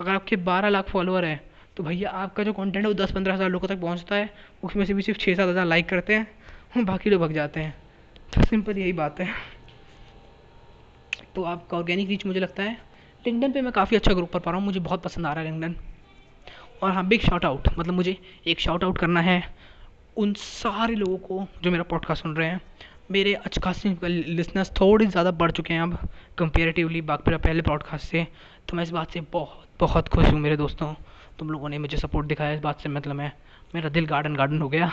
अगर 0.00 0.10
आपके 0.10 0.36
बारह 0.36 0.68
लाख 0.68 0.88
फॉलोअर 0.88 1.24
है 1.24 1.55
तो 1.76 1.82
भैया 1.82 2.10
आपका 2.12 2.42
जो 2.42 2.52
कंटेंट 2.52 2.84
है 2.84 2.88
वो 2.88 2.94
दस 2.96 3.12
पंद्रह 3.12 3.34
हज़ार 3.34 3.48
लोगों 3.50 3.68
तक 3.68 3.80
पहुँचता 3.80 4.14
है, 4.14 4.30
उसमें 4.62 4.84
से 4.84 4.94
भी 4.94 5.02
सिर्फ़ 5.02 5.18
छः 5.20 5.34
सात 5.34 5.48
हज़ार 5.48 5.66
लाइक 5.66 5.88
करते 5.88 6.14
हैं 6.14 6.26
और 6.76 6.84
बाकी 6.84 7.10
लोग 7.10 7.22
भग 7.22 7.32
जाते 7.32 7.60
हैं। 7.60 7.74
तो 8.32 8.44
सिंपल 8.44 8.78
यही 8.78 8.92
बात 8.94 9.20
है। 9.20 9.28
तो 11.34 11.42
आपका 11.44 11.76
ऑर्गेनिक 11.76 12.08
रीच 12.08 12.26
मुझे 12.26 12.40
लगता 12.40 12.62
है 12.62 12.78
लिंकडन 13.24 13.52
पे 13.52 13.60
मैं 13.60 13.72
काफ़ी 13.72 13.96
अच्छा 13.96 14.12
ग्रुप 14.12 14.32
कर 14.32 14.38
पा 14.38 14.50
रहा 14.50 14.58
हूँ, 14.58 14.66
मुझे 14.66 14.80
बहुत 14.80 15.02
पसंद 15.02 15.26
आ 15.26 15.32
रहा 15.32 15.44
है 15.44 15.50
लिंकडन 15.50 15.74
और 16.82 16.90
हाँ 16.92 17.06
बिग 17.08 17.20
शॉट 17.20 17.44
आउट 17.44 17.68
मतलब 17.78 17.94
मुझे 17.94 18.16
एक 18.46 18.60
शॉट 18.60 18.84
आउट 18.84 18.98
करना 18.98 19.20
है 19.20 19.42
उन 20.16 20.32
सारे 20.34 20.94
लोगों 20.94 21.16
को 21.18 21.46
जो 21.62 21.70
मेरा 21.70 21.82
पॉडकास्ट 21.84 22.22
सुन 22.22 22.36
रहे 22.36 22.48
हैं। 22.48 22.60
मेरे 23.10 23.32
अच्छे 23.34 23.60
खासे 23.60 23.96
लिसनर्स 24.02 24.70
थोड़ी 24.80 25.06
ज़्यादा 25.06 25.30
बढ़ 25.32 25.50
चुके 25.50 25.74
हैं 25.74 25.80
अब 25.80 26.08
कंपेरेटिवली 26.38 27.00
बाकी 27.02 27.36
पहले 27.36 27.62
पॉडकास्ट 27.62 28.06
से। 28.06 28.26
तो 28.68 28.76
मैं 28.76 28.84
इस 28.84 28.90
बात 28.90 29.10
से 29.10 29.20
बहुत 29.32 29.68
बहुत 29.80 30.08
खुश 30.08 30.26
हूँ 30.26 30.40
मेरे 30.40 30.56
दोस्तों। 30.56 30.94
तुम 31.38 31.50
लोगों 31.50 31.68
ने 31.68 31.78
मुझे 31.78 31.96
सपोर्ट 31.96 32.26
दिखाया 32.26 32.52
इस 32.52 32.60
बात 32.60 32.80
से 32.80 32.88
मतलब 32.88 33.14
मैं, 33.14 33.30
मेरा 33.74 33.88
दिल 33.88 34.06
गार्डन 34.06 34.36
गार्डन 34.36 34.60
हो 34.62 34.68
गया। 34.68 34.90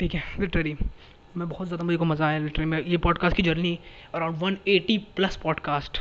ठीक 0.00 0.14
है 0.14 0.22
लिटरली 0.40 0.76
मैं 1.36 1.48
बहुत 1.48 1.66
ज़्यादा 1.66 1.84
मुझे 1.84 1.96
को 1.98 2.04
मज़ा 2.04 2.26
आया 2.26 2.38
लिटरली 2.38 2.66
मैं, 2.66 2.82
ये 2.82 2.96
पॉडकास्ट 2.96 3.36
की 3.36 3.42
journey 3.42 3.78
around 4.14 4.36
one 4.38 4.56
eighty 4.68 4.98
plus 5.16 5.36
podcast 5.36 6.00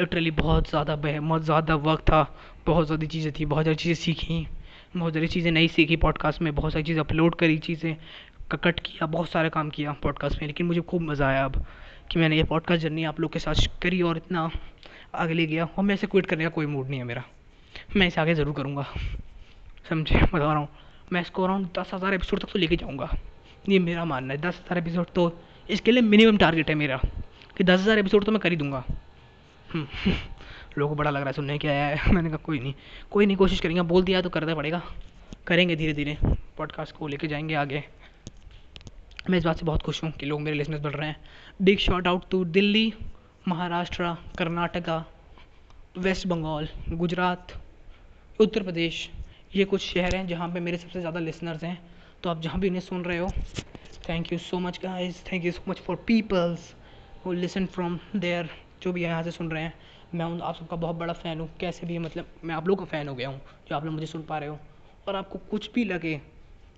literally 0.00 0.30
बहुत 0.32 0.68
ज़्यादा 0.70 0.96
बहुत 0.96 1.42
ज़्यादा 1.42 1.74
वर्क 1.76 2.00
था, 2.00 2.22
बहुत 2.66 2.86
ज़्यादा 2.86 3.06
चीज़ें 3.06 3.32
थी, 3.32 3.44
बहुत 3.44 3.64
सारी 3.64 3.76
चीज़ें 3.76 3.94
सीखी, 3.94 4.46
बहुत 4.96 5.14
सारी 5.14 5.28
चीज़ें 5.28 5.50
नई 5.52 5.68
सीखी 5.68 5.96
पॉडकास्ट 5.96 6.42
में, 6.42 6.54
बहुत 6.54 6.72
सारी 6.72 6.84
चीज़ें 6.84 7.00
अपलोड 7.00 7.34
करी, 7.34 7.58
चीज़ें 7.58 7.96
कट 8.54 8.80
किया, 8.80 9.06
बहुत 9.06 9.28
सारा 9.30 9.48
काम 9.48 9.70
किया 9.70 9.92
पॉडकास्ट 10.02 10.40
में। 10.40 10.46
लेकिन 10.46 10.66
मुझे 10.66 10.80
खूब 10.80 11.02
मज़ा 11.02 11.28
आया 11.28 11.44
अब 11.44 11.64
कि 12.10 12.18
मैंने 12.18 12.36
ये 12.36 12.44
पॉडकास्ट 12.44 12.82
जर्नी 12.82 13.04
आप 13.04 13.20
लोग 13.20 13.32
के 13.32 13.38
साथ 13.38 13.66
करी 13.82 14.00
और 14.02 14.16
इतना 14.16 14.50
आगे 15.14 15.34
ले 15.34 15.46
गया। 15.46 15.64
और 15.66 15.84
मैं 15.84 15.94
इसे 15.94 16.06
क्विट 16.06 16.26
करने 16.26 16.44
का 16.44 16.50
कोई 16.50 16.66
मूड 16.66 16.88
नहीं 16.88 17.00
है 17.00 17.04
मेरा। 17.04 17.24
मैं 17.96 18.06
इसे 18.06 18.20
आगे 18.20 18.34
ज़रूर 18.34 18.54
करूँगा। 18.54 18.86
समझे? 19.90 20.14
बता 20.14 20.38
रहा 20.38 20.56
हूँ। 20.56 20.68
मैं 21.12 21.20
इसको 21.20 21.44
अराउंड 21.44 21.66
दस 21.78 21.90
हज़ार 21.94 22.14
एपिसोड 22.14 22.40
तक 22.40 22.48
तो 22.52 22.58
लेके 22.58 22.76
जाऊँगा। 22.76 23.08
ये 23.68 23.78
मेरा 23.78 24.04
मानना 24.04 24.34
है। 24.34 24.40
दस 24.40 24.60
हज़ार 24.64 24.78
एपिसोड 24.78 25.06
तो 25.06 25.40
इसके 25.70 25.92
लिए 25.92 26.02
मिनिमम 26.02 26.36
टारगेट 26.36 26.68
है 26.68 26.74
मेरा। 26.74 27.00
कि 27.56 27.64
दस 27.64 27.80
हज़ार 27.80 27.98
एपिसोड 27.98 28.24
तो 28.24 28.32
मैं 28.32 28.40
कर 28.40 28.50
ही 28.50 28.56
दूँगा। 28.56 28.84
हम्म, 29.74 29.86
लोगों 30.78 30.94
को 30.94 30.98
बड़ा 30.98 31.10
लग 31.10 31.20
रहा 31.20 31.26
है 31.26 31.32
सुनने 31.32 31.58
क्या 31.58 31.70
आया 31.70 31.86
है। 31.86 32.12
मैंने 32.14 32.28
कहा 32.28 32.36
कोई 32.36 32.60
नहीं। 32.60 32.74
कोई 33.10 33.26
नहीं 33.26 33.36
कोशिश 33.36 33.60
करेंगे। 33.60 33.82
बोल 33.82 34.04
दिया 34.04 34.22
तो 34.22 34.30
करना 34.30 34.54
पड़ेगा। 34.54 34.82
करेंगे 35.46 35.76
धीरे 35.76 35.92
धीरे 35.92 36.16
पॉडकास्ट 36.56 36.96
को 36.96 37.08
लेके 37.08 37.28
जाएँगे 37.28 37.54
आगे। 37.54 37.84
मैं 39.30 39.38
इस 39.38 39.44
बात 39.44 39.56
से 39.56 39.66
बहुत 39.66 39.82
खुश 39.82 40.04
हूँ 40.04 40.10
कि 40.10 40.26
लोग 40.26 40.40
मेरे 40.40 40.56
लिसनर्स 40.56 40.80
बढ़ 40.80 40.92
रहे 40.92 41.08
हैं। 41.08 41.16
Big 41.62 41.78
shout 41.78 42.06
out 42.06 42.30
to 42.30 42.44
Delhi 42.44 42.92
Maharashtra 43.48 44.14
Karnataka 44.38 45.04
West 45.98 46.26
Bengal 46.26 46.68
Gujarat 46.88 47.52
Uttar 48.40 48.62
Pradesh, 48.62 49.08
ये 49.52 49.64
कुछ 49.64 49.80
शहर 49.82 50.14
हैं 50.14 50.26
जहाँ 50.26 50.48
पे 50.48 50.60
मेरे 50.60 50.76
सबसे 50.78 51.00
ज़्यादा 51.00 51.20
लिसनर्स 51.20 51.64
हैं। 51.64 51.76
तो 52.22 52.30
आप 52.30 52.40
जहाँ 52.42 52.60
भी 52.60 52.66
इन्हें 52.66 52.80
सुन 52.80 53.02
रहे 53.04 53.18
हो 53.18 53.32
thank 54.04 54.32
you 54.32 54.38
so 54.38 54.58
much 54.58 54.78
guys 54.82 55.22
thank 55.24 55.44
you 55.44 55.52
so 55.52 55.62
much 55.68 55.80
for 55.80 55.96
peoples 56.06 56.74
who 57.24 57.32
listen 57.32 57.66
from 57.66 57.98
there 58.16 58.48
जो 58.82 58.92
भी 58.92 59.02
यहाँ 59.02 59.22
से 59.22 59.30
सुन 59.30 59.50
रहे 59.50 59.62
हैं। 59.62 59.74
मैं 60.14 60.24
उन, 60.24 60.40
आप 60.40 60.56
सबका 60.56 60.76
बहुत 60.76 60.96
बड़ा 60.96 61.12
फ़ैन 61.12 61.40
हूँ। 61.40 61.48
कैसे 61.60 61.86
भी 61.86 61.98
मतलब 61.98 62.26
मैं 62.44 62.54
आप 62.54 62.68
लोगों 62.68 62.84
का 62.84 62.90
फ़ैन 62.90 63.08
हो 63.08 63.14
गया 63.14 63.28
हूँ, 63.28 63.40
जो 63.68 63.76
आप 63.76 63.84
लोग 63.84 63.94
मुझे 63.94 64.06
सुन 64.06 64.22
पा 64.22 64.38
रहे 64.38 64.48
हो। 64.48 64.58
और 65.06 65.16
आपको 65.16 65.38
कुछ 65.50 65.70
भी 65.74 65.84
लगे 65.84 66.20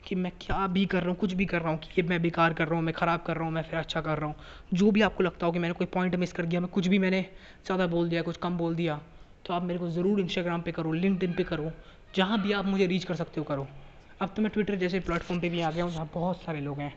कि 0.04 0.14
मैं 0.14 0.32
क्या 0.40 0.66
भी 0.66 0.84
कर 0.86 1.00
रहा 1.00 1.08
हूँ, 1.08 1.16
कुछ 1.16 1.32
भी 1.32 1.44
कर 1.46 1.62
रहा 1.62 1.70
हूँ, 1.70 1.78
कि 1.94 2.02
मैं 2.02 2.20
बेकार 2.22 2.52
कर 2.52 2.68
रहा 2.68 2.74
हूँ, 2.74 2.84
मैं 2.84 2.94
ख़राब 2.94 3.22
कर 3.22 3.36
रहा 3.36 3.44
हूँ, 3.44 3.52
मैं 3.52 3.62
फिर 3.62 3.78
अच्छा 3.78 4.00
कर 4.00 4.18
रहा 4.18 4.26
हूँ, 4.26 4.34
जो 4.74 4.90
भी 4.90 5.02
आपको 5.02 5.22
लगता 5.22 5.46
हो 5.46 5.52
कि 5.52 5.58
मैंने 5.58 5.74
कोई 5.74 5.86
पॉइंट 5.86 6.14
मिस 6.14 6.32
कर 6.32 6.46
दिया, 6.46 6.60
मैं 6.60 6.70
कुछ 6.70 6.86
भी 6.86 6.98
मैंने 6.98 7.22
ज़्यादा 7.66 7.86
बोल 7.86 8.08
दिया, 8.08 8.22
कुछ 8.22 8.36
कम 8.36 8.58
बोल 8.58 8.74
दिया 8.74 9.00
तो 9.46 9.54
आप 9.54 9.62
मेरे 9.62 9.78
को 9.78 9.88
ज़रूर 9.90 10.20
इंस्टाग्राम 10.20 10.62
पे 10.62 10.72
करो 10.72 10.92
लिंकड 10.92 11.36
पे 11.36 11.44
करो, 11.44 11.72
जहाँ 12.14 12.40
भी 12.42 12.52
आप 12.52 12.66
मुझे 12.66 12.86
रीच 12.86 13.04
कर 13.04 13.14
सकते 13.14 13.40
हो 13.40 13.44
करो। 13.44 13.66
अब 14.20 14.32
तो 14.36 14.42
मैं 14.42 14.50
ट्विटर 14.50 14.74
जैसे 14.76 15.00
प्लेटफॉर्म 15.00 15.40
पे 15.40 15.48
भी 15.48 15.60
आ 15.60 15.70
गया 15.70 15.84
हूँ, 15.84 15.92
जहाँ 15.92 16.10
बहुत 16.14 16.42
सारे 16.42 16.60
लोग 16.60 16.80
हैं। 16.80 16.92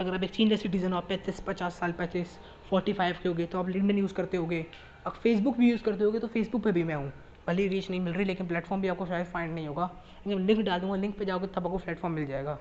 अगर 0.00 0.14
आप 0.14 0.22
एक 0.22 0.34
सीनियर 0.34 0.58
सिटीज़न 0.58 0.92
हो, 0.92 0.98
आप 0.98 1.08
पैंतीस, 1.08 1.40
पचास 1.40 1.78
साल, 1.78 1.92
पैंतीस 1.92 2.38
फोर्टी 2.70 2.92
फाइव 2.92 3.16
के 3.22 3.28
हो 3.28 3.46
तो 3.46 3.58
आप 3.58 3.68
लिंकड 3.68 3.98
यूज़ 3.98 4.14
करते 4.14 4.36
होगे। 4.36 4.64
अब 5.06 5.12
फेसबुक 5.12 5.56
भी 5.56 5.70
यूज़ 5.70 5.82
करते 5.82 6.04
होगे 6.04 6.18
तो 6.18 6.26
फेसबुक 6.28 6.62
पे 6.64 6.72
भी 6.72 6.84
मैं 6.84 6.94
हूँ। 6.94 7.12
भले 7.46 7.66
रीच 7.68 7.90
नहीं 7.90 8.00
मिल 8.00 8.14
रही, 8.14 8.24
लेकिन 8.24 8.46
प्लेटफॉर्म 8.46 8.82
भी 8.82 8.88
आपको 8.88 9.06
शायद 9.06 9.26
फाइंड 9.26 9.54
नहीं 9.54 9.66
होगा। 9.68 9.90
लेकिन 10.26 10.46
लिंक 10.46 10.60
डाल 10.60 10.80
दूँगा 10.80 10.96
लिंक 10.96 11.18
पर 11.18 11.24
जाओगे, 11.24 11.46
तब 11.46 11.66
आपको 11.66 11.78
प्लेटफॉर्म 11.78 12.14
मिल 12.14 12.26
जाएगा। 12.26 12.58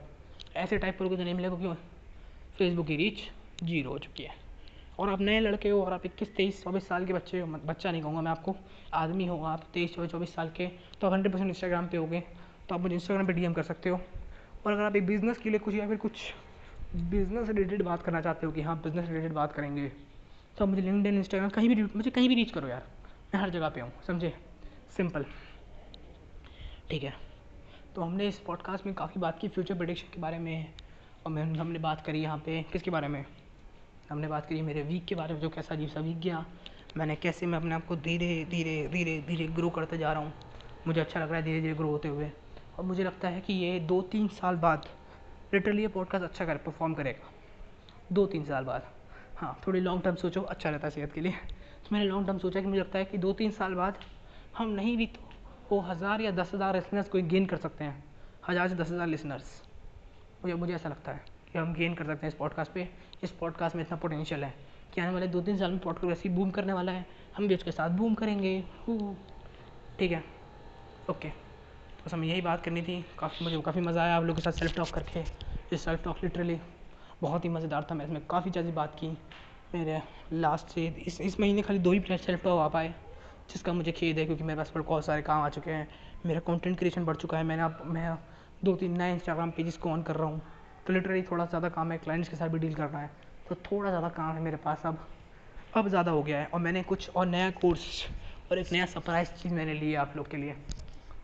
ऐसे 0.56 0.78
टाइप 0.78 1.00
करोगे 1.00 1.18
तो 1.18 1.24
नहीं 1.24 1.34
मिलेगा, 1.34 1.56
क्यों? 1.56 1.74
फेसबुक 2.58 2.88
की 2.88 2.96
रीच 2.96 3.30
ज़ीरो 3.64 3.92
हो 3.92 3.98
चुकी 3.98 4.24
है। 4.24 4.49
और 5.00 5.10
आप 5.10 5.22
नए 5.22 5.40
लड़के 5.40 5.70
हो 5.70 5.82
और 5.84 5.94
आप 5.94 6.06
इक्कीस, 6.06 6.36
तेईस, 6.36 6.64
चौबीस 6.64 6.88
साल 6.88 7.06
के 7.06 7.14
बच्चे 7.14 7.40
हो 7.40 7.48
बच्चा 7.48 7.92
नहीं 7.92 8.02
कहूँगा 8.02 8.22
मैं 8.22 8.32
आपको। 8.32 8.56
आदमी 8.94 9.26
हो 9.28 9.42
आप, 9.46 9.64
तेईस, 9.74 9.96
चौबीस 9.96 10.12
चौबीस 10.12 10.34
साल 10.36 10.50
के 10.50 10.68
तो 11.02 11.08
आप 11.08 11.14
हंड्रेड 11.14 11.34
परसेंट 11.34 11.50
इंस्टाग्राम 11.50 11.88
पे 11.88 11.98
होगे 11.98 12.20
तो 12.70 12.76
आप 12.76 12.82
मुझे 12.82 12.96
इंस्टाग्राम 12.96 13.28
पे 13.28 13.34
डीएम 13.34 13.54
कर 13.54 13.64
सकते 13.64 13.90
हो। 13.90 14.00
और 14.66 14.72
अगर 14.72 14.84
आप 14.84 14.96
एक 14.96 15.06
बिज़नेस 15.06 15.38
के 15.38 15.50
लिए 15.50 15.60
कुछ 15.60 15.76
या 15.76 15.88
फिर 15.88 15.98
कुछ 15.98 16.12
बिज़नेस 16.96 17.50
रिलेटेड 17.50 17.84
बात 17.84 18.04
करना 18.04 18.22
चाहते 18.22 18.46
हो 18.46 18.52
कि 18.52 18.62
हाँ 18.62 18.76
बिज़नेस 18.84 19.08
रिलेटेड 19.08 19.34
बात 19.34 19.54
करेंगे 19.54 19.88
तो 20.58 20.64
आप 20.64 20.70
मुझे 20.70 20.82
लिंकडिन 20.82 21.18
इंस्टाग्राम 21.18 21.50
कहीं 21.50 21.70
भी 21.70 21.84
मुझे 21.96 22.10
कहीं 22.10 22.30
भी 22.30 22.36
रीच 22.36 22.52
करो 22.52 22.68
यार। 22.68 22.88
मैं 23.34 23.42
हर 23.42 23.50
जगह 23.50 23.70
पे 23.70 23.82
हूँ, 23.82 23.92
समझे? 24.08 24.34
सिंपल 24.98 25.26
ठीक 26.90 27.04
है। 27.04 27.14
तो 27.96 28.02
हमने 28.02 28.28
इस 28.28 28.40
पॉडकास्ट 28.40 28.86
में 28.86 28.96
काफ़ी 28.96 29.22
बात 29.22 29.40
की 29.40 29.48
फ्यूचर 29.48 29.76
प्रोडिक्शन 29.76 30.14
के 30.14 30.22
बारे 30.22 30.40
में, 30.40 30.74
और 31.26 31.32
मैं, 31.32 31.44
हमने 31.56 31.80
बात 31.80 32.06
करी 32.06 32.22
यहाँ 32.22 32.38
पे, 32.38 32.62
किसके 32.72 32.92
बारे 32.92 33.08
में? 33.08 33.24
हमने 34.10 34.28
बात 34.28 34.46
करी 34.46 34.62
मेरे 34.62 34.82
वीक 34.84 35.06
के 35.06 35.16
बारे 35.16 35.34
में, 35.34 35.42
जो 35.42 35.50
कैसा 35.50 35.76
अजीब 35.76 35.90
सा 35.90 36.00
वीक 36.00 36.20
गया। 36.20 36.46
मैंने 36.98 37.16
कैसे 37.16 37.46
मैं 37.46 37.58
अपने 37.58 37.76
आप 37.76 37.86
को 37.86 37.96
धीरे 37.98 38.46
धीरे 38.52 38.88
धीरे 38.92 39.18
धीरे 39.28 39.48
ग्रो 39.50 39.70
करते 39.70 39.98
जा 39.98 40.14
रहा 40.14 40.24
हूँ। 40.24 40.34
मुझे 40.88 41.00
अच्छा 41.02 41.20
लग 41.20 41.28
रहा 41.28 41.38
है 41.38 41.44
धीरे 41.44 41.62
धीरे 41.62 41.74
ग्रो 41.74 41.90
होते 41.90 42.08
हुए। 42.08 42.32
और 42.78 42.86
मुझे 42.86 43.04
लगता 43.04 43.30
है 43.30 43.42
कि 43.42 43.54
ये 43.54 43.80
दो 43.80 44.02
तीन 44.12 44.28
साल 44.34 44.56
बाद 44.58 44.88
लिटरली 45.54 45.82
ये 45.82 45.88
पॉडकास्ट 45.88 46.26
अच्छा 46.26 46.46
कर 46.46 46.58
परफॉर्म 46.58 46.94
करेगा। 46.94 47.32
दो 48.12 48.26
तीन 48.26 48.44
साल 48.46 48.64
बाद। 48.64 48.88
हाँ 49.38 49.60
थोड़ी 49.68 49.80
लॉन्ग 49.80 50.04
टर्म 50.04 50.16
सोचो 50.16 50.42
अच्छा 50.44 50.70
रहता 50.70 50.88
है 50.88 50.92
सेहत 50.92 51.14
के 51.14 51.22
लिए। 51.22 51.32
तो 51.32 51.90
मैंने 51.92 52.06
लॉन्ग 52.06 52.28
टर्म 52.28 52.38
सोचा 52.38 52.62
कि 52.62 52.68
मुझे 52.68 52.80
लगता 52.80 53.00
है 53.00 53.06
कि 53.06 53.18
दो 53.18 53.34
तीन 53.34 53.52
साल 53.52 53.74
बाद 53.74 53.98
हम 54.58 54.70
नहीं 54.70 54.98
भी 54.98 55.06
तो 55.08 55.30
वो 55.70 55.80
हज़ार 55.82 56.22
या 56.22 56.32
दस 56.34 56.54
हज़ार 56.54 56.76
लिसनर्स 56.76 57.10
को 57.10 57.22
गेन 57.24 57.46
कर 57.46 57.58
सकते 57.58 57.84
हैं। 57.84 58.04
हज़ार 58.50 58.70
से 58.70 58.76
दस 58.76 58.92
हज़ार 58.92 59.08
लिसनर्स 59.08 59.62
मुझे 60.44 60.56
मुझे 60.56 60.74
ऐसा 60.76 60.90
लगता 60.90 61.12
है। 61.12 61.26
हम 61.58 61.74
गेन 61.74 61.94
कर 61.94 62.06
सकते 62.06 62.26
हैं 62.26 62.34
इस 62.34 62.38
पॉडकास्ट 62.40 62.72
पे। 62.72 62.90
इस 63.24 63.32
पॉडकास्ट 63.32 63.76
में 63.76 63.84
इतना 63.84 63.98
पोटेंशियल 63.98 64.44
है। 64.44 64.54
कि 64.94 65.02
आने 65.02 65.12
वाले 65.12 65.28
दो 65.28 65.42
तीन 65.42 65.58
साल 65.58 65.72
में 65.72 65.80
पॉडकास्ट 65.80 66.06
वैसे 66.06 66.30
ही 66.30 66.36
बूम 66.36 66.52
करने 66.52 66.74
वाला 66.74 66.92
है। 66.92 67.06
हम 67.38 67.48
भी 67.48 67.56
उसके 67.56 67.72
साथ 67.72 67.90
बूम 67.90 68.14
करेंगे। 68.14 68.62
ठीक 70.00 70.12
है। 70.12 70.24
ओके 71.10 71.30
बस 72.06 72.14
हमें 72.14 72.28
यही 72.28 72.42
बात 72.42 72.64
करनी 72.64 72.82
थी। 72.82 73.06
काफ़ी 73.20 73.46
मुझे, 73.46 73.62
काफ़ी 73.62 73.82
मज़ा 73.82 74.04
आया 74.04 74.18
आप 74.18 74.24
लोगों 74.24 74.36
के 74.36 74.42
साथ 74.42 74.52
सेल्फ 74.52 74.76
टॉक 74.76 74.90
करके। 74.90 75.20
ये 75.20 75.78
सेल्फ 75.78 76.04
टॉक 76.04 76.24
लिटरली 76.24 76.60
बहुत 77.22 77.46
ही 77.46 77.50
मज़ेदार 77.50 77.88
था। 77.92 77.96
मैं 77.96 78.06
इसमें 78.06 78.26
काफ़ी 78.26 78.52
ज़्यादा 78.52 78.72
बात 78.72 78.96
की। 78.96 79.18
मेरे 79.76 80.02
लास्ट 80.34 80.68
से 80.68 80.88
इस 80.88 81.22
इस 81.22 81.40
महीने 81.40 81.62
खाली 81.62 81.80
दो 81.80 81.92
ही 81.92 82.00
प्लेट 82.00 82.20
सेल्फ 82.20 82.44
टॉक 82.44 82.60
आ 82.60 82.68
पाए, 82.68 82.94
जिसका 83.50 83.74
मुझे 83.74 83.92
खेद 83.92 84.18
है 84.20 84.26
क्योंकि 84.26 84.44
मेरे 84.44 84.58
पास 84.58 84.70
पर 84.70 84.82
बहुत 84.82 85.06
सारे 85.06 85.22
काम 85.22 85.42
आ 85.42 85.50
चुके 85.50 85.72
हैं। 85.72 85.88
मेरा 86.26 86.40
कंटेंट 86.40 86.78
क्रिएशन 86.78 87.06
बढ़ 87.06 87.16
चुका 87.16 87.38
है। 87.38 87.44
मैंने 87.44 87.64
अब, 87.64 87.82
मैं 87.86 88.18
दो 88.64 88.76
तीन 88.76 88.98
नए 88.98 89.14
इंस्टाग्राम 89.14 89.52
पेजेस 89.52 89.78
को 89.78 89.90
ऑन 89.90 90.04
कर 90.04 90.16
रहा 90.16 90.28
हूँ। 90.28 90.42
तो 90.90 90.94
लिटरली 90.94 91.22
थोड़ा 91.22 91.46
ज़्यादा 91.46 91.70
काम 91.70 91.92
है 91.92 91.98
क्लाइंट्स 91.98 92.30
के 92.30 92.36
साथ 92.36 92.50
भी 92.50 92.60
डील 92.60 92.74
करना 92.74 93.00
है। 93.00 93.10
तो 93.50 93.56
थोड़ा 93.66 93.90
ज़्यादा 93.90 94.08
काम 94.10 94.36
है 94.36 94.42
मेरे 94.42 94.58
पास 94.58 94.82
अब। 94.86 95.06
अब 95.74 95.88
ज़्यादा 95.88 96.12
हो 96.12 96.22
गया 96.24 96.40
है 96.40 96.46
और 96.46 96.60
मैंने 96.60 96.82
कुछ 96.84 97.10
और 97.10 97.26
नया 97.26 97.50
कोर्स 97.60 97.84
और 98.52 98.60
एक 98.60 98.72
नया 98.74 98.86
सरप्राइज़ 98.86 99.30
चीज़ 99.42 99.54
मैंने 99.54 99.74
लिया 99.74 100.02
आप 100.02 100.14
लोग 100.18 100.30
के 100.32 100.38
लिए। 100.38 100.56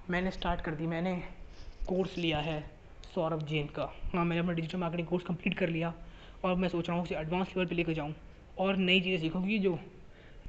मैंने 0.08 0.32
स्टार्ट 0.32 0.62
कर 0.62 0.76
दी, 0.76 0.88
मैंने 0.88 1.16
कोर्स 1.88 2.18
लिया 2.18 2.40
है 2.40 2.60
सौरभ 3.16 3.46
जैन 3.48 3.68
का। 3.68 3.90
हाँ 4.14 4.26
मैंने 4.26 4.40
अपना 4.40 4.54
डिजिटल 4.54 4.78
मार्केटिंग 4.78 5.08
कोर्स 5.08 5.24
कंप्लीट 5.24 5.58
कर 5.60 5.70
लिया 5.70 5.94
और 6.44 6.56
मैं 6.56 6.70
सोच 6.70 6.88
रहा 6.90 6.98
हूँ 6.98 7.06
उसे 7.06 7.16
एडवांस 7.16 7.48
लेवल 7.48 7.66
पे 7.66 7.76
लेकर 7.76 7.94
जाऊँ 7.94 8.14
और 8.58 8.78
नई 8.78 9.02
चीज़ें 9.02 9.20
सीखूँ। 9.20 9.42
क्योंकि 9.42 9.60
जो 9.60 9.78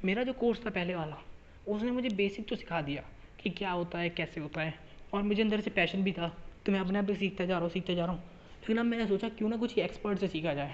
मेरा 0.05 0.23
जो 0.23 0.33
कोर्स 0.35 0.65
था 0.65 0.69
पहले 0.69 0.95
वाला, 0.95 1.17
उसने 1.65 1.91
मुझे 1.91 2.09
बेसिक 2.15 2.49
तो 2.49 2.55
सिखा 2.55 2.81
दिया 2.83 3.03
कि 3.39 3.49
क्या 3.49 3.71
होता 3.71 3.99
है, 3.99 4.09
कैसे 4.11 4.41
होता 4.41 4.61
है 4.61 4.73
और 5.13 5.23
मुझे 5.23 5.41
अंदर 5.41 5.61
से 5.61 5.69
पैशन 5.71 6.03
भी 6.03 6.11
था। 6.11 6.33
तो 6.65 6.71
मैं 6.71 6.79
अपने 6.79 6.99
आप 6.99 7.05
भी 7.05 7.15
सीखता 7.15 7.45
जा 7.45 7.53
रहा 7.53 7.63
हूँ, 7.63 7.69
सीखता 7.71 7.93
जा 7.93 8.05
रहा 8.05 8.13
हूँ। 8.13 8.35
लेकिन 8.67 8.79
अब 8.79 8.85
मैंने 8.85 9.05
सोचा 9.07 9.27
क्यों 9.29 9.49
ना 9.49 9.57
कुछ 9.57 9.77
एक्सपर्ट 9.79 10.19
से 10.19 10.27
सीखा 10.27 10.53
जाए। 10.53 10.73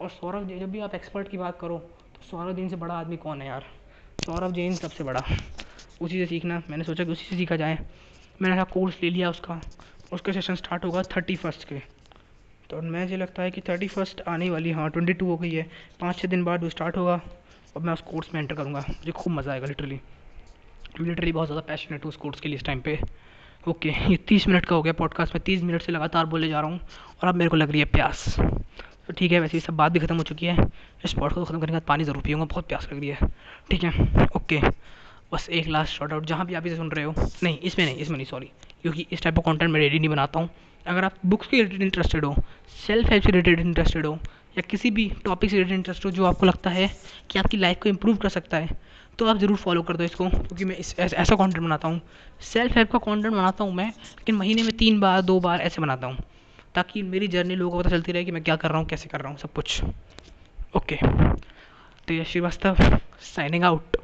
और 0.00 0.08
सौरभ 0.10 0.46
जैन, 0.48 0.58
जब 0.60 0.70
भी 0.70 0.78
आप 0.80 0.94
एक्सपर्ट 0.94 1.28
की 1.28 1.38
बात 1.38 1.58
करो 1.60 1.78
तो 2.14 2.22
सौरभ 2.24 2.56
जैन 2.56 2.68
से 2.68 2.76
बड़ा 2.76 2.94
आदमी 2.94 3.16
कौन 3.16 3.42
है 3.42 3.48
यार? 3.48 3.64
सौरभ 4.26 4.52
जैन 4.52 4.76
सबसे 4.76 5.04
बड़ा। 5.04 5.22
उसी 6.00 6.18
से 6.18 6.26
सीखना। 6.26 6.62
मैंने 6.70 6.84
सोचा 6.84 7.04
कि 7.04 7.10
उसी 7.10 7.24
से 7.24 7.36
सीखा 7.36 7.56
जाए। 7.56 7.78
मैंने 8.40 8.54
ऐसा 8.54 8.64
कोर्स 8.64 9.02
ले 9.02 9.10
लिया 9.10 9.30
उसका। 9.30 9.60
उसका 10.12 10.32
सेशन 10.32 10.54
स्टार्ट 10.54 10.84
होगा 10.84 11.02
थर्टी 11.16 11.36
फ़र्स्ट 11.36 11.68
के। 11.68 11.78
तो 12.70 12.80
मैं 12.82 13.02
मुझे 13.02 13.16
लगता 13.16 13.42
है 13.42 13.50
कि 13.50 13.60
थर्टी 13.68 13.88
फ़र्स्ट 13.88 14.22
आने 14.28 14.50
वाली 14.50 14.70
हाँ 14.70 14.88
ट्वेंटी 14.90 15.12
टू 15.12 15.26
हो 15.26 15.36
गई 15.36 15.52
है। 15.52 15.68
पाँच 16.00 16.18
छः 16.18 16.28
दिन 16.28 16.44
बाद 16.44 16.64
वो 16.64 16.68
स्टार्ट 16.70 16.96
होगा। 16.96 17.20
और 17.76 17.82
मैं 17.82 17.92
उस 17.92 18.00
कोर्स 18.02 18.34
में 18.34 18.40
एंटर 18.40 18.54
करूँगा। 18.54 18.84
मुझे 18.88 19.12
खूब 19.12 19.32
मज़ा 19.32 19.52
आएगा 19.52 19.66
लिटरली 19.66 20.00
लिटरली 21.00 21.32
बहुत 21.32 21.48
ज़्यादा 21.48 21.66
पैशनेट 21.68 22.04
हूँ 22.04 22.08
उस 22.08 22.16
कोर्स 22.16 22.40
के 22.40 22.48
लिए 22.48 22.56
इस 22.56 22.64
टाइम 22.64 22.80
पे। 22.80 22.98
ओके, 23.68 23.88
ये 23.88 24.16
तीस 24.28 24.46
मिनट 24.48 24.64
का 24.66 24.76
हो 24.76 24.82
गया 24.82 24.92
पॉडकास्ट 24.92 25.34
में, 25.34 25.42
तीस 25.44 25.62
मिनट 25.62 25.82
से 25.82 25.92
लगातार 25.92 26.26
बोले 26.26 26.48
जा 26.48 26.60
रहा 26.60 26.70
हूँ, 26.70 26.80
और 27.22 27.28
अब 27.28 27.34
मेरे 27.34 27.50
को 27.50 27.56
लग 27.56 27.70
रही 27.70 27.78
है 27.78 27.84
प्यास। 27.86 28.38
तो 28.38 29.12
ठीक 29.12 29.32
है, 29.32 29.40
वैसे 29.40 29.56
ही 29.56 29.60
सब 29.60 29.76
बात 29.76 29.92
भी 29.92 29.98
खत्म 29.98 30.16
हो 30.16 30.22
चुकी 30.22 30.46
है। 30.46 30.56
इस 31.04 31.12
पॉडकास्ट 31.12 31.34
को 31.34 31.44
ख़त्म 31.44 31.60
करने 31.60 31.66
के 31.66 31.72
बाद 31.72 31.82
पानी 31.82 32.04
ज़रूर 32.04 32.22
पीऊँगा, 32.22 32.44
बहुत 32.44 32.68
प्यास 32.68 32.88
लग 32.92 32.98
रही 33.00 33.08
है। 33.08 33.28
ठीक 33.70 33.84
है, 33.84 34.26
ओके, 34.36 34.60
बस 35.32 35.48
एक 35.50 35.68
लास्ट 35.68 35.94
शॉर्ट 35.94 36.12
आउट 36.12 36.24
जहाँ 36.26 36.46
भी 36.46 36.54
आप 36.54 36.66
इसे 36.66 36.76
सुन 36.76 36.90
रहे 36.90 37.04
हो, 37.04 37.14
नहीं, 37.42 37.58
इसमें 37.58 37.84
नहीं 37.84 37.96
इसमें 37.96 38.16
नहीं 38.16 38.26
सॉरी 38.26 38.50
क्योंकि 38.82 39.06
इस 39.12 39.22
टाइप 39.22 39.36
का 39.36 39.42
कंटेंट 39.42 39.70
मैं 39.70 39.80
रेडी 39.80 39.98
नहीं 39.98 40.08
बनाता 40.08 40.40
हूँ। 40.40 40.48
अगर 40.86 41.04
आप 41.04 41.14
बुक्स 41.26 41.46
के 41.46 41.56
रिलेटेड 41.56 41.82
इंटरेस्टेड 41.82 42.24
हो 42.24 42.34
सेल्फ 42.76 43.10
हेल्प 43.10 43.24
से 43.24 43.30
रिलेटेड 43.30 43.60
इंटरेस्टेड 43.60 44.06
हो, 44.06 44.12
या 44.56 44.62
किसी 44.70 44.90
भी 44.90 45.10
टॉपिक 45.24 45.50
से 45.50 45.56
रिलेटेड 45.56 45.76
इंटरेस्ट 45.76 46.04
हो, 46.04 46.10
जो 46.10 46.24
आपको 46.24 46.46
लगता 46.46 46.70
है 46.70 46.90
कि 47.30 47.38
आपकी 47.38 47.56
लाइफ 47.56 47.78
को 47.82 47.88
इम्प्रूव 47.88 48.16
कर 48.16 48.28
सकता 48.28 48.56
है 48.56 48.78
तो 49.20 49.26
आप 49.26 49.36
ज़रूर 49.36 49.56
फॉलो 49.56 49.82
कर 49.82 49.96
दो 49.96 50.04
इसको, 50.04 50.28
क्योंकि 50.28 50.64
मैं 50.64 50.76
इस, 50.76 50.94
ऐसा 50.98 51.36
कॉन्टेंट 51.36 51.64
बनाता 51.64 51.88
हूँ। 51.88 52.00
सेल्फ 52.42 52.76
हेल्प 52.76 52.90
का 52.92 52.98
कॉन्टेंट 52.98 53.34
बनाता 53.34 53.64
हूँ 53.64 53.72
मैं, 53.74 53.88
लेकिन 53.88 54.34
महीने 54.34 54.62
में 54.62 54.76
तीन 54.76 55.00
बार, 55.00 55.20
दो 55.22 55.38
बार 55.40 55.60
ऐसे 55.60 55.82
बनाता 55.82 56.06
हूँ, 56.06 56.16
ताकि 56.74 57.02
मेरी 57.02 57.28
जर्नी 57.28 57.54
लोगों 57.54 57.72
को 57.72 57.78
पता 57.78 57.90
चलती 57.90 58.12
रहे 58.12 58.24
कि 58.24 58.32
मैं 58.32 58.42
क्या 58.42 58.56
कर 58.56 58.68
रहा 58.68 58.78
हूँ, 58.78 58.86
कैसे 58.86 59.08
कर 59.08 59.20
रहा 59.20 59.30
हूँ, 59.30 59.38
सब 59.38 59.52
कुछ। 59.52 59.80
ओके 60.76 60.96
तो 62.08 62.14
ये 62.14 62.24
श्रीवास्तव 62.24 62.76
साइनिंग 63.24 63.64
आउट 63.64 63.96